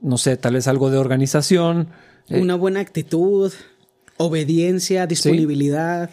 no 0.00 0.18
sé, 0.18 0.36
tal 0.36 0.54
vez 0.54 0.68
algo 0.68 0.90
de 0.90 0.98
organización. 0.98 1.88
Una 2.30 2.54
buena 2.54 2.80
actitud, 2.80 3.52
obediencia, 4.18 5.06
disponibilidad. 5.06 6.10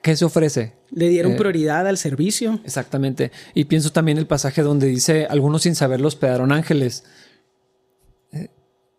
¿Qué 0.00 0.14
se 0.14 0.24
ofrece? 0.24 0.77
Le 0.90 1.08
dieron 1.08 1.32
eh, 1.32 1.36
prioridad 1.36 1.86
al 1.86 1.98
servicio. 1.98 2.60
Exactamente. 2.64 3.30
Y 3.54 3.64
pienso 3.64 3.90
también 3.90 4.18
el 4.18 4.26
pasaje 4.26 4.62
donde 4.62 4.86
dice, 4.86 5.26
algunos 5.26 5.62
sin 5.62 5.74
saberlo 5.74 6.08
hospedaron 6.08 6.52
ángeles. 6.52 7.04
Eh, 8.32 8.48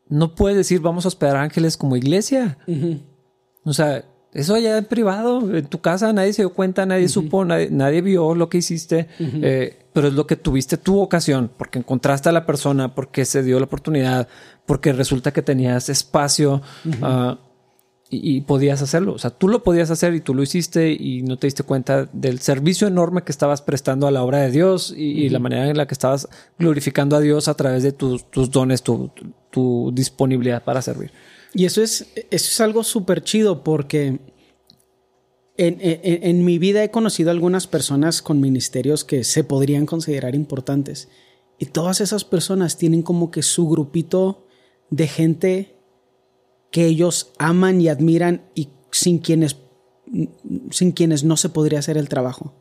no 0.07 0.35
puedes 0.35 0.57
decir, 0.57 0.81
vamos 0.81 1.05
a 1.05 1.07
hospedar 1.09 1.37
ángeles 1.37 1.77
como 1.77 1.95
iglesia. 1.95 2.57
O 3.63 3.73
sea, 3.73 4.05
eso 4.33 4.53
allá 4.53 4.77
en 4.77 4.85
privado, 4.85 5.55
en 5.55 5.65
tu 5.65 5.81
casa, 5.81 6.13
nadie 6.13 6.33
se 6.33 6.43
dio 6.43 6.53
cuenta, 6.53 6.85
nadie 6.85 7.09
supo, 7.09 7.45
nadie, 7.45 8.01
vio 8.01 8.35
lo 8.35 8.47
que 8.47 8.59
hiciste, 8.59 9.07
eh, 9.19 9.79
pero 9.91 10.07
es 10.07 10.13
lo 10.13 10.27
que 10.27 10.35
tuviste 10.35 10.77
tu 10.77 10.99
ocasión, 10.99 11.49
porque 11.57 11.79
encontraste 11.79 12.29
a 12.29 12.31
la 12.31 12.45
persona, 12.45 12.93
porque 12.93 13.25
se 13.25 13.41
dio 13.41 13.57
la 13.59 13.65
oportunidad, 13.65 14.27
porque 14.67 14.93
resulta 14.93 15.33
que 15.33 15.41
tenías 15.41 15.89
espacio. 15.89 16.61
Y, 18.09 18.37
y 18.37 18.41
podías 18.41 18.81
hacerlo. 18.81 19.13
O 19.13 19.19
sea, 19.19 19.29
tú 19.31 19.47
lo 19.47 19.63
podías 19.63 19.91
hacer 19.91 20.13
y 20.15 20.21
tú 20.21 20.33
lo 20.33 20.41
hiciste 20.43 20.91
y 20.91 21.21
no 21.23 21.37
te 21.37 21.47
diste 21.47 21.63
cuenta 21.63 22.09
del 22.11 22.39
servicio 22.39 22.87
enorme 22.87 23.21
que 23.23 23.31
esestabas 23.31 23.61
prestando 23.61 24.07
a 24.07 24.11
la 24.11 24.23
obra 24.23 24.39
de 24.39 24.51
Dios 24.51 24.93
y, 24.95 25.03
y 25.25 25.29
la 25.29 25.39
manera 25.39 25.69
en 25.69 25.77
la 25.77 25.87
que 25.87 25.93
estabas 25.93 26.27
glorificando 26.57 27.15
a 27.15 27.19
Dios 27.21 27.47
a 27.47 27.53
través 27.55 27.83
de 27.83 27.91
tus, 27.91 28.29
tus 28.31 28.49
dones, 28.51 28.81
tu 28.83 29.91
disponibilidad 29.93 30.63
para 30.63 30.81
servir. 30.81 31.11
Y 31.53 31.65
eso 31.65 31.81
es, 31.81 32.01
eso 32.15 32.27
es 32.51 32.61
algo 32.61 32.83
súper 32.83 33.23
chido 33.23 33.63
porque 33.63 34.19
en, 35.57 35.77
en- 35.81 36.23
en 36.23 36.45
mi 36.45 36.57
vida 36.57 36.83
he 36.83 36.91
conocido 36.91 37.31
algunas 37.31 37.67
personas 37.67 38.21
con 38.21 38.39
ministerios 38.39 39.03
que 39.03 39.23
se 39.23 39.43
podrían 39.43 39.85
considerar 39.85 40.35
importantes. 40.35 41.09
Y 41.57 41.65
todas 41.65 41.99
esas 42.01 42.23
personas 42.23 42.77
tienen 42.77 43.01
como 43.01 43.31
que 43.31 43.41
su 43.43 43.67
grupito 43.67 44.47
de 44.89 45.07
gente 45.07 45.78
que 46.71 46.85
ellos 46.85 47.31
aman 47.37 47.81
y 47.81 47.89
admiran 47.89 48.43
y 48.55 48.69
sin 48.91 49.19
quienes, 49.19 49.57
sin 50.71 50.91
quienes 50.91 51.23
no 51.23 51.37
se 51.37 51.49
podría 51.49 51.79
hacer 51.79 51.97
el 51.97 52.09
trabajo. 52.09 52.55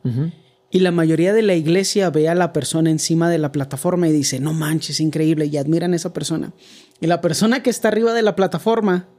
Y 0.71 0.79
la 0.79 0.91
mayoría 0.91 1.33
de 1.33 1.41
la 1.41 1.55
iglesia 1.55 2.09
ve 2.11 2.29
a 2.29 2.35
la 2.35 2.53
persona 2.53 2.91
encima 2.91 3.29
de 3.29 3.39
la 3.39 3.51
plataforma 3.51 4.07
y 4.07 4.11
dice, 4.11 4.39
no 4.39 4.53
manches, 4.53 4.99
increíble, 4.99 5.47
y 5.47 5.57
admiran 5.57 5.93
a 5.93 5.95
esa 5.95 6.13
persona. 6.13 6.53
Y 7.01 7.07
la 7.07 7.21
persona 7.21 7.63
que 7.63 7.71
está 7.71 7.87
arriba 7.87 8.13
de 8.13 8.21
la 8.21 8.35
plataforma, 8.35 9.09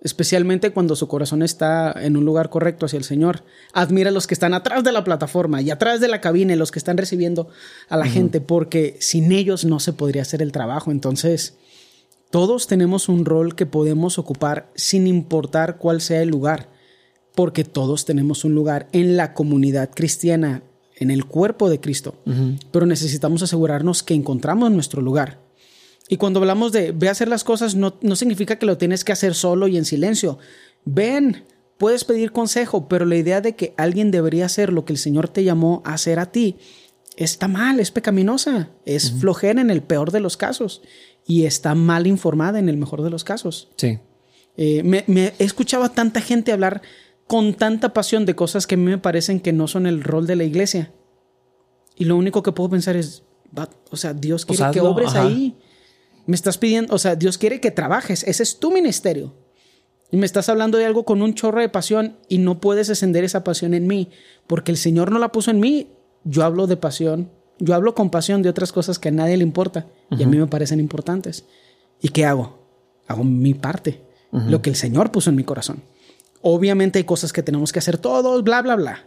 especialmente 0.00 0.70
cuando 0.70 0.96
su 0.96 1.06
corazón 1.06 1.42
está 1.42 1.94
en 1.96 2.16
un 2.16 2.24
lugar 2.24 2.50
correcto 2.50 2.86
hacia 2.86 2.96
el 2.96 3.04
Señor, 3.04 3.44
admira 3.72 4.10
a 4.10 4.12
los 4.12 4.26
que 4.26 4.34
están 4.34 4.52
atrás 4.52 4.82
de 4.82 4.90
la 4.90 5.04
plataforma 5.04 5.62
y 5.62 5.70
atrás 5.70 6.00
de 6.00 6.08
la 6.08 6.20
cabina, 6.20 6.54
y 6.54 6.56
los 6.56 6.72
que 6.72 6.80
están 6.80 6.96
recibiendo 6.96 7.48
a 7.88 7.96
la 7.96 8.06
gente, 8.06 8.40
porque 8.40 8.96
sin 8.98 9.30
ellos 9.30 9.64
no 9.64 9.78
se 9.78 9.92
podría 9.92 10.22
hacer 10.22 10.42
el 10.42 10.50
trabajo. 10.50 10.90
Entonces, 10.90 11.56
todos 12.32 12.66
tenemos 12.66 13.10
un 13.10 13.26
rol 13.26 13.54
que 13.54 13.66
podemos 13.66 14.18
ocupar 14.18 14.72
sin 14.74 15.06
importar 15.06 15.76
cuál 15.76 16.00
sea 16.00 16.22
el 16.22 16.30
lugar, 16.30 16.70
porque 17.34 17.62
todos 17.62 18.06
tenemos 18.06 18.46
un 18.46 18.54
lugar 18.54 18.88
en 18.92 19.18
la 19.18 19.34
comunidad 19.34 19.90
cristiana, 19.94 20.62
en 20.96 21.10
el 21.10 21.26
cuerpo 21.26 21.68
de 21.68 21.78
Cristo, 21.78 22.14
pero 22.70 22.86
necesitamos 22.86 23.42
asegurarnos 23.42 24.02
que 24.02 24.14
encontramos 24.14 24.70
nuestro 24.70 25.02
lugar. 25.02 25.40
Y 26.08 26.16
cuando 26.16 26.40
hablamos 26.40 26.72
de 26.72 26.92
ve 26.92 27.08
a 27.08 27.10
hacer 27.10 27.28
las 27.28 27.44
cosas, 27.44 27.74
no, 27.74 27.98
no 28.00 28.16
significa 28.16 28.56
que 28.56 28.64
lo 28.64 28.78
tienes 28.78 29.04
que 29.04 29.12
hacer 29.12 29.34
solo 29.34 29.68
y 29.68 29.76
en 29.76 29.84
silencio. 29.84 30.38
Ven, 30.86 31.44
puedes 31.76 32.04
pedir 32.04 32.32
consejo, 32.32 32.88
pero 32.88 33.04
la 33.04 33.16
idea 33.16 33.42
de 33.42 33.56
que 33.56 33.74
alguien 33.76 34.10
debería 34.10 34.46
hacer 34.46 34.72
lo 34.72 34.86
que 34.86 34.94
el 34.94 34.98
Señor 34.98 35.28
te 35.28 35.44
llamó 35.44 35.82
a 35.84 35.92
hacer 35.92 36.18
a 36.18 36.32
ti 36.32 36.56
está 37.16 37.46
mal, 37.46 37.78
es 37.78 37.90
pecaminosa, 37.90 38.70
es 38.86 39.12
flojera 39.12 39.60
en 39.60 39.70
el 39.70 39.82
peor 39.82 40.12
de 40.12 40.20
los 40.20 40.38
casos 40.38 40.80
y 41.26 41.44
está 41.44 41.74
mal 41.74 42.06
informada 42.06 42.58
en 42.58 42.68
el 42.68 42.76
mejor 42.76 43.02
de 43.02 43.10
los 43.10 43.24
casos. 43.24 43.68
Sí. 43.76 43.98
Eh, 44.56 44.82
me, 44.82 45.04
me 45.06 45.32
he 45.38 45.44
escuchado 45.44 45.84
a 45.84 45.88
tanta 45.88 46.20
gente 46.20 46.52
hablar 46.52 46.82
con 47.26 47.54
tanta 47.54 47.92
pasión 47.92 48.26
de 48.26 48.34
cosas 48.34 48.66
que 48.66 48.74
a 48.74 48.78
mí 48.78 48.84
me 48.84 48.98
parecen 48.98 49.40
que 49.40 49.52
no 49.52 49.68
son 49.68 49.86
el 49.86 50.02
rol 50.02 50.26
de 50.26 50.36
la 50.36 50.44
iglesia. 50.44 50.92
Y 51.96 52.04
lo 52.04 52.16
único 52.16 52.42
que 52.42 52.52
puedo 52.52 52.70
pensar 52.70 52.96
es, 52.96 53.22
o 53.90 53.96
sea, 53.96 54.14
Dios 54.14 54.44
quiere 54.44 54.70
que 54.72 54.80
obres 54.80 55.10
ajá. 55.10 55.26
ahí. 55.26 55.56
Me 56.26 56.34
estás 56.34 56.58
pidiendo, 56.58 56.94
o 56.94 56.98
sea, 56.98 57.16
Dios 57.16 57.38
quiere 57.38 57.60
que 57.60 57.70
trabajes, 57.70 58.22
ese 58.24 58.42
es 58.42 58.58
tu 58.58 58.70
ministerio. 58.70 59.34
Y 60.10 60.18
me 60.18 60.26
estás 60.26 60.48
hablando 60.48 60.78
de 60.78 60.84
algo 60.84 61.04
con 61.04 61.22
un 61.22 61.34
chorro 61.34 61.60
de 61.60 61.68
pasión 61.68 62.18
y 62.28 62.38
no 62.38 62.60
puedes 62.60 62.90
ascender 62.90 63.24
esa 63.24 63.44
pasión 63.44 63.72
en 63.72 63.86
mí, 63.86 64.10
porque 64.46 64.70
el 64.70 64.76
Señor 64.76 65.10
no 65.10 65.18
la 65.18 65.32
puso 65.32 65.50
en 65.50 65.58
mí. 65.58 65.88
Yo 66.24 66.44
hablo 66.44 66.66
de 66.66 66.76
pasión, 66.76 67.30
yo 67.62 67.76
hablo 67.76 67.94
con 67.94 68.10
pasión 68.10 68.42
de 68.42 68.48
otras 68.48 68.72
cosas 68.72 68.98
que 68.98 69.08
a 69.08 69.12
nadie 69.12 69.36
le 69.36 69.44
importa 69.44 69.86
y 70.10 70.24
a 70.24 70.26
mí 70.26 70.36
me 70.36 70.48
parecen 70.48 70.80
importantes. 70.80 71.44
¿Y 72.00 72.08
qué 72.08 72.24
hago? 72.24 72.58
Hago 73.06 73.22
mi 73.22 73.54
parte, 73.54 74.02
lo 74.32 74.60
que 74.62 74.70
el 74.70 74.76
Señor 74.76 75.12
puso 75.12 75.30
en 75.30 75.36
mi 75.36 75.44
corazón. 75.44 75.84
Obviamente 76.40 76.98
hay 76.98 77.04
cosas 77.04 77.32
que 77.32 77.44
tenemos 77.44 77.72
que 77.72 77.78
hacer 77.78 77.98
todos, 77.98 78.42
bla, 78.42 78.62
bla, 78.62 78.74
bla. 78.74 79.06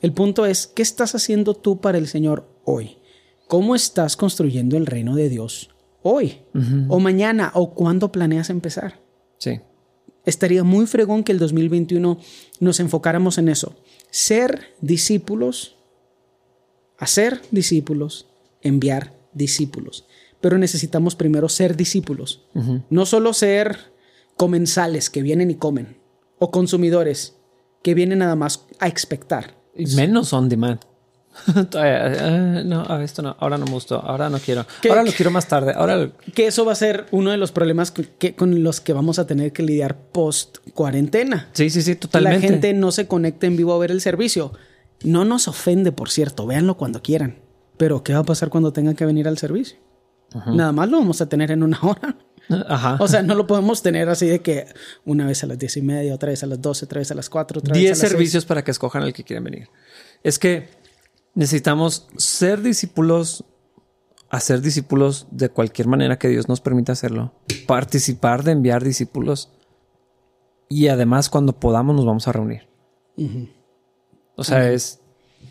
El 0.00 0.12
punto 0.12 0.46
es, 0.46 0.66
¿qué 0.66 0.82
estás 0.82 1.14
haciendo 1.14 1.54
tú 1.54 1.80
para 1.80 1.96
el 1.96 2.08
Señor 2.08 2.48
hoy? 2.64 2.98
¿Cómo 3.46 3.76
estás 3.76 4.16
construyendo 4.16 4.76
el 4.76 4.86
reino 4.86 5.14
de 5.14 5.28
Dios 5.28 5.70
hoy? 6.02 6.40
¿O 6.88 6.98
mañana? 6.98 7.52
¿O 7.54 7.72
cuándo 7.72 8.10
planeas 8.10 8.50
empezar? 8.50 9.00
Sí. 9.38 9.60
Estaría 10.24 10.64
muy 10.64 10.86
fregón 10.86 11.22
que 11.22 11.30
el 11.30 11.38
2021 11.38 12.18
nos 12.58 12.80
enfocáramos 12.80 13.38
en 13.38 13.48
eso. 13.48 13.76
Ser 14.10 14.74
discípulos, 14.80 15.76
hacer 17.02 17.40
discípulos, 17.50 18.26
enviar 18.62 19.12
discípulos. 19.32 20.04
Pero 20.40 20.58
necesitamos 20.58 21.14
primero 21.14 21.48
ser 21.48 21.76
discípulos. 21.76 22.42
No 22.90 23.06
solo 23.06 23.32
ser 23.32 23.78
comensales 24.36 25.10
que 25.10 25.22
vienen 25.22 25.50
y 25.50 25.54
comen. 25.56 25.96
O 26.38 26.50
consumidores 26.50 27.36
que 27.82 27.94
vienen 27.94 28.18
nada 28.20 28.34
más 28.36 28.64
a 28.80 28.88
expectar. 28.88 29.54
Menos 29.76 30.32
on 30.32 30.48
demand. 30.48 30.80
Eh, 31.74 32.62
no, 32.66 33.00
esto 33.00 33.22
no, 33.22 33.36
ahora 33.40 33.56
no 33.56 33.64
me 33.64 33.72
gustó, 33.72 33.96
ahora 34.00 34.28
no 34.28 34.38
quiero. 34.38 34.66
¿Qué- 34.82 34.90
ahora 34.90 35.02
lo 35.02 35.12
quiero 35.12 35.30
más 35.30 35.48
tarde. 35.48 35.72
Ahora 35.74 36.10
Que 36.34 36.46
eso 36.46 36.64
va 36.66 36.72
a 36.72 36.76
ser 36.76 37.06
uno 37.10 37.30
de 37.30 37.38
los 37.38 37.52
problemas 37.52 37.90
que- 37.90 38.04
que- 38.18 38.34
con 38.34 38.62
los 38.62 38.80
que 38.82 38.92
vamos 38.92 39.18
a 39.18 39.26
tener 39.26 39.50
que 39.52 39.62
lidiar 39.62 39.96
post 40.12 40.58
cuarentena. 40.74 41.48
sí, 41.52 41.70
sí, 41.70 41.80
sí, 41.82 41.92
Que 41.92 42.00
totalmente. 42.00 42.46
la 42.46 42.52
gente 42.52 42.72
no 42.74 42.92
se 42.92 43.06
conecte 43.06 43.46
en 43.46 43.56
vivo 43.56 43.72
a 43.72 43.78
ver 43.78 43.90
el 43.90 44.00
servicio. 44.02 44.52
No 45.04 45.24
nos 45.24 45.48
ofende, 45.48 45.92
por 45.92 46.10
cierto, 46.10 46.46
véanlo 46.46 46.76
cuando 46.76 47.02
quieran. 47.02 47.38
Pero 47.76 48.02
¿qué 48.02 48.12
va 48.12 48.20
a 48.20 48.24
pasar 48.24 48.48
cuando 48.50 48.72
tengan 48.72 48.94
que 48.94 49.04
venir 49.06 49.26
al 49.28 49.38
servicio? 49.38 49.78
Nada 50.46 50.72
más 50.72 50.88
lo 50.88 50.98
vamos 50.98 51.20
a 51.20 51.28
tener 51.28 51.50
en 51.50 51.62
una 51.62 51.78
hora. 51.82 52.16
Ajá. 52.68 52.96
O 53.00 53.08
sea, 53.08 53.22
no 53.22 53.34
lo 53.34 53.46
podemos 53.46 53.82
tener 53.82 54.08
así 54.08 54.26
de 54.26 54.40
que 54.40 54.66
una 55.04 55.26
vez 55.26 55.42
a 55.44 55.46
las 55.46 55.58
diez 55.58 55.76
y 55.76 55.82
media, 55.82 56.14
otra 56.14 56.30
vez 56.30 56.42
a 56.42 56.46
las 56.46 56.60
doce, 56.60 56.84
otra 56.84 56.98
vez 56.98 57.10
a 57.10 57.14
las 57.14 57.28
cuatro, 57.30 57.60
otra 57.60 57.72
vez 57.72 57.78
a 57.78 57.80
10 57.80 57.90
las 57.90 57.98
seis. 57.98 58.10
servicios 58.10 58.44
para 58.44 58.64
que 58.64 58.70
escojan 58.70 59.02
al 59.02 59.12
que 59.12 59.24
quieren 59.24 59.44
venir. 59.44 59.68
Es 60.22 60.38
que 60.38 60.68
necesitamos 61.34 62.08
ser 62.16 62.62
discípulos, 62.62 63.44
hacer 64.30 64.60
discípulos 64.60 65.26
de 65.30 65.50
cualquier 65.50 65.88
manera 65.88 66.18
que 66.18 66.28
Dios 66.28 66.48
nos 66.48 66.60
permita 66.60 66.92
hacerlo, 66.92 67.34
participar 67.66 68.42
de 68.42 68.52
enviar 68.52 68.82
discípulos 68.82 69.50
y 70.68 70.88
además 70.88 71.28
cuando 71.28 71.58
podamos 71.58 71.94
nos 71.96 72.06
vamos 72.06 72.28
a 72.28 72.32
reunir. 72.32 72.68
O 74.42 74.44
sea, 74.44 74.70
es 74.70 75.00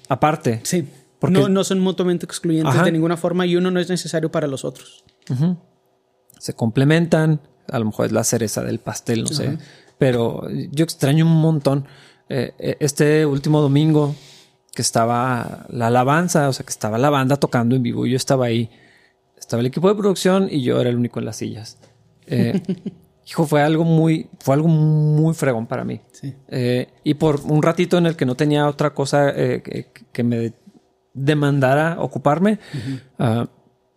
aparte. 0.09 0.59
Sí. 0.63 0.87
Porque- 1.19 1.39
no, 1.39 1.49
no 1.49 1.63
son 1.63 1.79
mutuamente 1.79 2.25
excluyentes 2.25 2.73
Ajá. 2.73 2.83
de 2.85 2.91
ninguna 2.91 3.15
forma 3.17 3.45
y 3.45 3.55
uno 3.55 3.69
no 3.71 3.79
es 3.79 3.89
necesario 3.89 4.31
para 4.31 4.47
los 4.47 4.63
otros. 4.65 5.03
se 6.39 6.53
complementan. 6.55 7.39
A 7.69 7.77
lo 7.79 7.85
mejor 7.85 8.07
es 8.07 8.11
la 8.11 8.23
cereza 8.23 8.63
del 8.63 8.79
pastel, 8.79 9.23
no 9.23 9.29
sé. 9.29 9.57
Pero 9.97 10.47
yo 10.71 10.83
extraño 10.83 11.25
un 11.25 11.39
montón. 11.41 11.85
eh, 12.29 12.53
eh, 12.59 12.77
este 12.79 13.25
último 13.25 13.61
domingo 13.61 14.15
que 14.73 14.81
estaba 14.81 15.65
la 15.69 15.87
alabanza, 15.87 16.47
o 16.47 16.53
sea, 16.53 16.65
que 16.65 16.69
estaba 16.71 16.97
la 16.97 17.09
banda 17.09 17.35
tocando 17.35 17.75
en 17.75 17.83
vivo 17.83 18.05
yo 18.07 18.15
estaba 18.15 18.45
ahí. 18.45 18.69
Estaba 19.37 19.59
el 19.59 19.65
equipo 19.67 19.89
de 19.89 19.95
producción 19.95 20.47
y 20.49 20.61
yo 20.63 20.79
era 20.79 20.89
el 20.89 20.95
único 20.95 21.19
en 21.19 21.25
las 21.25 21.35
sillas. 21.37 21.77
Eh, 22.27 22.61
hijo, 23.27 23.45
fue 23.45 23.61
algo 23.61 23.83
muy, 23.83 24.29
fue 24.39 24.55
algo 24.55 24.67
muy 24.67 25.33
fregón 25.33 25.67
para 25.67 25.83
mí. 25.83 26.01
Sí. 26.11 26.33
Eh, 26.47 26.89
y 27.03 27.13
por 27.15 27.41
un 27.41 27.61
ratito 27.61 27.97
en 27.97 28.05
el 28.05 28.15
que 28.15 28.25
no 28.25 28.35
tenía 28.35 28.67
otra 28.67 28.93
cosa 28.93 29.29
eh, 29.29 29.61
que, 29.63 29.87
que 30.11 30.23
me 30.23 30.53
demandara 31.13 31.97
ocuparme, 31.99 32.59
ah, 33.19 33.47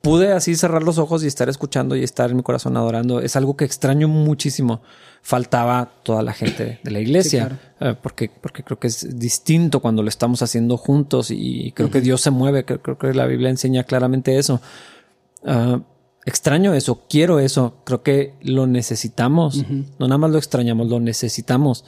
pude 0.02 0.32
así 0.32 0.54
cerrar 0.54 0.82
los 0.82 0.98
ojos 0.98 1.24
y 1.24 1.26
estar 1.26 1.48
escuchando 1.48 1.96
y 1.96 2.02
estar 2.02 2.30
en 2.30 2.36
mi 2.36 2.42
corazón 2.42 2.76
adorando. 2.76 3.20
Es 3.20 3.36
algo 3.36 3.56
que 3.56 3.64
extraño 3.64 4.08
muchísimo. 4.08 4.82
Faltaba 5.22 5.90
toda 6.02 6.22
la 6.22 6.34
gente 6.34 6.80
de 6.82 6.90
la 6.90 7.00
iglesia, 7.00 7.58
eh, 7.80 7.94
porque, 8.02 8.30
porque 8.40 8.62
creo 8.62 8.78
que 8.78 8.88
es 8.88 9.18
distinto 9.18 9.80
cuando 9.80 10.02
lo 10.02 10.10
estamos 10.10 10.42
haciendo 10.42 10.76
juntos 10.76 11.30
y 11.30 11.72
creo 11.72 11.90
que 11.90 12.02
Dios 12.02 12.20
se 12.20 12.30
mueve. 12.30 12.64
Creo, 12.66 12.82
creo 12.82 12.98
que 12.98 13.14
la 13.14 13.26
Biblia 13.26 13.48
enseña 13.48 13.84
claramente 13.84 14.36
eso. 14.38 14.60
Extraño 16.26 16.72
eso, 16.74 17.02
quiero 17.08 17.38
eso, 17.38 17.82
creo 17.84 18.02
que 18.02 18.34
lo 18.42 18.66
necesitamos. 18.66 19.64
No 19.98 20.08
nada 20.08 20.18
más 20.18 20.30
lo 20.30 20.38
extrañamos, 20.38 20.88
lo 20.88 20.98
necesitamos. 21.00 21.84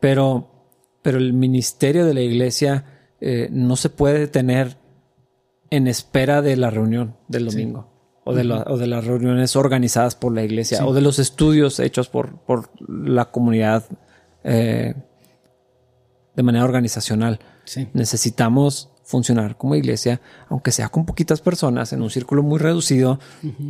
Pero, 0.00 0.50
pero 1.02 1.18
el 1.18 1.32
ministerio 1.32 2.04
de 2.04 2.14
la 2.14 2.20
iglesia 2.20 2.84
eh, 3.20 3.48
no 3.50 3.76
se 3.76 3.88
puede 3.90 4.18
detener 4.18 4.76
en 5.70 5.86
espera 5.86 6.42
de 6.42 6.56
la 6.56 6.70
reunión 6.70 7.16
del 7.28 7.46
domingo. 7.46 7.92
O 8.24 8.34
de, 8.34 8.42
la- 8.44 8.64
o 8.68 8.76
de 8.76 8.88
las 8.88 9.04
reuniones 9.04 9.54
organizadas 9.54 10.16
por 10.16 10.34
la 10.34 10.42
iglesia, 10.42 10.78
o 10.84 10.92
de 10.92 11.00
los 11.00 11.20
estudios 11.20 11.78
hechos 11.78 12.08
por, 12.08 12.38
por 12.40 12.70
la 12.88 13.26
comunidad 13.30 13.84
eh, 14.42 14.94
de 16.34 16.42
manera 16.42 16.64
organizacional. 16.64 17.38
Sí. 17.64 17.88
Necesitamos 17.94 18.90
funcionar 19.06 19.56
como 19.56 19.74
iglesia, 19.76 20.20
aunque 20.48 20.72
sea 20.72 20.88
con 20.90 21.06
poquitas 21.06 21.40
personas, 21.40 21.92
en 21.92 22.02
un 22.02 22.10
círculo 22.10 22.42
muy 22.42 22.58
reducido. 22.58 23.18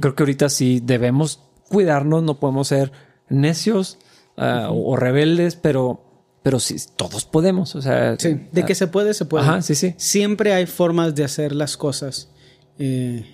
Creo 0.00 0.14
que 0.14 0.22
ahorita 0.22 0.48
sí 0.48 0.80
debemos 0.82 1.40
cuidarnos, 1.68 2.22
no 2.22 2.40
podemos 2.40 2.68
ser 2.68 2.90
necios 3.28 3.98
ah, 4.38 4.68
o, 4.70 4.92
o 4.92 4.96
rebeldes, 4.96 5.54
pero, 5.56 6.02
pero 6.42 6.58
sí, 6.58 6.76
todos 6.96 7.26
podemos. 7.26 7.74
O 7.76 7.82
sea, 7.82 8.16
Sí. 8.18 8.40
De 8.50 8.64
que 8.64 8.74
se 8.74 8.86
puede, 8.86 9.12
se 9.14 9.26
puede. 9.26 9.44
Ajá, 9.44 9.62
sí, 9.62 9.74
sí. 9.74 9.94
Siempre 9.98 10.54
hay 10.54 10.64
formas 10.66 11.14
de 11.14 11.24
hacer 11.24 11.54
las 11.54 11.76
cosas. 11.76 12.30
eh, 12.78 13.24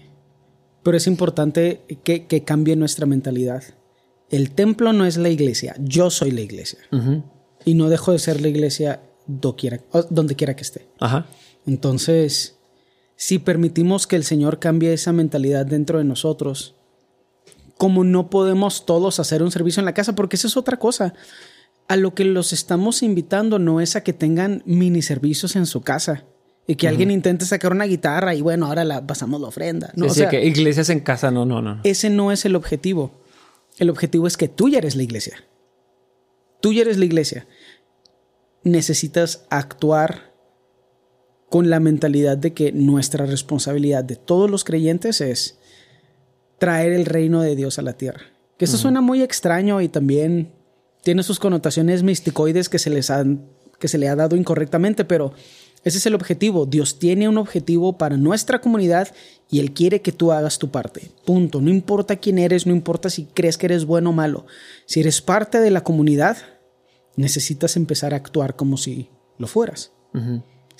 pero 0.83 0.97
es 0.97 1.07
importante 1.07 1.83
que, 2.03 2.27
que 2.27 2.43
cambie 2.43 2.75
nuestra 2.75 3.07
mentalidad. 3.07 3.63
el 4.31 4.51
templo 4.51 4.93
no 4.93 5.05
es 5.07 5.17
la 5.17 5.29
iglesia, 5.29 5.77
yo 5.79 6.11
soy 6.11 6.33
la 6.33 6.41
iglesia. 6.41 6.81
Y 7.65 7.75
no 7.75 7.89
dejo 7.89 8.11
de 8.11 8.19
ser 8.19 8.41
la 8.41 8.49
iglesia 8.49 9.01
donde 9.29 10.35
quiera 10.35 10.57
que 10.57 10.63
esté. 10.63 10.89
Ajá. 10.99 11.27
Entonces, 11.67 12.57
si 13.17 13.39
permitimos 13.39 14.07
que 14.07 14.17
el 14.17 14.25
Señor 14.25 14.59
cambie 14.59 14.93
esa 14.93 15.13
mentalidad 15.13 15.67
dentro 15.67 15.99
de 15.99 16.05
nosotros, 16.05 16.75
como 17.79 18.05
no 18.05 18.31
podemos 18.31 18.87
todos 18.87 19.21
hacer 19.21 19.43
un 19.43 19.51
servicio 19.51 19.81
en 19.81 19.85
la 19.85 19.95
casa, 19.95 20.15
porque 20.15 20.37
esa 20.37 20.47
es 20.47 20.57
otra 20.57 20.79
cosa. 20.79 21.15
A 21.89 21.97
lo 21.97 22.15
que 22.15 22.25
los 22.25 22.53
estamos 22.53 23.03
invitando 23.03 23.59
no 23.59 23.81
es 23.81 23.97
a 23.97 24.03
que 24.03 24.13
tengan 24.13 24.63
mini 24.67 25.03
servicios 25.03 25.57
en 25.57 25.67
su 25.67 25.83
casa 25.83 26.25
y 26.67 26.77
que 26.77 26.87
alguien 26.89 27.11
intente 27.11 27.45
sacar 27.45 27.73
una 27.73 27.85
guitarra 27.85 28.35
y 28.35 28.41
bueno, 28.41 28.67
ahora 28.67 28.85
la 28.85 29.07
pasamos 29.07 29.41
la 29.41 29.49
ofrenda. 29.49 29.93
No, 29.97 30.07
que 30.31 30.45
iglesias 30.45 30.91
en 30.91 31.01
casa, 31.01 31.31
no, 31.31 31.45
no, 31.45 31.61
no. 31.61 31.81
Ese 31.83 32.09
no 32.09 32.31
es 32.31 32.45
el 32.45 32.55
objetivo. 32.55 33.13
El 33.79 33.91
objetivo 33.91 34.27
es 34.27 34.37
que 34.37 34.49
tú 34.49 34.69
ya 34.69 34.79
eres 34.79 34.95
la 34.95 35.03
iglesia. 35.03 35.45
Tú 36.61 36.73
ya 36.73 36.83
eres 36.83 36.99
la 36.99 37.05
iglesia. 37.05 37.47
Necesitas 38.63 39.45
actuar 39.51 40.32
con 41.53 41.69
la 41.69 41.81
mentalidad 41.81 42.39
de 42.39 42.55
que 42.55 42.73
nuestra 42.73 43.27
responsabilidad 43.27 44.05
de 44.05 44.17
todos 44.17 44.51
los 44.51 44.65
creyentes 44.65 45.21
es 45.21 45.59
traer 46.59 46.95
el 46.95 47.05
reino 47.05 47.43
de 47.43 47.55
Dios 47.55 47.79
a 47.79 47.83
la 47.83 47.93
tierra. 47.93 48.23
Que 48.57 48.65
eso 48.65 48.79
suena 48.79 49.03
muy 49.03 49.21
extraño 49.21 49.83
y 49.83 49.91
también 49.91 50.51
tiene 51.03 51.23
sus 51.23 51.39
connotaciones 51.39 52.05
misticoides 52.05 52.71
que 52.71 52.79
se 52.79 52.89
les 52.89 53.11
han, 53.11 53.51
que 53.79 53.89
se 53.89 53.99
le 53.99 54.09
ha 54.09 54.17
dado 54.17 54.35
incorrectamente, 54.35 55.05
pero 55.05 55.35
ese 55.85 55.99
es 55.99 56.07
el 56.07 56.15
objetivo. 56.15 56.65
Dios 56.65 56.99
tiene 56.99 57.29
un 57.29 57.37
objetivo 57.37 57.99
para 57.99 58.17
nuestra 58.17 58.63
comunidad 58.63 59.09
y 59.51 59.61
Él 59.61 59.75
quiere 59.75 60.01
que 60.01 60.13
tú 60.13 60.33
hagas 60.33 60.59
tu 60.59 60.71
parte. 60.71 61.11
Punto. 61.27 61.61
No 61.61 61.69
importa 61.69 62.17
quién 62.17 62.39
eres, 62.39 62.67
no 62.67 62.73
importa 62.73 63.11
si 63.11 63.27
crees 63.27 63.59
que 63.59 63.67
eres 63.67 63.85
bueno 63.85 64.09
o 64.09 64.15
malo. 64.15 64.47
Si 64.87 65.01
eres 65.01 65.21
parte 65.21 65.61
de 65.61 65.71
la 65.71 65.85
comunidad, 65.85 66.39
necesitas 67.15 67.77
empezar 67.77 68.15
a 68.15 68.17
actuar 68.17 68.57
como 68.57 68.79
si 68.79 69.11
lo 69.37 69.47
fueras. 69.47 69.93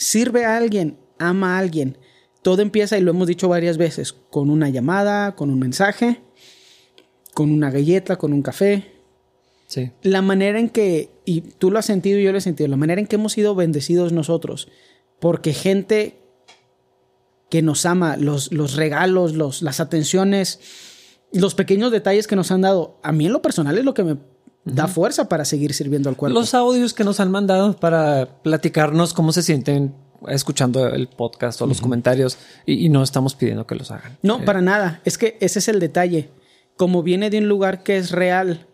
Sirve 0.03 0.45
a 0.45 0.57
alguien, 0.57 0.99
ama 1.19 1.57
a 1.57 1.59
alguien. 1.59 1.99
Todo 2.43 2.63
empieza, 2.63 2.99
y 2.99 3.03
lo 3.03 3.13
hemos 3.13 3.29
dicho 3.29 3.49
varias 3.49 3.79
veces, 3.79 4.13
con 4.13 4.51
una 4.51 4.69
llamada, 4.69 5.37
con 5.37 5.49
un 5.51 5.59
mensaje, 5.59 6.21
con 7.35 7.53
una 7.53 7.71
galleta, 7.71 8.17
con 8.17 8.33
un 8.33 8.43
café. 8.43 8.93
Sí. 9.69 9.93
La 10.03 10.21
manera 10.23 10.59
en 10.59 10.69
que, 10.69 11.11
y 11.25 11.41
tú 11.43 11.71
lo 11.71 11.79
has 11.79 11.87
sentido 11.87 12.19
y 12.19 12.25
yo 12.25 12.33
lo 12.33 12.39
he 12.39 12.43
sentido, 12.43 12.69
la 12.69 12.77
manera 12.77 13.01
en 13.01 13.07
que 13.07 13.17
hemos 13.17 13.33
sido 13.33 13.55
bendecidos 13.55 14.13
nosotros 14.13 14.69
porque 15.23 15.55
gente 15.55 16.19
que 17.49 17.63
nos 17.63 17.87
ama, 17.87 18.17
los, 18.17 18.51
los 18.51 18.75
regalos, 18.75 19.35
los, 19.35 19.63
las 19.63 19.79
atenciones, 19.79 20.59
los 21.33 21.55
pequeños 21.55 21.93
detalles 21.93 22.27
que 22.27 22.35
nos 22.35 22.51
han 22.51 22.63
dado, 22.63 22.99
a 23.05 23.13
mí 23.13 23.27
en 23.27 23.33
lo 23.33 23.41
personal 23.41 23.79
es 23.79 23.85
lo 23.85 23.95
que 23.95 24.03
me 24.03 24.17
da 24.65 24.87
fuerza 24.87 25.29
para 25.29 25.45
seguir 25.45 25.75
sirviendo 25.75 26.09
al 26.09 26.17
cuerpo. 26.17 26.39
Los 26.39 26.55
audios 26.55 26.95
que 26.95 27.05
nos 27.05 27.21
han 27.21 27.31
mandado 27.31 27.77
para 27.77 28.29
platicarnos 28.43 29.13
cómo 29.13 29.33
se 29.33 29.43
sienten 29.43 29.95
escuchando 30.29 30.89
el 30.89 31.09
podcast 31.09 31.61
o 31.63 31.67
los 31.67 31.81
comentarios 31.81 32.39
y, 32.65 32.89
no 32.89 33.03
estamos 33.03 33.35
pidiendo 33.35 33.67
que 33.67 33.75
los 33.75 33.91
hagan. 33.91 34.19
No, 34.23 34.39
eh, 34.39 34.43
para 34.45 34.61
nada. 34.61 35.01
Es 35.05 35.19
que 35.19 35.37
ese 35.41 35.59
es 35.59 35.69
el 35.69 35.81
detalle. 35.81 36.31
Como 36.77 37.03
viene 37.03 37.31
de 37.31 37.39
un 37.39 37.49
lugar 37.49 37.83
que 37.83 37.97
es 37.97 38.11
real, 38.11 38.67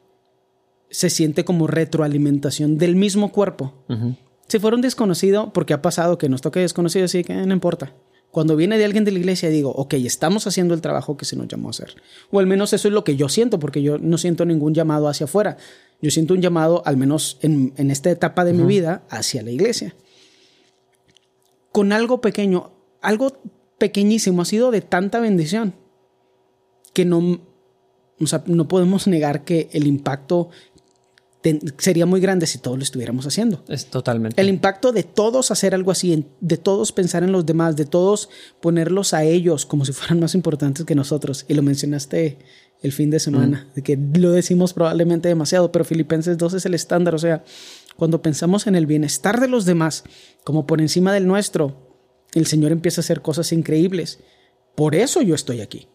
se 0.90 1.10
siente 1.10 1.44
como 1.44 1.66
retroalimentación 1.66 2.78
del 2.78 2.96
mismo 2.96 3.32
cuerpo. 3.32 3.74
Si 4.46 4.58
fuera 4.58 4.76
un 4.76 4.82
desconocido, 4.82 5.52
porque 5.52 5.74
ha 5.74 5.82
pasado 5.82 6.16
que 6.16 6.28
nos 6.28 6.40
toque 6.40 6.60
desconocido, 6.60 7.04
así 7.04 7.24
que 7.24 7.34
no 7.34 7.52
importa. 7.52 7.92
Cuando 8.30 8.56
viene 8.56 8.76
de 8.76 8.84
alguien 8.84 9.04
de 9.04 9.12
la 9.12 9.18
iglesia, 9.18 9.48
digo, 9.48 9.70
ok, 9.70 9.94
estamos 9.94 10.46
haciendo 10.46 10.74
el 10.74 10.80
trabajo 10.80 11.16
que 11.16 11.24
se 11.24 11.34
nos 11.34 11.48
llamó 11.48 11.68
a 11.68 11.70
hacer. 11.70 11.94
O 12.30 12.38
al 12.38 12.46
menos 12.46 12.72
eso 12.72 12.88
es 12.88 12.94
lo 12.94 13.02
que 13.02 13.16
yo 13.16 13.28
siento, 13.28 13.58
porque 13.58 13.82
yo 13.82 13.98
no 13.98 14.18
siento 14.18 14.44
ningún 14.44 14.74
llamado 14.74 15.08
hacia 15.08 15.24
afuera. 15.24 15.56
Yo 16.02 16.10
siento 16.10 16.34
un 16.34 16.42
llamado, 16.42 16.82
al 16.84 16.96
menos 16.96 17.38
en, 17.40 17.72
esta 17.90 18.10
etapa 18.10 18.44
de 18.44 18.52
mi 18.52 18.64
vida, 18.64 19.02
hacia 19.08 19.42
la 19.42 19.50
iglesia. 19.50 19.96
Con 21.72 21.92
algo 21.92 22.20
pequeño, 22.20 22.72
algo 23.00 23.38
pequeñísimo, 23.78 24.42
ha 24.42 24.44
sido 24.44 24.70
de 24.70 24.82
tanta 24.82 25.20
bendición 25.20 25.74
que 26.92 27.04
no, 27.04 27.40
o 28.20 28.26
sea, 28.26 28.42
no 28.46 28.68
podemos 28.68 29.06
negar 29.06 29.44
que 29.44 29.68
el 29.72 29.86
impacto 29.86 30.50
sería 31.78 32.06
muy 32.06 32.20
grande 32.20 32.46
si 32.46 32.58
todos 32.58 32.76
lo 32.76 32.82
estuviéramos 32.82 33.26
haciendo. 33.26 33.62
Es 33.68 33.86
totalmente. 33.86 34.40
El 34.40 34.48
impacto 34.48 34.92
de 34.92 35.04
todos 35.04 35.50
hacer 35.50 35.74
algo 35.74 35.90
así, 35.90 36.26
de 36.40 36.56
todos 36.56 36.92
pensar 36.92 37.22
en 37.22 37.32
los 37.32 37.46
demás, 37.46 37.76
de 37.76 37.84
todos 37.84 38.28
ponerlos 38.60 39.14
a 39.14 39.24
ellos 39.24 39.64
como 39.64 39.84
si 39.84 39.92
fueran 39.92 40.20
más 40.20 40.34
importantes 40.34 40.84
que 40.84 40.94
nosotros. 40.94 41.44
Y 41.48 41.54
lo 41.54 41.62
mencionaste 41.62 42.38
el 42.82 42.92
fin 42.92 43.10
de 43.10 43.20
semana, 43.20 43.68
mm. 43.70 43.74
de 43.74 43.82
que 43.82 43.98
lo 44.18 44.30
decimos 44.30 44.72
probablemente 44.72 45.28
demasiado, 45.28 45.72
pero 45.72 45.84
Filipenses 45.84 46.38
2 46.38 46.54
es 46.54 46.66
el 46.66 46.74
estándar. 46.74 47.14
O 47.14 47.18
sea, 47.18 47.44
cuando 47.96 48.22
pensamos 48.22 48.66
en 48.66 48.74
el 48.74 48.86
bienestar 48.86 49.40
de 49.40 49.48
los 49.48 49.64
demás 49.64 50.04
como 50.44 50.66
por 50.66 50.80
encima 50.80 51.12
del 51.12 51.26
nuestro, 51.26 51.88
el 52.34 52.46
Señor 52.46 52.72
empieza 52.72 53.00
a 53.00 53.02
hacer 53.02 53.22
cosas 53.22 53.52
increíbles. 53.52 54.20
Por 54.74 54.94
eso 54.94 55.22
yo 55.22 55.34
estoy 55.34 55.60
aquí. 55.60 55.88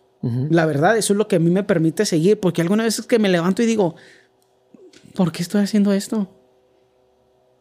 La 0.50 0.66
verdad, 0.66 0.98
eso 0.98 1.12
es 1.12 1.18
lo 1.18 1.28
que 1.28 1.36
a 1.36 1.40
mí 1.40 1.50
me 1.50 1.64
permite 1.64 2.06
seguir, 2.06 2.40
porque 2.40 2.62
algunas 2.62 2.86
veces 2.86 3.06
que 3.06 3.20
me 3.20 3.28
levanto 3.28 3.62
y 3.62 3.66
digo, 3.66 3.96
¿por 5.16 5.32
qué 5.32 5.42
estoy 5.42 5.62
haciendo 5.62 5.94
esto? 5.94 6.30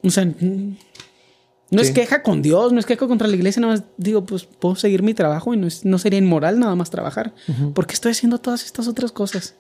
O 0.02 0.10
sea, 0.10 0.24
no 0.24 1.80
es 1.80 1.90
queja 1.90 2.22
con 2.22 2.42
Dios, 2.42 2.72
no 2.72 2.80
es 2.80 2.86
queja 2.86 3.06
contra 3.06 3.28
la 3.28 3.36
iglesia, 3.36 3.60
nada 3.60 3.74
más 3.74 3.84
digo, 3.96 4.24
pues 4.24 4.44
puedo 4.44 4.74
seguir 4.74 5.02
mi 5.02 5.14
trabajo 5.14 5.54
y 5.54 5.56
no, 5.56 5.98
sería 5.98 6.18
inmoral 6.18 6.58
nada 6.58 6.74
más 6.74 6.90
trabajar. 6.90 7.32
¿Por 7.74 7.86
qué 7.86 7.94
estoy 7.94 8.12
haciendo 8.12 8.38
todas 8.38 8.64
estas 8.64 8.88
otras 8.88 9.12
cosas? 9.12 9.54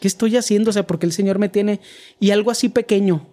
¿Qué 0.00 0.08
estoy 0.08 0.36
haciendo? 0.36 0.70
O 0.70 0.72
sea, 0.72 0.86
porque 0.86 1.06
el 1.06 1.12
Señor 1.12 1.38
me 1.38 1.48
tiene... 1.48 1.80
Y 2.18 2.32
algo 2.32 2.50
así 2.50 2.68
pequeño 2.68 3.26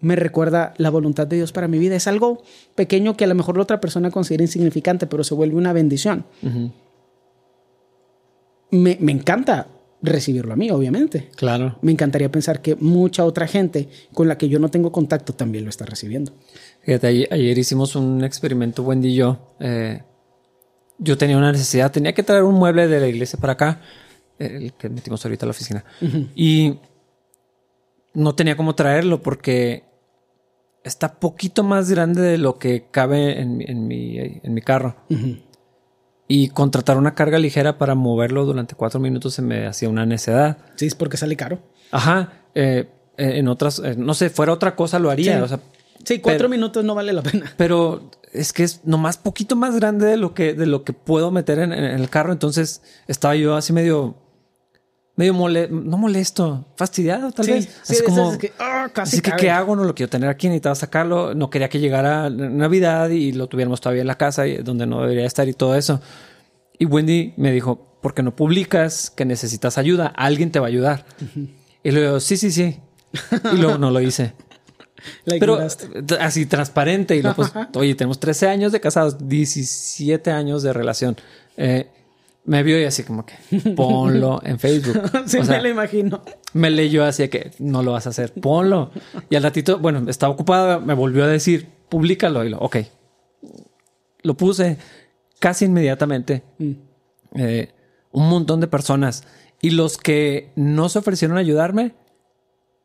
me 0.00 0.16
recuerda 0.16 0.74
la 0.76 0.90
voluntad 0.90 1.26
de 1.26 1.36
Dios 1.36 1.52
para 1.52 1.68
mi 1.68 1.78
vida. 1.78 1.94
Es 1.94 2.06
algo 2.06 2.42
pequeño 2.74 3.16
que 3.16 3.24
a 3.24 3.28
lo 3.28 3.34
mejor 3.34 3.56
la 3.56 3.62
otra 3.62 3.80
persona 3.80 4.10
considera 4.10 4.42
insignificante, 4.42 5.06
pero 5.06 5.24
se 5.24 5.34
vuelve 5.34 5.56
una 5.56 5.72
bendición. 5.72 6.24
me, 8.70 8.96
me 9.00 9.12
encanta 9.12 9.68
recibirlo 10.02 10.52
a 10.52 10.56
mí, 10.56 10.70
obviamente. 10.70 11.28
Claro. 11.36 11.78
Me 11.82 11.92
encantaría 11.92 12.30
pensar 12.30 12.62
que 12.62 12.76
mucha 12.76 13.24
otra 13.24 13.46
gente 13.46 13.88
con 14.12 14.28
la 14.28 14.38
que 14.38 14.48
yo 14.48 14.58
no 14.58 14.70
tengo 14.70 14.92
contacto 14.92 15.34
también 15.34 15.64
lo 15.64 15.70
está 15.70 15.84
recibiendo. 15.84 16.32
Fíjate, 16.82 17.28
ayer, 17.30 17.58
hicimos 17.58 17.96
un 17.96 18.24
experimento, 18.24 18.82
Wendy 18.82 19.08
y 19.08 19.14
yo. 19.16 19.54
Eh, 19.60 20.02
yo 20.98 21.16
tenía 21.16 21.36
una 21.36 21.52
necesidad, 21.52 21.90
tenía 21.90 22.12
que 22.12 22.22
traer 22.22 22.42
un 22.42 22.54
mueble 22.54 22.88
de 22.88 23.00
la 23.00 23.08
iglesia 23.08 23.38
para 23.38 23.54
acá, 23.54 23.80
el 24.38 24.72
que 24.74 24.88
metimos 24.88 25.24
ahorita 25.24 25.44
a 25.44 25.48
la 25.48 25.50
oficina. 25.50 25.84
Y 26.34 26.78
no 28.14 28.34
tenía 28.34 28.56
cómo 28.56 28.74
traerlo 28.74 29.22
porque 29.22 29.84
está 30.84 31.20
poquito 31.20 31.62
más 31.62 31.90
grande 31.90 32.22
de 32.22 32.38
lo 32.38 32.58
que 32.58 32.86
cabe 32.90 33.40
en, 33.40 33.56
mi, 33.56 33.64
en 34.18 34.54
mi, 34.54 34.62
carro 34.62 34.96
y 36.30 36.48
contratar 36.50 36.96
una 36.96 37.16
carga 37.16 37.40
ligera 37.40 37.76
para 37.76 37.96
moverlo 37.96 38.44
durante 38.44 38.76
cuatro 38.76 39.00
minutos 39.00 39.34
se 39.34 39.42
me 39.42 39.66
hacía 39.66 39.88
una 39.88 40.06
necedad. 40.06 40.58
Sí, 40.76 40.86
es 40.86 40.94
porque 40.94 41.16
sale 41.16 41.34
caro. 41.34 41.58
Ajá. 41.90 42.34
Eh, 42.54 42.86
eh, 43.16 43.38
en 43.38 43.48
otras, 43.48 43.80
eh, 43.80 43.96
no 43.98 44.14
sé, 44.14 44.30
fuera 44.30 44.52
otra 44.52 44.76
cosa 44.76 45.00
lo 45.00 45.10
haría. 45.10 45.44
Sí, 46.04 46.20
cuatro 46.20 46.48
minutos 46.48 46.84
no 46.84 46.94
vale 46.94 47.12
la 47.12 47.22
pena. 47.22 47.52
Pero 47.56 48.12
es 48.32 48.52
que 48.52 48.62
es 48.62 48.82
nomás 48.84 49.18
poquito 49.18 49.56
más 49.56 49.74
grande 49.74 50.06
de 50.06 50.16
lo 50.16 50.32
que, 50.32 50.54
de 50.54 50.66
lo 50.66 50.84
que 50.84 50.92
puedo 50.92 51.32
meter 51.32 51.58
en, 51.58 51.72
el 51.72 52.08
carro. 52.08 52.30
Entonces 52.30 52.80
estaba 53.08 53.34
yo 53.34 53.56
así 53.56 53.72
medio 53.72 54.14
medio 55.20 55.68
no 55.68 55.98
molesto, 55.98 56.64
fastidiado 56.76 57.30
tal 57.30 57.46
vez. 57.46 57.68
Sí, 57.82 57.92
es 57.92 58.02
como, 58.02 58.38
que, 58.38 58.52
ah, 58.58 58.88
casi 58.90 59.16
así 59.16 59.22
que, 59.22 59.32
¿qué 59.32 59.50
hago? 59.50 59.76
No 59.76 59.84
lo 59.84 59.94
quiero 59.94 60.08
tener 60.08 60.30
aquí, 60.30 60.48
necesitaba 60.48 60.74
sacarlo. 60.74 61.34
No 61.34 61.50
quería 61.50 61.68
que 61.68 61.78
llegara 61.78 62.30
Navidad 62.30 63.10
y 63.10 63.32
lo 63.32 63.46
tuviéramos 63.46 63.82
todavía 63.82 64.00
en 64.00 64.06
la 64.06 64.16
casa 64.16 64.46
y 64.46 64.56
donde 64.56 64.86
no 64.86 65.02
debería 65.02 65.26
estar 65.26 65.46
y 65.46 65.52
todo 65.52 65.76
eso. 65.76 66.00
Y 66.78 66.86
Wendy 66.86 67.34
me 67.36 67.52
dijo, 67.52 67.98
¿por 68.00 68.14
qué 68.14 68.22
no 68.22 68.34
publicas 68.34 69.10
que 69.10 69.26
necesitas 69.26 69.76
ayuda? 69.76 70.06
Alguien 70.06 70.50
te 70.50 70.58
va 70.58 70.66
a 70.66 70.68
ayudar. 70.68 71.04
Y 71.82 71.90
luego, 71.90 72.18
sí, 72.20 72.38
sí, 72.38 72.50
sí. 72.50 72.80
Y 73.52 73.56
luego 73.58 73.76
no 73.76 73.90
lo 73.90 74.00
hice. 74.00 74.32
Pero 75.26 75.58
así 76.18 76.46
transparente. 76.46 77.14
Y 77.14 77.20
luego, 77.20 77.36
pues, 77.36 77.52
oye, 77.74 77.94
tenemos 77.94 78.18
13 78.18 78.48
años 78.48 78.72
de 78.72 78.80
casados, 78.80 79.28
17 79.28 80.30
años 80.30 80.62
de 80.62 80.72
relación. 80.72 81.18
Eh, 81.58 81.90
me 82.50 82.64
vio 82.64 82.80
y 82.80 82.84
así 82.84 83.04
como 83.04 83.24
que 83.24 83.34
ponlo 83.76 84.40
en 84.44 84.58
Facebook. 84.58 85.00
sí, 85.26 85.38
me 85.48 85.62
lo 85.62 85.68
imagino. 85.68 86.20
Me 86.52 86.68
leyó 86.68 87.04
así 87.04 87.28
que 87.28 87.52
no 87.60 87.84
lo 87.84 87.92
vas 87.92 88.08
a 88.08 88.10
hacer, 88.10 88.32
ponlo. 88.32 88.90
Y 89.28 89.36
al 89.36 89.44
ratito, 89.44 89.78
bueno, 89.78 90.10
estaba 90.10 90.32
ocupada, 90.32 90.80
me 90.80 90.94
volvió 90.94 91.22
a 91.22 91.28
decir, 91.28 91.68
públicalo. 91.88 92.44
Y 92.44 92.48
lo, 92.48 92.58
ok. 92.58 92.78
Lo 94.22 94.34
puse 94.34 94.78
casi 95.38 95.66
inmediatamente. 95.66 96.42
Mm. 96.58 96.72
Eh, 97.36 97.68
un 98.10 98.28
montón 98.28 98.58
de 98.60 98.66
personas. 98.66 99.22
Y 99.62 99.70
los 99.70 99.96
que 99.96 100.50
no 100.56 100.88
se 100.88 100.98
ofrecieron 100.98 101.36
a 101.36 101.40
ayudarme, 101.40 101.94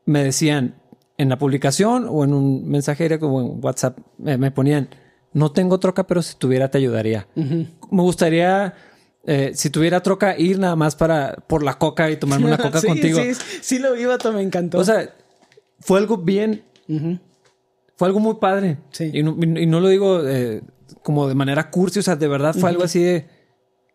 me 0.06 0.24
decían 0.24 0.76
en 1.18 1.28
la 1.28 1.40
publicación 1.40 2.06
o 2.08 2.24
en 2.24 2.36
un 2.36 2.70
mensaje 2.70 3.18
como 3.18 3.42
en 3.42 3.66
WhatsApp, 3.66 3.98
me, 4.20 4.52
ponían, 4.52 4.90
no 5.34 5.52
tengo 5.54 5.80
troca, 5.80 6.06
pero 6.06 6.22
si 6.22 6.36
tuviera 6.36 6.70
te 6.70 6.78
ayudaría. 6.78 7.26
Me 7.34 8.04
gustaría 8.04 8.76
eh, 9.26 9.52
si 9.56 9.70
tuviera 9.70 10.02
troca, 10.02 10.38
ir 10.38 10.60
nada 10.60 10.76
más 10.76 10.96
para 10.96 11.36
por 11.48 11.64
la 11.64 11.78
coca 11.78 12.10
y 12.12 12.18
tomarme 12.18 12.46
una 12.48 12.58
coca 12.58 12.80
Sí, 12.82 12.88
contigo. 12.88 13.20
Sí, 13.20 13.34
sí 13.62 13.80
lo 13.80 13.94
vi, 13.94 14.06
vato, 14.06 14.32
me 14.32 14.42
encantó. 14.42 14.78
O 14.80 14.84
sea, 14.84 15.14
fue 15.80 16.00
algo 16.00 16.18
bien, 16.18 16.64
Ujú. 16.88 17.20
fue 17.96 18.08
algo 18.08 18.20
muy 18.20 18.36
padre. 18.36 18.78
Sí. 18.92 19.10
Y, 19.14 19.24
no, 19.24 19.36
y 19.40 19.66
no 19.66 19.80
lo 19.80 19.88
digo 19.90 20.22
eh, 20.28 20.62
como 21.04 21.28
de 21.28 21.36
manera 21.36 21.70
cursi, 21.70 22.00
o 22.00 22.04
sea, 22.04 22.16
de 22.16 22.28
verdad 22.28 22.54
fue 22.56 22.70
algo 22.70 22.84
así 22.84 23.02
de 23.02 23.28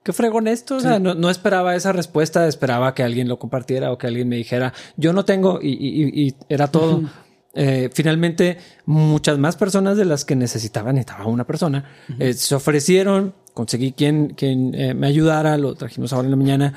qué 0.03 0.13
fregón 0.13 0.49
esto. 0.49 0.77
O 0.77 0.81
sea, 0.81 0.99
no, 0.99 1.15
no 1.15 1.31
esperaba 1.31 1.75
esa 1.77 1.93
respuesta, 1.93 2.47
esperaba 2.49 2.95
que 2.95 3.03
alguien 3.03 3.29
lo 3.29 3.39
compartiera 3.39 3.93
o 3.93 3.99
que 3.99 4.07
alguien 4.07 4.29
me 4.29 4.37
dijera 4.37 4.73
yo 4.97 5.13
no 5.13 5.25
tengo 5.25 5.61
y, 5.63 5.69
y- 5.73 6.27
y 6.29 6.35
era 6.49 6.69
todo. 6.69 7.03
Eh, 7.53 7.91
finalmente, 7.93 8.59
muchas 8.87 9.37
más 9.39 9.57
personas 9.57 9.97
de 9.97 10.05
las 10.05 10.25
que 10.25 10.37
necesitaban, 10.37 10.95
necesitaba 10.95 11.27
una 11.27 11.45
persona, 11.49 11.85
eh, 12.21 12.33
se 12.33 12.55
ofrecieron, 12.55 13.35
conseguí 13.55 13.93
quien, 13.93 14.29
quien 14.37 14.75
eh, 14.75 14.95
me 14.95 15.07
ayudara, 15.07 15.57
lo 15.59 15.75
trajimos 15.75 16.13
ahora 16.13 16.27
en 16.27 16.31
la 16.33 16.37
mañana, 16.37 16.75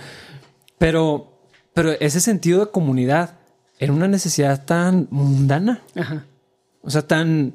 pero, 0.78 1.40
pero 1.74 1.92
ese 2.00 2.20
sentido 2.20 2.60
de 2.66 2.72
comunidad 2.72 3.38
era 3.80 3.94
una 3.94 4.08
necesidad 4.08 4.66
tan 4.66 5.08
mundana. 5.12 5.82
Ajá. 5.96 6.26
O 6.82 6.90
sea, 6.90 7.02
tan, 7.08 7.54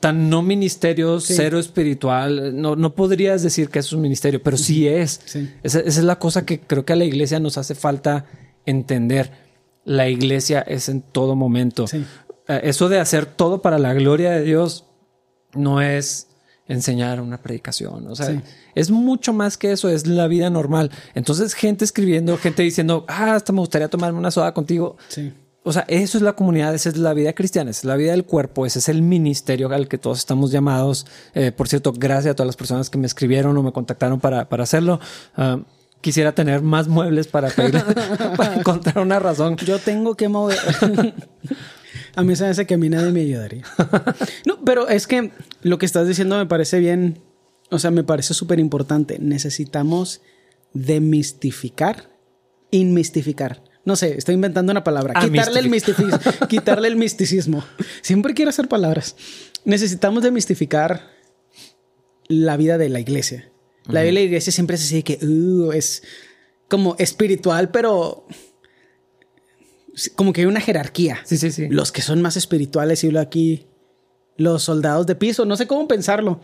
tan 0.00 0.30
no 0.30 0.42
ministerio, 0.42 1.20
Sí. 1.20 1.34
cero 1.36 1.58
espiritual. 1.58 2.60
No, 2.60 2.76
no 2.76 2.94
podrías 2.94 3.42
decir 3.42 3.68
que 3.68 3.78
es 3.80 3.92
un 3.92 4.00
ministerio, 4.00 4.42
pero 4.42 4.56
sí 4.56 4.88
es. 4.88 5.20
Sí. 5.24 5.50
Esa, 5.62 5.80
esa 5.80 6.00
es 6.00 6.04
la 6.04 6.18
cosa 6.18 6.44
que 6.46 6.60
creo 6.60 6.84
que 6.84 6.92
a 6.94 6.96
la 6.96 7.04
iglesia 7.04 7.38
nos 7.40 7.58
hace 7.58 7.74
falta 7.74 8.26
entender. 8.66 9.30
La 9.84 10.08
iglesia 10.08 10.60
es 10.60 10.88
en 10.88 11.02
todo 11.02 11.36
momento. 11.36 11.86
Sí. 11.86 12.04
Eh, 12.48 12.60
Eso 12.64 12.88
de 12.88 12.98
hacer 13.00 13.26
todo 13.26 13.60
para 13.62 13.78
la 13.78 13.92
gloria 13.94 14.30
de 14.32 14.42
Dios 14.42 14.86
no 15.54 15.80
es 15.82 16.28
enseñar 16.70 17.20
una 17.20 17.36
predicación. 17.38 18.06
O 18.08 18.16
sea, 18.16 18.26
Sí. 18.26 18.40
es 18.74 18.90
mucho 18.90 19.32
más 19.32 19.58
que 19.58 19.72
eso, 19.72 19.88
es 19.88 20.06
la 20.06 20.26
vida 20.28 20.48
normal. 20.50 20.90
Entonces, 21.14 21.52
gente 21.54 21.84
escribiendo, 21.84 22.38
gente 22.38 22.62
diciendo, 22.62 23.04
ah, 23.08 23.34
hasta 23.34 23.52
me 23.52 23.60
gustaría 23.60 23.88
tomarme 23.88 24.18
una 24.18 24.30
soda 24.30 24.54
contigo. 24.54 24.96
Sí. 25.08 25.32
O 25.62 25.72
sea, 25.74 25.84
eso 25.88 26.16
es 26.16 26.22
la 26.22 26.32
comunidad, 26.32 26.74
esa 26.74 26.88
es 26.88 26.96
la 26.96 27.12
vida 27.12 27.34
cristiana, 27.34 27.70
esa 27.70 27.80
es 27.80 27.84
la 27.84 27.96
vida 27.96 28.12
del 28.12 28.24
cuerpo, 28.24 28.64
ese 28.64 28.78
es 28.78 28.88
el 28.88 29.02
ministerio 29.02 29.68
al 29.70 29.88
que 29.88 29.98
todos 29.98 30.18
estamos 30.18 30.50
llamados. 30.50 31.06
Eh, 31.34 31.52
por 31.52 31.68
cierto, 31.68 31.92
gracias 31.92 32.32
a 32.32 32.34
todas 32.34 32.46
las 32.46 32.56
personas 32.56 32.88
que 32.88 32.96
me 32.96 33.06
escribieron 33.06 33.54
o 33.58 33.62
me 33.62 33.70
contactaron 33.70 34.20
para, 34.20 34.48
para 34.48 34.62
hacerlo. 34.62 35.00
Ah, 35.36 35.58
quisiera 36.00 36.32
tener 36.34 36.62
más 36.62 36.88
muebles 36.88 37.26
para, 37.26 37.50
pedir- 37.50 37.84
para 38.38 38.54
encontrar 38.56 39.00
una 39.00 39.18
razón. 39.18 39.56
Yo 39.56 39.78
tengo 39.78 40.14
que 40.14 40.28
mover. 40.28 40.56
A 42.14 42.22
mí 42.22 42.36
se 42.36 42.44
me 42.44 42.50
hace 42.50 42.66
que 42.66 42.74
a 42.74 42.78
mí 42.78 42.88
nadie 42.88 43.12
me 43.12 43.20
ayudaría. 43.20 43.64
No, 44.46 44.64
pero 44.64 44.88
es 44.88 45.06
que 45.06 45.30
lo 45.62 45.78
que 45.78 45.86
estás 45.86 46.06
diciendo 46.08 46.36
me 46.36 46.46
parece 46.46 46.78
bien. 46.78 47.20
O 47.70 47.78
sea, 47.78 47.90
me 47.90 48.02
parece 48.02 48.34
súper 48.34 48.58
importante. 48.58 49.18
Necesitamos 49.20 50.20
demistificar, 50.72 52.10
inmistificar. 52.70 53.62
No 53.84 53.96
sé, 53.96 54.16
estoy 54.16 54.34
inventando 54.34 54.72
una 54.72 54.84
palabra. 54.84 55.14
Ah, 55.16 55.28
quitarle, 55.28 55.60
el 55.60 55.70
misticismo, 55.70 56.18
quitarle 56.48 56.88
el 56.88 56.96
misticismo. 56.96 57.64
Siempre 58.02 58.34
quiero 58.34 58.50
hacer 58.50 58.68
palabras. 58.68 59.16
Necesitamos 59.64 60.22
demistificar 60.22 61.10
la 62.28 62.56
vida 62.56 62.78
de 62.78 62.88
la 62.88 63.00
iglesia. 63.00 63.50
La 63.86 64.00
vida 64.00 64.06
de 64.06 64.12
la 64.12 64.20
iglesia 64.20 64.52
siempre 64.52 64.76
es 64.76 64.82
así 64.82 64.96
de 64.96 65.04
que 65.04 65.24
uh, 65.24 65.72
es 65.72 66.02
como 66.68 66.94
espiritual, 66.98 67.70
pero 67.70 68.26
como 70.14 70.32
que 70.32 70.42
hay 70.42 70.46
una 70.46 70.60
jerarquía. 70.60 71.20
Sí, 71.24 71.36
sí, 71.36 71.50
sí. 71.50 71.68
Los 71.68 71.92
que 71.92 72.02
son 72.02 72.22
más 72.22 72.36
espirituales, 72.36 73.04
y 73.04 73.10
lo 73.10 73.20
aquí, 73.20 73.66
los 74.36 74.62
soldados 74.62 75.06
de 75.06 75.14
piso, 75.14 75.44
no 75.44 75.56
sé 75.56 75.66
cómo 75.66 75.86
pensarlo. 75.88 76.40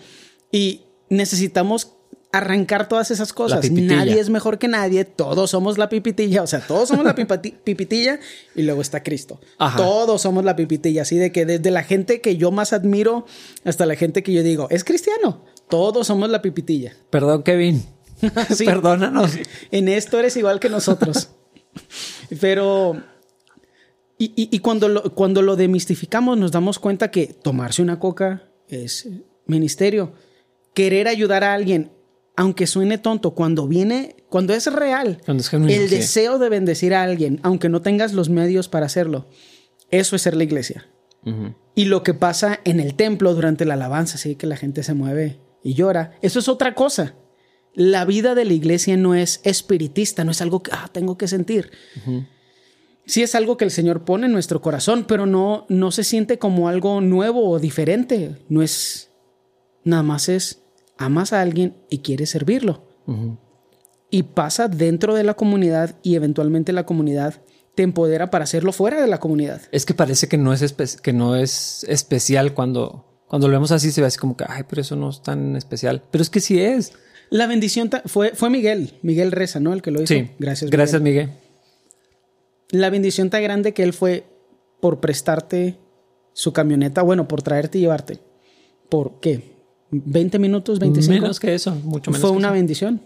Y 0.53 0.83
necesitamos 1.09 1.93
arrancar 2.33 2.89
todas 2.89 3.11
esas 3.11 3.33
cosas. 3.33 3.71
Nadie 3.71 4.21
es 4.21 4.29
mejor 4.29 4.59
que 4.59 4.69
nadie, 4.69 5.05
todos 5.05 5.51
somos 5.51 5.79
la 5.79 5.89
pipitilla, 5.89 6.43
o 6.43 6.47
sea, 6.47 6.61
todos 6.61 6.89
somos 6.89 7.05
la 7.05 7.15
pipitilla 7.65 8.21
y 8.55 8.63
luego 8.63 8.83
está 8.83 9.03
Cristo. 9.03 9.41
Ajá. 9.59 9.79
Todos 9.79 10.23
somos 10.23 10.45
la 10.45 10.55
pipitilla, 10.57 11.03
así 11.03 11.17
de 11.17 11.33
que 11.33 11.47
desde 11.47 11.71
la 11.71 11.83
gente 11.83 12.21
que 12.21 12.37
yo 12.37 12.51
más 12.51 12.73
admiro 12.73 13.27
hasta 13.65 13.87
la 13.87 13.97
gente 13.97 14.23
que 14.23 14.33
yo 14.33 14.43
digo, 14.43 14.69
es 14.71 14.85
cristiano, 14.85 15.45
todos 15.69 16.07
somos 16.07 16.29
la 16.29 16.43
pipitilla. 16.43 16.95
Perdón, 17.11 17.43
Kevin. 17.43 17.85
Sí. 18.55 18.65
Perdónanos. 18.65 19.33
En 19.71 19.89
esto 19.89 20.19
eres 20.19 20.37
igual 20.39 20.59
que 20.59 20.71
nosotros. 20.71 21.29
Pero. 22.41 23.03
Y, 24.19 24.33
y- 24.37 24.49
y 24.51 24.59
cuando, 24.61 24.89
lo, 24.89 25.15
cuando 25.15 25.43
lo 25.43 25.57
demistificamos, 25.57 26.39
nos 26.39 26.53
damos 26.53 26.79
cuenta 26.79 27.11
que 27.11 27.27
tomarse 27.27 27.83
una 27.83 27.99
coca 27.99 28.49
es 28.69 29.09
ministerio. 29.47 30.13
Querer 30.75 31.09
ayudar 31.09 31.45
a 31.45 31.53
alguien, 31.55 31.93
aunque 32.37 32.67
suene 32.67 32.99
tonto, 32.99 33.33
cuando 33.35 33.67
viene, 33.69 34.17
cuando 34.29 34.55
es 34.55 34.73
real, 34.73 35.21
Cuando 35.25 35.41
es 35.43 35.49
genuino, 35.49 35.75
el 35.75 35.89
sí. 35.89 35.97
deseo 35.97 36.39
de 36.39 36.49
bendecir 36.49 36.95
a 36.95 37.03
alguien, 37.03 37.41
aunque 37.43 37.69
no 37.69 37.83
tengas 37.83 38.13
los 38.13 38.29
medios 38.29 38.69
para 38.69 38.87
hacerlo, 38.87 39.27
eso 39.91 40.17
es 40.17 40.23
ser 40.23 40.37
la 40.37 40.45
iglesia. 40.45 40.87
Y 41.75 41.87
lo 41.87 42.05
que 42.05 42.15
pasa 42.15 42.61
en 42.65 42.79
el 42.79 42.95
templo 42.95 43.35
durante 43.35 43.65
la 43.65 43.75
alabanza, 43.75 44.15
así 44.15 44.37
que 44.37 44.47
la 44.47 44.57
gente 44.57 44.83
se 44.85 44.95
mueve 44.95 45.41
y 45.65 45.75
llora, 45.75 46.13
eso 46.23 46.39
es 46.39 46.49
otra 46.49 46.75
cosa. 46.77 47.17
La 47.75 48.05
vida 48.05 48.35
de 48.37 48.45
la 48.45 48.53
iglesia 48.53 48.97
no 48.97 49.15
es 49.17 49.41
espiritista, 49.43 50.23
no 50.25 50.31
es 50.31 50.41
algo 50.41 50.63
que 50.63 50.71
ah, 50.73 50.89
tengo 50.93 51.19
que 51.19 51.27
sentir. 51.27 51.73
Sí 53.07 53.23
es 53.23 53.37
algo 53.37 53.57
que 53.57 53.65
el 53.65 53.71
Señor 53.71 54.05
pone 54.05 54.27
en 54.27 54.33
nuestro 54.33 54.61
corazón, 54.61 55.05
pero 55.07 55.27
no, 55.27 55.65
no 55.69 55.93
se 55.93 56.03
siente 56.03 56.39
como 56.39 56.69
algo 56.69 57.01
nuevo 57.01 57.49
o 57.49 57.61
diferente. 57.61 58.37
No 58.49 58.63
es, 58.63 59.11
nada 59.85 60.03
más 60.03 60.29
es, 60.29 60.63
amas 60.99 61.33
a 61.33 61.41
alguien 61.41 61.77
y 61.89 61.99
quieres 61.99 62.31
servirlo. 62.31 62.85
Y 64.11 64.25
pasa 64.25 64.67
dentro 64.67 65.15
de 65.15 65.23
la 65.23 65.35
comunidad 65.35 65.95
y 66.03 66.17
eventualmente 66.17 66.73
la 66.73 66.85
comunidad 66.85 67.43
te 67.77 67.85
empodera 67.85 68.31
para 68.31 68.43
hacerlo 68.45 68.73
fuera 68.73 69.01
de 69.01 69.07
la 69.07 69.21
comunidad. 69.21 69.63
Es 69.71 69.87
que 69.87 69.95
parece 69.95 70.29
que 70.29 70.39
no 70.39 70.53
es, 70.53 70.75
que 71.01 71.13
no 71.13 71.37
es 71.37 71.85
especial 71.89 72.55
cuando, 72.55 73.23
cuando 73.29 73.47
lo 73.47 73.53
vemos 73.53 73.71
así, 73.71 73.93
se 73.93 74.01
ve 74.01 74.09
así 74.09 74.19
como 74.19 74.37
que, 74.37 74.45
ay, 74.49 74.65
pero 74.69 74.81
eso 74.83 74.97
no 74.97 75.11
es 75.11 75.23
tan 75.23 75.55
especial. 75.55 76.03
Pero 76.11 76.23
es 76.23 76.31
que 76.31 76.41
sí 76.41 76.61
es. 76.61 76.95
La 77.31 77.47
bendición 77.47 77.91
fue, 78.07 78.31
fue 78.35 78.51
Miguel, 78.51 78.95
Miguel 79.03 79.31
Reza, 79.31 79.61
¿no? 79.61 79.73
El 79.73 79.83
que 79.83 79.93
lo 79.93 80.03
hizo. 80.03 80.13
Sí. 80.13 80.31
Gracias. 80.39 80.71
Gracias, 80.71 81.01
Miguel. 81.01 81.31
La 82.71 82.91
bendición 82.91 83.31
tan 83.31 83.43
grande 83.43 83.73
que 83.75 83.83
él 83.83 83.93
fue 83.93 84.27
por 84.81 85.01
prestarte 85.01 85.79
su 86.33 86.53
camioneta, 86.53 87.03
bueno, 87.03 87.29
por 87.29 87.43
traerte 87.43 87.79
y 87.79 87.83
llevarte. 87.83 88.21
¿Por 88.89 89.21
qué? 89.21 89.57
¿20 89.91 90.39
minutos? 90.39 90.81
¿25? 90.81 91.09
Menos 91.09 91.41
que 91.41 91.55
eso, 91.55 91.75
mucho 91.75 92.11
menos. 92.11 92.21
Fue 92.21 92.31
que 92.31 92.37
una 92.37 92.49
eso. 92.49 92.55
bendición. 92.55 93.03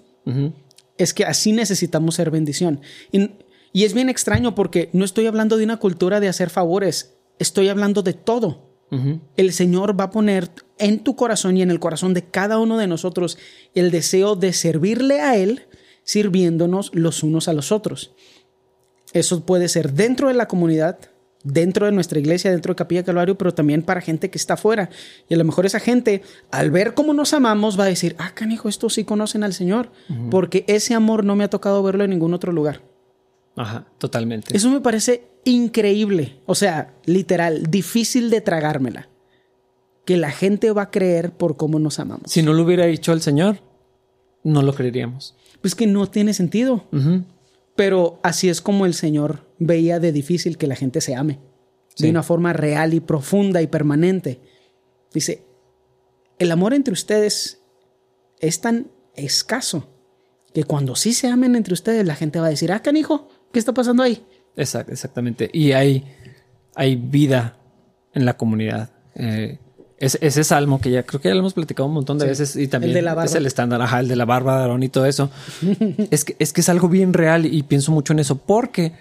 Es 0.98 1.14
que 1.14 1.24
así 1.24 1.52
necesitamos 1.52 2.16
ser 2.16 2.30
bendición. 2.30 2.80
Y, 3.12 3.30
y 3.72 3.84
es 3.84 3.94
bien 3.94 4.08
extraño 4.08 4.54
porque 4.54 4.90
no 4.92 5.04
estoy 5.04 5.26
hablando 5.26 5.56
de 5.56 5.64
una 5.64 5.78
cultura 5.78 6.20
de 6.20 6.28
hacer 6.28 6.50
favores, 6.50 7.14
estoy 7.38 7.68
hablando 7.68 8.02
de 8.02 8.12
todo. 8.14 8.70
El 9.36 9.52
Señor 9.52 9.98
va 9.98 10.04
a 10.04 10.11
poner 10.11 10.50
en 10.76 11.04
tu 11.04 11.14
corazón 11.14 11.56
y 11.56 11.62
en 11.62 11.70
el 11.70 11.78
corazón 11.78 12.12
de 12.12 12.24
cada 12.24 12.58
uno 12.58 12.76
de 12.76 12.88
nosotros 12.88 13.38
el 13.72 13.92
deseo 13.92 14.34
de 14.34 14.52
servirle 14.52 15.20
a 15.20 15.36
Él, 15.36 15.66
sirviéndonos 16.02 16.90
los 16.92 17.22
unos 17.22 17.46
a 17.46 17.52
los 17.52 17.70
otros. 17.70 18.12
Eso 19.12 19.44
puede 19.44 19.68
ser 19.68 19.92
dentro 19.92 20.28
de 20.28 20.34
la 20.34 20.46
comunidad, 20.46 20.98
dentro 21.42 21.86
de 21.86 21.92
nuestra 21.92 22.18
iglesia, 22.18 22.50
dentro 22.50 22.72
de 22.72 22.76
Capilla 22.76 23.02
Calvario, 23.02 23.36
pero 23.36 23.54
también 23.54 23.82
para 23.82 24.00
gente 24.00 24.30
que 24.30 24.38
está 24.38 24.54
afuera. 24.54 24.90
Y 25.28 25.34
a 25.34 25.36
lo 25.36 25.44
mejor 25.44 25.66
esa 25.66 25.80
gente, 25.80 26.22
al 26.50 26.70
ver 26.70 26.94
cómo 26.94 27.12
nos 27.14 27.32
amamos, 27.34 27.78
va 27.78 27.84
a 27.84 27.88
decir, 27.88 28.14
ah, 28.18 28.32
canijo, 28.34 28.68
estos 28.68 28.94
sí 28.94 29.04
conocen 29.04 29.42
al 29.42 29.54
Señor, 29.54 29.90
porque 30.30 30.64
ese 30.68 30.94
amor 30.94 31.24
no 31.24 31.36
me 31.36 31.44
ha 31.44 31.50
tocado 31.50 31.82
verlo 31.82 32.04
en 32.04 32.11
ningún 32.11 32.34
otro 32.34 32.52
lugar. 32.52 32.82
Ajá, 33.56 33.86
totalmente. 33.98 34.56
Eso 34.56 34.70
me 34.70 34.80
parece 34.80 35.28
increíble. 35.44 36.40
O 36.46 36.54
sea, 36.54 36.94
literal, 37.04 37.70
difícil 37.70 38.30
de 38.30 38.40
tragármela. 38.40 39.08
Que 40.04 40.16
la 40.16 40.30
gente 40.30 40.72
va 40.72 40.82
a 40.82 40.90
creer 40.90 41.32
por 41.32 41.56
cómo 41.56 41.78
nos 41.78 41.98
amamos. 41.98 42.30
Si 42.30 42.42
no 42.42 42.52
lo 42.52 42.64
hubiera 42.64 42.86
dicho 42.86 43.12
el 43.12 43.20
Señor, 43.20 43.61
no 44.42 44.62
lo 44.62 44.74
creeríamos. 44.74 45.36
Pues 45.61 45.74
que 45.74 45.86
no 45.86 46.06
tiene 46.06 46.32
sentido. 46.32 46.86
Pero 47.77 48.18
así 48.23 48.49
es 48.49 48.61
como 48.61 48.87
el 48.87 48.95
Señor 48.95 49.47
veía 49.59 49.99
de 50.01 50.12
difícil 50.12 50.59
que 50.59 50.66
la 50.66 50.77
gente 50.77 51.01
se 51.01 51.14
ame. 51.14 51.39
Sí. 51.95 52.05
De 52.05 52.11
una 52.11 52.23
forma 52.23 52.53
real 52.53 52.95
y 52.95 53.01
profunda 53.01 53.62
y 53.62 53.66
permanente. 53.66 54.41
Dice, 55.12 55.45
el 56.39 56.51
amor 56.53 56.73
entre 56.75 56.93
ustedes 56.93 57.62
es 58.39 58.61
tan 58.61 58.91
escaso 59.14 59.89
que 60.55 60.64
cuando 60.64 60.97
sí 60.97 61.12
se 61.12 61.29
amen 61.29 61.57
entre 61.57 61.75
ustedes, 61.75 62.07
la 62.07 62.14
gente 62.16 62.41
va 62.41 62.47
a 62.47 62.51
decir, 62.51 62.73
ah, 62.73 62.81
canijo, 62.83 63.29
¿qué 63.53 63.59
está 63.59 63.73
pasando 63.75 64.03
ahí? 64.03 64.25
Exact- 64.57 64.91
exactamente. 64.91 65.49
Y 65.53 65.73
hay, 65.73 66.05
hay 66.75 66.97
vida 66.97 67.59
en 68.14 68.25
la 68.25 68.37
comunidad. 68.37 68.91
Eh, 69.14 69.59
es- 70.01 70.18
ese 70.20 70.42
salmo 70.42 70.80
que 70.80 70.90
ya 70.90 71.05
creo 71.05 71.20
que 71.20 71.28
ya 71.28 71.34
lo 71.34 71.40
hemos 71.40 71.55
platicado 71.55 71.86
un 71.86 71.94
montón 71.94 72.18
de 72.18 72.24
Sí. 72.24 72.28
veces 72.30 72.57
y 72.57 72.66
también 72.66 72.90
El 72.90 72.94
de 72.94 73.03
la 73.03 73.14
barba. 73.14 73.26
es 73.26 73.34
el 73.36 73.46
estándar, 73.46 73.80
ajá, 73.82 74.01
el 74.01 74.09
de 74.09 74.16
la 74.16 74.24
barba 74.24 74.57
de 74.57 74.62
Aarón 74.62 74.82
y 74.82 74.88
todo 74.88 75.07
eso. 75.07 75.30
es, 76.11 76.24
que, 76.24 76.34
es 76.38 76.53
que 76.53 76.61
es 76.62 76.68
algo 76.68 76.88
bien 76.88 77.12
real 77.12 77.46
y 77.46 77.62
pienso 77.62 77.92
mucho 77.92 78.12
en 78.12 78.18
eso 78.18 78.36
porque 78.38 78.92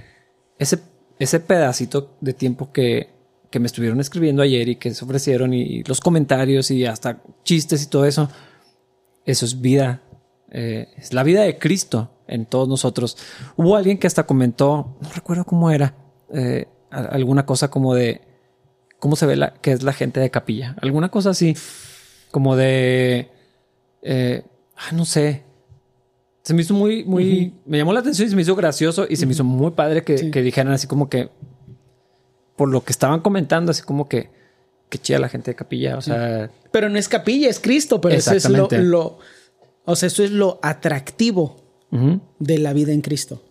ese, 0.59 0.79
ese 1.17 1.39
pedacito 1.39 2.17
de 2.21 2.33
tiempo 2.33 2.71
que, 2.71 3.09
que 3.49 3.59
me 3.59 3.65
estuvieron 3.65 3.99
escribiendo 3.99 4.43
ayer 4.43 4.67
y 4.69 4.75
que 4.75 4.93
se 4.93 5.03
ofrecieron 5.05 5.53
y 5.53 5.83
los 5.85 6.01
comentarios 6.01 6.69
y 6.69 6.85
hasta 6.85 7.23
chistes 7.43 7.81
y 7.83 7.87
todo 7.87 8.05
eso, 8.05 8.29
eso 9.25 9.45
es 9.45 9.59
vida 9.61 10.01
Eh, 10.51 10.87
es 10.97 11.13
la 11.13 11.21
vida 11.21 11.43
de 11.43 11.59
Cristo 11.59 12.09
en 12.27 12.47
todos 12.47 12.67
nosotros. 12.67 13.15
Hubo 13.55 13.75
alguien 13.75 13.99
que 13.99 14.07
hasta 14.07 14.25
comentó, 14.25 14.97
no 14.99 15.09
recuerdo 15.13 15.45
cómo 15.45 15.69
era, 15.69 15.93
eh, 16.33 16.65
alguna 16.89 17.45
cosa 17.45 17.69
como 17.69 17.93
de 17.93 18.21
cómo 18.99 19.15
se 19.15 19.25
ve 19.25 19.35
la, 19.35 19.53
que 19.53 19.71
es 19.71 19.83
la 19.83 19.93
gente 19.93 20.19
de 20.19 20.29
capilla. 20.29 20.75
Alguna 20.81 21.09
cosa 21.09 21.31
así, 21.31 21.55
como 22.31 22.55
de, 22.55 23.29
eh, 24.01 24.43
ah, 24.75 24.91
no 24.93 25.05
sé. 25.05 25.43
Se 26.43 26.53
me 26.53 26.61
hizo 26.61 26.73
muy, 26.73 27.03
muy, 27.03 27.53
me 27.65 27.77
llamó 27.77 27.93
la 27.93 27.99
atención 27.99 28.27
y 28.27 28.29
se 28.29 28.35
me 28.35 28.41
hizo 28.41 28.55
gracioso 28.55 29.05
y 29.09 29.15
se 29.17 29.25
me 29.25 29.33
hizo 29.33 29.43
muy 29.43 29.71
padre 29.71 30.03
que, 30.03 30.31
que 30.31 30.41
dijeran 30.41 30.73
así 30.73 30.87
como 30.87 31.09
que, 31.09 31.29
por 32.55 32.69
lo 32.69 32.83
que 32.83 32.91
estaban 32.91 33.21
comentando, 33.21 33.71
así 33.71 33.83
como 33.83 34.07
que, 34.07 34.29
que 34.89 34.97
chida 34.97 35.19
la 35.19 35.29
gente 35.29 35.51
de 35.51 35.55
capilla, 35.55 35.97
o 35.97 36.01
sea... 36.01 36.49
Pero 36.71 36.89
no 36.89 36.97
es 36.97 37.07
capilla, 37.07 37.49
es 37.49 37.59
Cristo, 37.59 38.01
pero 38.01 38.15
eso 38.15 38.33
es 38.33 38.49
lo, 38.49 39.19
o 39.85 39.95
sea, 39.95 40.07
eso 40.07 40.23
es 40.23 40.31
lo 40.31 40.59
atractivo 40.61 41.57
de 42.39 42.57
la 42.59 42.73
vida 42.73 42.91
en 42.91 43.01
Cristo. 43.01 43.41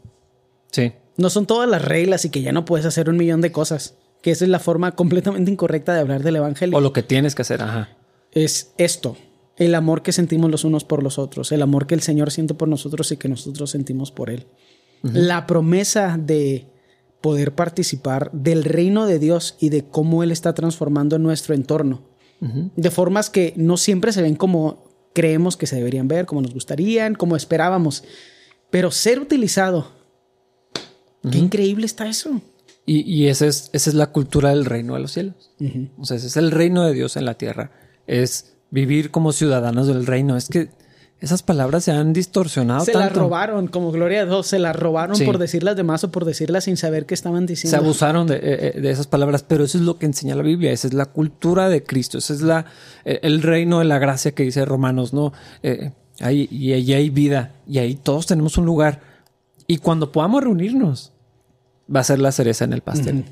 Sí. 0.70 0.92
No 1.16 1.30
son 1.30 1.46
todas 1.46 1.68
las 1.68 1.84
reglas 1.84 2.24
y 2.24 2.30
que 2.30 2.42
ya 2.42 2.53
no 2.53 2.64
puedes 2.64 2.86
hacer 2.86 3.09
un 3.09 3.16
millón 3.16 3.40
de 3.40 3.53
cosas, 3.53 3.94
que 4.23 4.31
esa 4.31 4.45
es 4.45 4.51
la 4.51 4.59
forma 4.59 4.93
completamente 4.93 5.51
incorrecta 5.51 5.95
de 5.95 6.01
hablar 6.01 6.23
del 6.23 6.37
Evangelio. 6.37 6.77
O 6.77 6.81
lo 6.81 6.93
que 6.93 7.03
tienes 7.03 7.35
que 7.35 7.43
hacer, 7.43 7.62
ajá. 7.62 7.97
Es 8.33 8.73
esto, 8.79 9.16
el 9.57 9.75
amor 9.75 10.03
que 10.03 10.12
sentimos 10.12 10.51
los 10.51 10.64
unos 10.64 10.85
por 10.85 11.03
los 11.03 11.19
otros, 11.19 11.53
el 11.53 11.62
amor 11.62 11.87
que 11.87 11.95
el 11.95 12.03
Señor 12.03 12.31
siente 12.31 12.55
por 12.55 12.69
nosotros 12.69 13.11
y 13.12 13.16
que 13.16 13.29
nosotros 13.29 13.71
sentimos 13.71 14.11
por 14.11 14.31
Él. 14.31 14.47
La 15.03 15.47
promesa 15.47 16.19
de 16.19 16.66
poder 17.21 17.55
participar 17.55 18.31
del 18.33 18.64
reino 18.64 19.07
de 19.07 19.19
Dios 19.19 19.57
y 19.61 19.69
de 19.71 19.85
cómo 19.85 20.23
Él 20.23 20.31
está 20.31 20.55
transformando 20.55 21.19
nuestro 21.19 21.55
entorno. 21.55 22.03
De 22.41 22.91
formas 22.93 23.31
que 23.31 23.53
no 23.57 23.77
siempre 23.77 24.12
se 24.12 24.23
ven 24.23 24.37
como 24.37 24.85
creemos 25.12 25.57
que 25.57 25.66
se 25.66 25.75
deberían 25.75 26.07
ver, 26.07 26.27
como 26.27 26.41
nos 26.41 26.55
gustarían, 26.55 27.16
como 27.16 27.35
esperábamos. 27.35 28.05
Pero 28.71 28.93
ser 28.93 29.19
utilizado. 29.19 29.91
Qué 31.29 31.39
increíble 31.39 31.87
está 31.87 32.09
eso. 32.09 32.41
Y, 32.91 33.26
esa, 33.26 33.47
es, 33.47 33.68
esa 33.74 33.91
es 33.91 33.95
la 33.95 34.12
cultura 34.12 34.49
del 34.51 34.64
reino 34.64 34.95
de 34.95 35.01
los 35.01 35.12
cielos. 35.12 35.51
O 35.99 36.07
sea, 36.07 36.16
ese 36.16 36.28
es 36.28 36.36
el 36.36 36.51
reino 36.51 36.84
de 36.84 36.95
Dios 36.95 37.16
en 37.16 37.26
la 37.26 37.34
tierra. 37.34 37.70
Es 38.07 38.55
vivir 38.70 39.11
como 39.11 39.32
ciudadanos 39.32 39.86
del 39.86 40.07
reino. 40.07 40.36
Es 40.36 40.49
que 40.49 40.70
esas 41.20 41.43
palabras 41.43 41.84
se 41.84 41.91
han 41.91 42.12
distorsionado. 42.12 42.84
Se 42.84 42.95
las 42.95 43.12
robaron, 43.12 43.66
como 43.66 43.91
gloria 43.91 44.22
a 44.22 44.24
Dios, 44.24 44.47
se 44.47 44.61
las 44.61 44.76
robaron 44.76 45.18
por 45.24 45.39
decirlas 45.39 45.74
de 45.74 45.82
más 45.82 46.05
o 46.05 46.12
por 46.12 46.24
decirlas 46.24 46.64
sin 46.64 46.76
saber 46.76 47.07
qué 47.07 47.14
estaban 47.14 47.45
diciendo. 47.45 47.76
Se 47.76 47.84
abusaron 47.84 48.30
eh, 48.32 48.39
eh, 48.41 48.80
de, 48.80 48.91
esas 48.91 49.09
palabras, 49.09 49.43
pero 49.43 49.64
eso 49.64 49.78
es 49.78 49.84
lo 49.84 49.99
que 49.99 50.07
enseña 50.07 50.36
la 50.36 50.43
Biblia, 50.43 50.70
esa 50.70 50.86
es 50.86 50.95
la 50.95 51.07
cultura 51.07 51.68
de 51.68 51.82
Cristo, 51.82 52.18
ese 52.18 52.34
es 52.34 52.43
la, 52.43 52.66
eh, 53.05 53.18
el 53.22 53.43
reino 53.43 53.80
de 53.80 53.86
la 53.86 53.99
gracia 53.99 54.32
que 54.32 54.45
dice 54.45 54.64
Romanos, 54.64 55.12
¿no? 55.12 55.32
ahí, 56.20 56.49
y 56.53 56.72
allí 56.72 56.95
hay 56.95 57.11
vida, 57.11 57.53
y 57.66 57.78
ahí 57.78 57.97
todos 57.97 58.26
tenemos 58.26 58.57
un 58.57 58.66
lugar. 58.66 59.01
Y 59.66 59.78
cuando 59.78 60.12
podamos 60.12 60.45
reunirnos, 60.45 61.12
va 61.95 62.01
a 62.01 62.05
ser 62.05 62.18
la 62.18 62.32
cereza 62.32 62.64
en 62.64 62.72
el 62.72 62.82
pastel. 62.82 63.24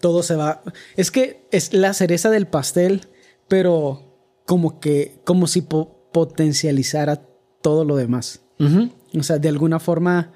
Todo 0.00 0.22
se 0.22 0.36
va. 0.36 0.62
Es 0.96 1.10
que 1.10 1.46
es 1.50 1.72
la 1.72 1.94
cereza 1.94 2.30
del 2.30 2.46
pastel, 2.46 3.08
pero 3.48 4.06
como 4.44 4.80
que, 4.80 5.20
como 5.24 5.46
si 5.46 5.62
potencializar 5.62 7.10
a 7.10 7.22
todo 7.62 7.84
lo 7.84 7.96
demás. 7.96 8.40
O 8.58 9.22
sea, 9.22 9.38
de 9.38 9.48
alguna 9.48 9.80
forma 9.80 10.32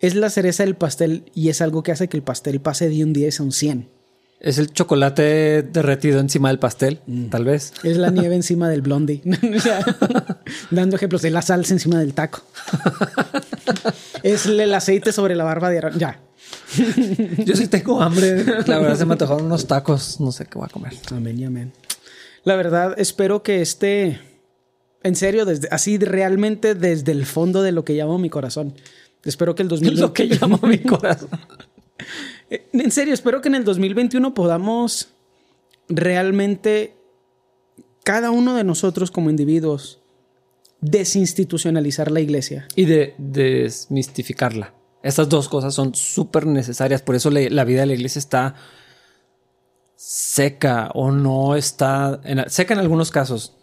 es 0.00 0.14
la 0.14 0.30
cereza 0.30 0.64
del 0.64 0.76
pastel 0.76 1.30
y 1.34 1.50
es 1.50 1.60
algo 1.60 1.82
que 1.82 1.92
hace 1.92 2.08
que 2.08 2.16
el 2.16 2.22
pastel 2.22 2.60
pase 2.60 2.88
de 2.88 3.04
un 3.04 3.12
10 3.12 3.40
a 3.40 3.42
un 3.42 3.52
100. 3.52 3.88
Es 4.40 4.56
el 4.56 4.72
chocolate 4.72 5.62
derretido 5.62 6.18
encima 6.18 6.48
del 6.48 6.58
pastel, 6.58 7.00
mm. 7.06 7.26
tal 7.26 7.44
vez. 7.44 7.74
Es 7.84 7.98
la 7.98 8.10
nieve 8.10 8.34
encima 8.36 8.70
del 8.70 8.80
blondie. 8.80 9.20
Dando 10.70 10.96
ejemplos 10.96 11.20
de 11.20 11.30
la 11.30 11.42
salsa 11.42 11.74
encima 11.74 11.98
del 11.98 12.14
taco. 12.14 12.42
es 14.22 14.46
el 14.46 14.72
aceite 14.72 15.12
sobre 15.12 15.36
la 15.36 15.44
barba 15.44 15.68
de 15.68 15.78
Aaron. 15.78 15.98
Ya. 15.98 16.18
Yo 17.44 17.56
sí 17.56 17.68
tengo 17.68 18.00
hambre. 18.00 18.44
La 18.66 18.78
verdad 18.78 18.96
se 18.96 19.04
me 19.04 19.12
antojaron 19.12 19.46
unos 19.46 19.66
tacos. 19.66 20.20
No 20.20 20.32
sé 20.32 20.46
qué 20.46 20.58
voy 20.58 20.66
a 20.66 20.72
comer. 20.72 20.92
Amén 21.10 21.38
y 21.38 21.44
amén. 21.44 21.72
La 22.44 22.56
verdad, 22.56 22.94
espero 22.98 23.42
que 23.42 23.60
este 23.60 24.20
en 25.02 25.14
serio, 25.14 25.44
desde, 25.44 25.68
así 25.70 25.98
realmente 25.98 26.74
desde 26.74 27.12
el 27.12 27.24
fondo 27.24 27.62
de 27.62 27.72
lo 27.72 27.84
que 27.84 27.94
llamo 27.94 28.18
mi 28.18 28.28
corazón. 28.28 28.74
Espero 29.24 29.54
que 29.54 29.62
el 29.62 29.68
2021... 29.68 30.06
Lo 30.06 30.12
que 30.12 30.24
llamo 30.26 30.58
mi 30.62 30.78
corazón. 30.78 31.28
en 32.50 32.90
serio, 32.90 33.14
espero 33.14 33.40
que 33.40 33.48
en 33.48 33.54
el 33.54 33.64
2021 33.64 34.34
podamos 34.34 35.10
realmente, 35.88 36.94
cada 38.04 38.30
uno 38.30 38.54
de 38.54 38.64
nosotros 38.64 39.10
como 39.10 39.30
individuos, 39.30 40.00
desinstitucionalizar 40.80 42.10
la 42.10 42.20
iglesia. 42.20 42.66
Y 42.76 42.84
de 42.84 43.14
desmistificarla. 43.18 44.74
Estas 45.02 45.28
dos 45.28 45.48
cosas 45.48 45.74
son 45.74 45.94
súper 45.94 46.46
necesarias. 46.46 47.02
Por 47.02 47.14
eso 47.14 47.30
la 47.30 47.64
vida 47.64 47.80
de 47.80 47.86
la 47.86 47.94
iglesia 47.94 48.18
está 48.18 48.54
seca 49.96 50.90
o 50.94 51.10
no 51.10 51.56
está... 51.56 52.20
seca 52.48 52.74
en 52.74 52.80
algunos 52.80 53.10
casos 53.10 53.56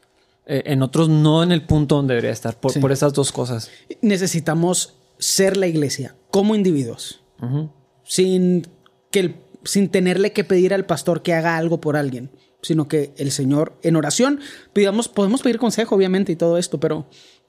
eh, 0.49 0.63
en 0.67 0.81
otros 0.81 1.09
no 1.09 1.43
en 1.43 1.51
el 1.51 1.65
punto 1.65 1.95
donde 1.95 2.13
debería 2.13 2.31
estar, 2.31 2.57
por, 2.57 2.79
por 2.79 2.93
esas 2.93 3.11
dos 3.11 3.33
cosas. 3.33 3.69
Necesitamos 4.01 4.95
ser 5.19 5.57
la 5.57 5.67
iglesia 5.67 6.15
como 6.31 6.55
individuos, 6.55 7.21
sin, 8.05 8.65
que 9.11 9.35
sin 9.65 9.89
tenerle 9.89 10.31
que 10.31 10.45
pedir 10.45 10.73
al 10.73 10.85
pastor 10.85 11.21
que 11.21 11.33
haga 11.33 11.57
algo 11.57 11.81
por 11.81 11.97
alguien, 11.97 12.31
sino 12.61 12.88
que 12.88 13.13
el 13.17 13.31
Señor 13.31 13.77
en 13.81 13.97
oración 13.97 14.39
pidamos, 14.71 15.09
podemos 15.09 15.41
pedir 15.41 15.57
consejo 15.57 15.95
obviamente 15.95 16.31
y 16.31 16.38
todo 16.38 16.57
esto, 16.57 16.79
pero 16.79 17.07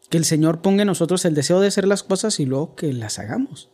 que 0.08 0.16
el 0.16 0.24
Señor 0.24 0.62
ponga 0.62 0.82
en 0.82 0.88
nosotros 0.88 1.24
el 1.24 1.34
deseo 1.34 1.60
de 1.60 1.68
hacer 1.68 1.86
las 1.86 2.02
cosas 2.02 2.40
y 2.40 2.46
luego 2.46 2.74
que 2.74 2.92
las 2.92 3.18
hagamos. 3.18 3.70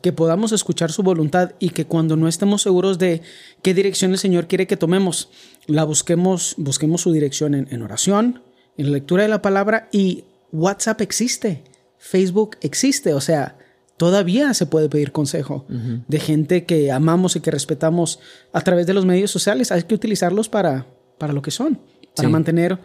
Que 0.00 0.12
podamos 0.12 0.52
escuchar 0.52 0.90
su 0.90 1.02
voluntad 1.02 1.52
y 1.58 1.70
que 1.70 1.84
cuando 1.84 2.16
no 2.16 2.28
estemos 2.28 2.62
seguros 2.62 2.98
de 2.98 3.20
qué 3.62 3.74
dirección 3.74 4.12
el 4.12 4.18
Señor 4.18 4.46
quiere 4.46 4.66
que 4.66 4.78
tomemos, 4.78 5.28
la 5.66 5.84
busquemos, 5.84 6.54
busquemos 6.56 7.02
su 7.02 7.12
dirección 7.12 7.54
en 7.54 7.82
oración, 7.82 8.42
en 8.78 8.86
la 8.86 8.92
lectura 8.92 9.22
de 9.22 9.28
la 9.28 9.42
palabra 9.42 9.88
y 9.92 10.24
WhatsApp 10.52 11.02
existe, 11.02 11.62
Facebook 11.98 12.56
existe, 12.62 13.12
o 13.12 13.20
sea, 13.20 13.58
todavía 13.98 14.54
se 14.54 14.64
puede 14.64 14.88
pedir 14.88 15.12
consejo 15.12 15.66
de 15.68 16.18
gente 16.18 16.64
que 16.64 16.90
amamos 16.90 17.36
y 17.36 17.40
que 17.40 17.50
respetamos 17.50 18.18
a 18.52 18.62
través 18.62 18.86
de 18.86 18.94
los 18.94 19.04
medios 19.04 19.30
sociales. 19.30 19.70
Hay 19.70 19.82
que 19.82 19.94
utilizarlos 19.94 20.48
para, 20.48 20.86
para 21.18 21.34
lo 21.34 21.42
que 21.42 21.50
son, 21.50 21.78
para 22.16 22.30
mantener 22.30 22.78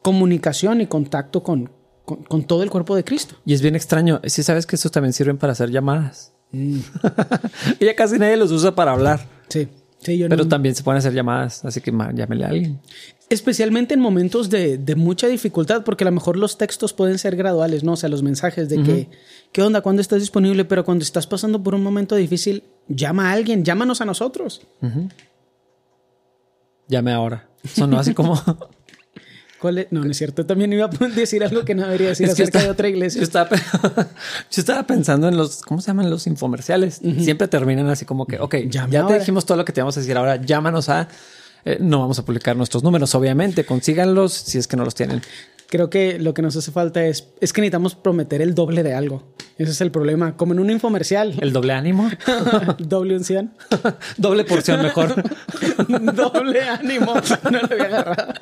comunicación 0.00 0.80
y 0.80 0.86
contacto 0.86 1.42
con, 1.42 1.70
con, 2.16 2.44
todo 2.44 2.62
el 2.62 2.70
cuerpo 2.70 2.96
de 2.96 3.04
Cristo. 3.04 3.36
Y 3.44 3.54
es 3.54 3.62
bien 3.62 3.76
extraño, 3.76 4.20
si 4.24 4.42
sabes 4.42 4.66
que 4.66 4.76
estos 4.76 4.90
también 4.90 5.12
sirven 5.12 5.36
para 5.36 5.52
hacer 5.52 5.70
llamadas. 5.70 6.32
Mm. 6.52 6.78
y 7.80 7.84
ya 7.84 7.94
casi 7.94 8.18
nadie 8.18 8.36
los 8.36 8.50
usa 8.50 8.74
para 8.74 8.92
hablar. 8.92 9.26
Sí. 9.48 9.68
Pero 10.04 10.46
también 10.46 10.74
se 10.74 10.84
pueden 10.84 10.98
hacer 10.98 11.12
llamadas, 11.12 11.64
así 11.64 11.80
que 11.80 11.90
llámele 11.90 12.44
a 12.44 12.48
alguien. 12.48 12.80
Especialmente 13.28 13.94
en 13.94 14.00
momentos 14.00 14.48
de, 14.48 14.94
mucha 14.96 15.26
dificultad, 15.26 15.82
porque 15.84 16.04
a 16.04 16.06
lo 16.06 16.12
mejor 16.12 16.36
los 16.36 16.56
textos 16.56 16.92
pueden 16.92 17.18
ser 17.18 17.36
graduales, 17.36 17.82
¿no? 17.82 17.92
O 17.92 17.96
sea, 17.96 18.08
los 18.08 18.22
mensajes 18.22 18.68
de 18.68 18.82
que, 18.82 19.08
¿qué 19.52 19.60
onda? 19.60 19.80
¿Cuándo 19.80 20.00
estás 20.00 20.20
disponible? 20.20 20.64
Pero 20.64 20.84
cuando 20.84 21.02
estás 21.02 21.26
pasando 21.26 21.62
por 21.62 21.74
un 21.74 21.82
momento 21.82 22.14
difícil, 22.14 22.62
llama 22.86 23.30
a 23.30 23.32
alguien, 23.32 23.64
llámanos 23.64 24.00
a 24.00 24.04
nosotros. 24.04 24.62
Llame 26.86 27.12
ahora. 27.12 27.48
Sonó 27.64 27.98
así 27.98 28.14
como... 28.14 28.40
No, 29.90 30.04
no 30.04 30.10
es 30.10 30.16
cierto. 30.16 30.46
También 30.46 30.72
iba 30.72 30.86
a 30.86 31.08
decir 31.14 31.42
algo 31.42 31.64
que 31.64 31.74
no 31.74 31.84
debería 31.84 32.08
decir 32.08 32.30
acerca 32.30 32.62
de 32.62 32.70
otra 32.70 32.88
iglesia. 32.88 33.20
Yo 34.50 34.60
estaba, 34.60 34.86
pensando 34.86 35.28
en 35.28 35.36
los, 35.36 35.62
¿cómo 35.62 35.80
se 35.80 35.88
llaman 35.88 36.10
los 36.10 36.26
infomerciales? 36.26 37.00
Siempre 37.18 37.48
terminan 37.48 37.88
así 37.88 38.04
como 38.04 38.26
que, 38.26 38.38
ok, 38.38 38.56
ya 38.68 38.86
te 39.06 39.18
dijimos 39.18 39.44
todo 39.46 39.58
lo 39.58 39.64
que 39.64 39.72
te 39.72 39.80
vamos 39.80 39.96
a 39.96 40.00
decir. 40.00 40.16
Ahora 40.16 40.36
llámanos 40.36 40.88
a. 40.88 41.08
Eh, 41.64 41.78
no 41.80 41.98
vamos 42.00 42.18
a 42.18 42.24
publicar 42.24 42.56
nuestros 42.56 42.84
números, 42.84 43.14
obviamente. 43.14 43.64
Consíganlos 43.64 44.32
si 44.32 44.58
es 44.58 44.68
que 44.68 44.76
no 44.76 44.84
los 44.84 44.94
tienen. 44.94 45.20
Creo 45.70 45.90
que 45.90 46.18
lo 46.18 46.32
que 46.32 46.40
nos 46.40 46.56
hace 46.56 46.72
falta 46.72 47.04
es, 47.04 47.28
es 47.42 47.52
que 47.52 47.60
necesitamos 47.60 47.94
prometer 47.94 48.40
el 48.40 48.54
doble 48.54 48.82
de 48.82 48.94
algo. 48.94 49.34
Ese 49.58 49.72
es 49.72 49.80
el 49.82 49.90
problema. 49.90 50.34
Como 50.34 50.54
en 50.54 50.60
un 50.60 50.70
infomercial. 50.70 51.34
¿El 51.42 51.52
doble 51.52 51.74
ánimo? 51.74 52.08
doble 52.78 53.16
unción. 53.16 53.52
doble 54.16 54.44
porción 54.44 54.80
mejor. 54.80 55.22
doble 56.14 56.62
ánimo. 56.62 57.12
No 57.50 57.60
lo 57.60 57.66
había 57.70 57.84
agarrado. 57.84 58.32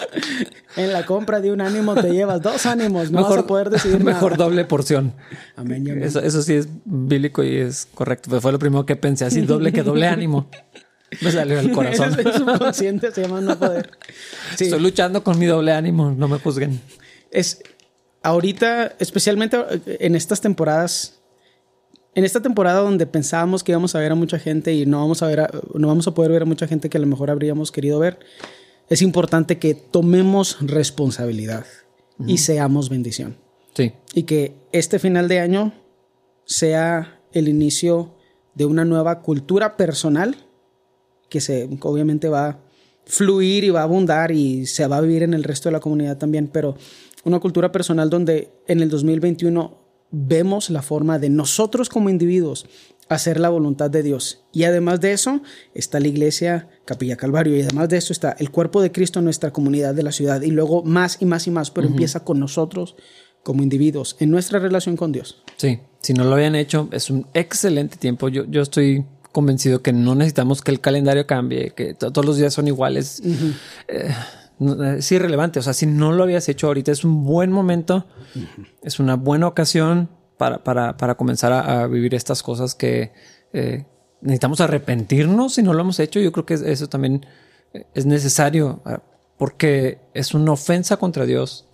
En 0.76 0.92
la 0.92 1.04
compra 1.04 1.40
de 1.40 1.50
un 1.50 1.62
ánimo 1.62 1.96
te 1.96 2.12
llevas 2.12 2.42
dos 2.42 2.64
ánimos. 2.64 3.10
No 3.10 3.18
mejor, 3.18 3.36
vas 3.36 3.44
a 3.44 3.46
poder 3.48 3.70
decidir 3.70 4.04
Mejor 4.04 4.36
doble 4.36 4.64
porción. 4.64 5.12
Amén, 5.56 5.84
amén. 5.90 6.04
Eso, 6.04 6.20
eso, 6.20 6.42
sí 6.42 6.54
es 6.54 6.68
bíblico 6.84 7.42
y 7.42 7.56
es 7.56 7.88
correcto. 7.92 8.40
Fue 8.40 8.52
lo 8.52 8.60
primero 8.60 8.86
que 8.86 8.94
pensé. 8.94 9.24
Así 9.24 9.40
doble 9.40 9.72
que 9.72 9.82
doble 9.82 10.06
ánimo. 10.06 10.48
Me 11.22 11.32
salió 11.32 11.58
el 11.58 11.72
corazón. 11.72 12.16
es 12.20 12.36
subconsciente, 12.36 13.10
se 13.10 13.22
llama 13.22 13.40
no 13.40 13.58
poder. 13.58 13.90
Estoy 14.56 14.78
luchando 14.78 15.24
con 15.24 15.40
mi 15.40 15.46
doble 15.46 15.72
ánimo. 15.72 16.12
No 16.12 16.28
me 16.28 16.38
juzguen 16.38 16.80
es 17.36 17.62
ahorita, 18.22 18.94
especialmente 18.98 19.58
en 19.86 20.16
estas 20.16 20.40
temporadas, 20.40 21.20
en 22.14 22.24
esta 22.24 22.40
temporada 22.40 22.80
donde 22.80 23.06
pensábamos 23.06 23.62
que 23.62 23.72
íbamos 23.72 23.94
a 23.94 24.00
ver 24.00 24.12
a 24.12 24.14
mucha 24.14 24.38
gente 24.38 24.72
y 24.72 24.86
no 24.86 25.00
vamos 25.00 25.22
a 25.22 25.26
ver, 25.26 25.50
no 25.74 25.86
vamos 25.86 26.08
a 26.08 26.14
poder 26.14 26.32
ver 26.32 26.42
a 26.42 26.46
mucha 26.46 26.66
gente 26.66 26.88
que 26.88 26.96
a 26.96 27.00
lo 27.00 27.06
mejor 27.06 27.30
habríamos 27.30 27.70
querido 27.70 27.98
ver, 27.98 28.18
es 28.88 29.02
importante 29.02 29.58
que 29.58 29.74
tomemos 29.74 30.56
responsabilidad 30.60 31.66
y 32.26 32.38
seamos 32.38 32.88
bendición. 32.88 33.36
Sí. 33.74 33.92
Y 34.14 34.22
que 34.22 34.54
este 34.72 34.98
final 34.98 35.28
de 35.28 35.40
año 35.40 35.74
sea 36.46 37.20
el 37.32 37.48
inicio 37.48 38.14
de 38.54 38.64
una 38.64 38.86
nueva 38.86 39.20
cultura 39.20 39.76
personal 39.76 40.36
que 41.28 41.42
se 41.42 41.68
obviamente 41.82 42.30
va 42.30 42.46
a 42.48 42.58
fluir 43.04 43.64
y 43.64 43.70
va 43.70 43.80
a 43.80 43.84
abundar 43.84 44.32
y 44.32 44.66
se 44.66 44.86
va 44.86 44.96
a 44.96 45.00
vivir 45.00 45.22
en 45.22 45.34
el 45.34 45.44
resto 45.44 45.68
de 45.68 45.74
la 45.74 45.80
comunidad 45.80 46.16
también, 46.16 46.48
pero 46.48 46.76
una 47.26 47.40
cultura 47.40 47.72
personal 47.72 48.08
donde 48.08 48.52
en 48.68 48.80
el 48.80 48.88
2021 48.88 49.78
vemos 50.12 50.70
la 50.70 50.80
forma 50.80 51.18
de 51.18 51.28
nosotros 51.28 51.88
como 51.88 52.08
individuos 52.08 52.66
hacer 53.08 53.40
la 53.40 53.48
voluntad 53.48 53.90
de 53.90 54.04
Dios. 54.04 54.44
Y 54.52 54.62
además 54.62 55.00
de 55.00 55.12
eso 55.12 55.42
está 55.74 55.98
la 55.98 56.06
iglesia 56.06 56.68
Capilla 56.84 57.16
Calvario 57.16 57.56
y 57.56 57.62
además 57.62 57.88
de 57.88 57.96
eso 57.96 58.12
está 58.12 58.36
el 58.38 58.50
cuerpo 58.50 58.80
de 58.80 58.92
Cristo 58.92 59.18
en 59.18 59.24
nuestra 59.24 59.52
comunidad 59.52 59.94
de 59.94 60.04
la 60.04 60.12
ciudad 60.12 60.42
y 60.42 60.52
luego 60.52 60.84
más 60.84 61.18
y 61.20 61.26
más 61.26 61.48
y 61.48 61.50
más, 61.50 61.72
pero 61.72 61.88
empieza 61.88 62.24
con 62.24 62.38
nosotros 62.38 62.94
como 63.42 63.62
individuos 63.62 64.16
en 64.20 64.30
nuestra 64.30 64.60
relación 64.60 64.96
con 64.96 65.10
Dios. 65.10 65.42
Sí, 65.56 65.80
si 66.00 66.14
no 66.14 66.24
lo 66.24 66.34
habían 66.34 66.54
hecho, 66.54 66.88
es 66.92 67.10
un 67.10 67.26
excelente 67.34 67.96
tiempo. 67.96 68.28
Yo, 68.28 68.44
yo 68.46 68.62
estoy 68.62 69.04
convencido 69.32 69.82
que 69.82 69.92
no 69.92 70.14
necesitamos 70.14 70.62
que 70.62 70.70
el 70.70 70.80
calendario 70.80 71.26
cambie, 71.26 71.72
que 71.72 71.94
todos 71.94 72.24
los 72.24 72.36
días 72.36 72.54
son 72.54 72.68
iguales. 72.68 73.20
Eh, 73.88 74.14
es 74.58 75.12
irrelevante. 75.12 75.58
O 75.58 75.62
sea, 75.62 75.72
si 75.72 75.86
no 75.86 76.12
lo 76.12 76.22
habías 76.22 76.48
hecho 76.48 76.66
ahorita, 76.68 76.92
es 76.92 77.04
un 77.04 77.24
buen 77.24 77.52
momento, 77.52 78.06
es 78.82 78.98
una 78.98 79.16
buena 79.16 79.46
ocasión 79.46 80.08
para, 80.38 80.62
para, 80.64 80.96
para 80.96 81.14
comenzar 81.16 81.52
a, 81.52 81.82
a, 81.82 81.86
vivir 81.86 82.14
estas 82.14 82.42
cosas 82.42 82.74
que 82.74 83.12
eh, 83.52 83.84
necesitamos 84.20 84.60
arrepentirnos 84.60 85.54
si 85.54 85.62
no 85.62 85.72
lo 85.72 85.80
hemos 85.80 86.00
hecho. 86.00 86.20
Yo 86.20 86.32
creo 86.32 86.46
que 86.46 86.54
eso 86.54 86.88
también 86.88 87.26
es 87.94 88.06
necesario 88.06 88.82
ah, 88.84 89.02
porque 89.38 89.98
es 90.14 90.34
una 90.34 90.52
ofensa 90.52 90.96
contra 90.96 91.26
Dios 91.26 91.66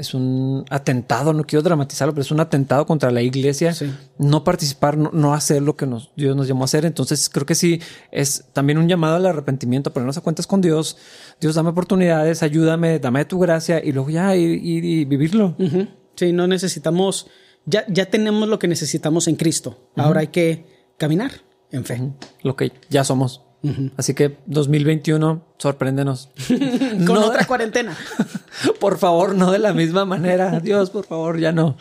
es 0.00 0.14
un 0.14 0.64
atentado, 0.70 1.32
no 1.32 1.44
quiero 1.44 1.62
dramatizarlo, 1.62 2.14
pero 2.14 2.22
es 2.22 2.30
un 2.30 2.40
atentado 2.40 2.86
contra 2.86 3.10
la 3.10 3.22
iglesia. 3.22 3.74
Sí. 3.74 3.92
No 4.18 4.42
participar, 4.44 4.96
no, 4.96 5.10
no, 5.12 5.34
hacer 5.34 5.62
lo 5.62 5.76
que 5.76 5.86
nos, 5.86 6.10
Dios 6.16 6.34
nos 6.34 6.48
llamó 6.48 6.62
a 6.62 6.66
hacer. 6.66 6.86
Entonces 6.86 7.28
creo 7.28 7.44
que 7.44 7.54
sí 7.54 7.80
es 8.10 8.46
también 8.52 8.78
un 8.78 8.88
llamado 8.88 9.16
al 9.16 9.26
arrepentimiento, 9.26 9.92
ponernos 9.92 10.16
a 10.16 10.22
cuentas 10.22 10.46
con 10.46 10.60
Dios. 10.60 10.96
Dios, 11.40 11.54
dame 11.54 11.68
oportunidades, 11.68 12.42
ayúdame, 12.42 12.98
dame 12.98 13.24
tu 13.26 13.38
gracia 13.38 13.84
y 13.84 13.92
luego 13.92 14.10
ya 14.10 14.34
ir, 14.34 14.64
ir 14.64 14.84
y 14.84 15.04
vivirlo. 15.04 15.54
Uh 15.58 15.64
-huh. 15.64 15.88
Sí, 16.16 16.32
no 16.32 16.46
necesitamos, 16.46 17.26
ya, 17.66 17.84
ya 17.88 18.06
tenemos 18.06 18.48
lo 18.48 18.58
que 18.58 18.68
necesitamos 18.68 19.28
en 19.28 19.36
Cristo. 19.36 19.70
Uh 19.70 19.74
-huh. 19.74 20.04
Ahora 20.04 20.20
hay 20.20 20.28
que 20.28 20.64
caminar 20.96 21.32
en 21.70 21.84
fe. 21.84 21.94
Uh 21.94 22.06
-huh. 22.06 22.12
Lo 22.42 22.56
que 22.56 22.72
ya 22.88 23.04
somos. 23.04 23.42
Uh 23.62 23.68
-huh. 23.68 23.90
Así 23.96 24.14
que 24.14 24.36
2021, 24.46 25.42
sorpréndenos. 25.58 26.30
Con 26.48 27.04
no 27.04 27.26
otra 27.26 27.40
de... 27.40 27.46
cuarentena. 27.46 27.96
por 28.80 28.98
favor, 28.98 29.34
no 29.34 29.52
de 29.52 29.58
la 29.58 29.72
misma 29.72 30.04
manera. 30.04 30.60
Dios, 30.60 30.90
por 30.90 31.04
favor, 31.04 31.38
ya 31.38 31.52
no. 31.52 31.76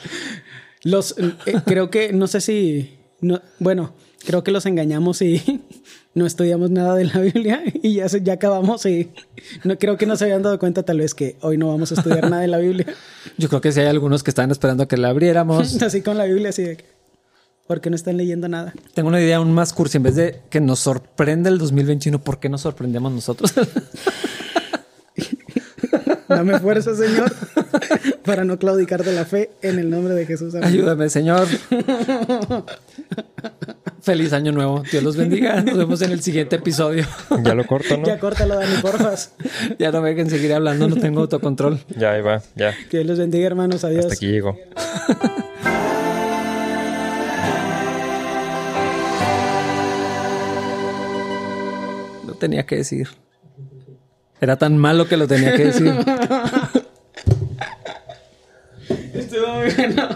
Los 0.84 1.16
eh, 1.18 1.62
creo 1.66 1.90
que 1.90 2.14
no 2.14 2.28
sé 2.28 2.42
si 2.42 3.00
no, 3.22 3.42
bueno, 3.60 3.94
creo 4.26 4.44
que 4.44 4.52
los 4.52 4.66
engañamos 4.66 5.22
y 5.22 5.62
no 6.14 6.26
estudiamos 6.26 6.72
nada 6.72 6.96
de 6.96 7.06
la 7.06 7.20
Biblia 7.20 7.64
y 7.82 7.96
ya 7.96 8.08
ya 8.08 8.34
acabamos 8.34 8.86
y 8.86 9.12
no 9.64 9.78
creo 9.78 9.98
que 9.98 10.06
no 10.06 10.16
se 10.16 10.26
habían 10.26 10.42
dado 10.42 10.60
cuenta 10.60 10.84
tal 10.84 11.00
vez 11.00 11.14
que 11.14 11.38
hoy 11.42 11.58
no 11.58 11.68
vamos 11.68 11.92
a 11.92 11.96
estudiar 11.96 12.30
nada 12.30 12.42
de 12.42 12.48
la 12.48 12.58
Biblia. 12.58 12.86
Yo 13.38 13.50
creo 13.50 13.62
que 13.62 13.72
sí 13.72 13.80
hay 13.80 13.88
algunos 13.88 14.24
que 14.24 14.32
están 14.32 14.52
esperando 14.52 14.88
que 14.88 14.98
la 14.98 15.10
abriéramos. 15.10 15.82
así 15.82 16.02
con 16.02 16.18
la 16.18 16.26
Biblia 16.26 16.50
así 16.50 16.64
de 16.64 16.78
que 16.78 16.99
porque 17.70 17.92
no 17.92 17.96
están 17.96 18.18
leyendo 18.18 18.50
nada. 18.50 18.74
Tengo 18.96 19.10
una 19.10 19.22
idea 19.22 19.38
aún 19.38 19.54
más 19.54 19.74
cursi. 19.74 19.98
En 19.98 20.04
vez 20.04 20.16
de 20.16 20.42
que 20.50 20.60
nos 20.60 20.80
sorprenda 20.80 21.52
el 21.52 21.60
2021, 21.60 22.20
¿por 22.20 22.40
qué 22.40 22.50
nos 22.50 22.62
sorprendemos 22.62 23.12
nosotros? 23.12 23.54
Dame 26.28 26.58
fuerza, 26.58 26.96
Señor, 26.96 27.32
para 28.26 28.44
no 28.44 28.58
claudicar 28.58 29.04
de 29.04 29.14
la 29.14 29.24
fe 29.24 29.52
en 29.62 29.78
el 29.78 29.92
nombre 29.92 30.16
de 30.16 30.26
Jesús. 30.26 30.56
Amén. 30.56 30.68
Ayúdame, 30.68 31.10
Señor. 31.10 31.48
Feliz 34.02 34.34
año 34.34 34.52
nuevo. 34.52 34.82
Dios 34.92 35.04
los 35.04 35.16
bendiga. 35.16 35.62
Nos 35.62 35.78
vemos 35.78 36.02
en 36.02 36.12
el 36.12 36.24
siguiente 36.24 36.56
episodio. 36.56 37.06
Ya 37.44 37.54
lo 37.54 37.68
corto, 37.68 37.98
¿no? 37.98 38.08
Ya 38.08 38.18
córtalo, 38.18 38.56
Dani, 38.56 38.82
porfas. 38.82 39.34
ya 39.78 39.92
no 39.92 40.02
me 40.02 40.10
dejen 40.10 40.32
seguir 40.32 40.54
hablando, 40.54 40.88
no 40.88 40.96
tengo 40.96 41.22
autocontrol. 41.22 41.80
Ya, 41.96 42.14
ahí 42.14 42.24
va, 42.24 42.42
ya. 42.56 42.74
Que 42.90 42.98
Dios 42.98 43.06
los 43.06 43.20
bendiga, 43.20 43.46
hermanos. 43.46 43.84
Adiós. 43.84 44.06
Hasta 44.06 44.16
aquí 44.16 44.26
llego. 44.26 44.58
Tenía 52.40 52.66
que 52.66 52.78
decir. 52.78 53.10
Era 54.42 54.58
tan 54.58 54.78
malo 54.78 55.08
que 55.08 55.18
lo 55.18 55.28
tenía 55.28 55.54
que 55.56 55.66
decir. 55.66 55.94
Estuvo 59.14 59.56
muy 59.56 59.70
bueno. 59.72 60.10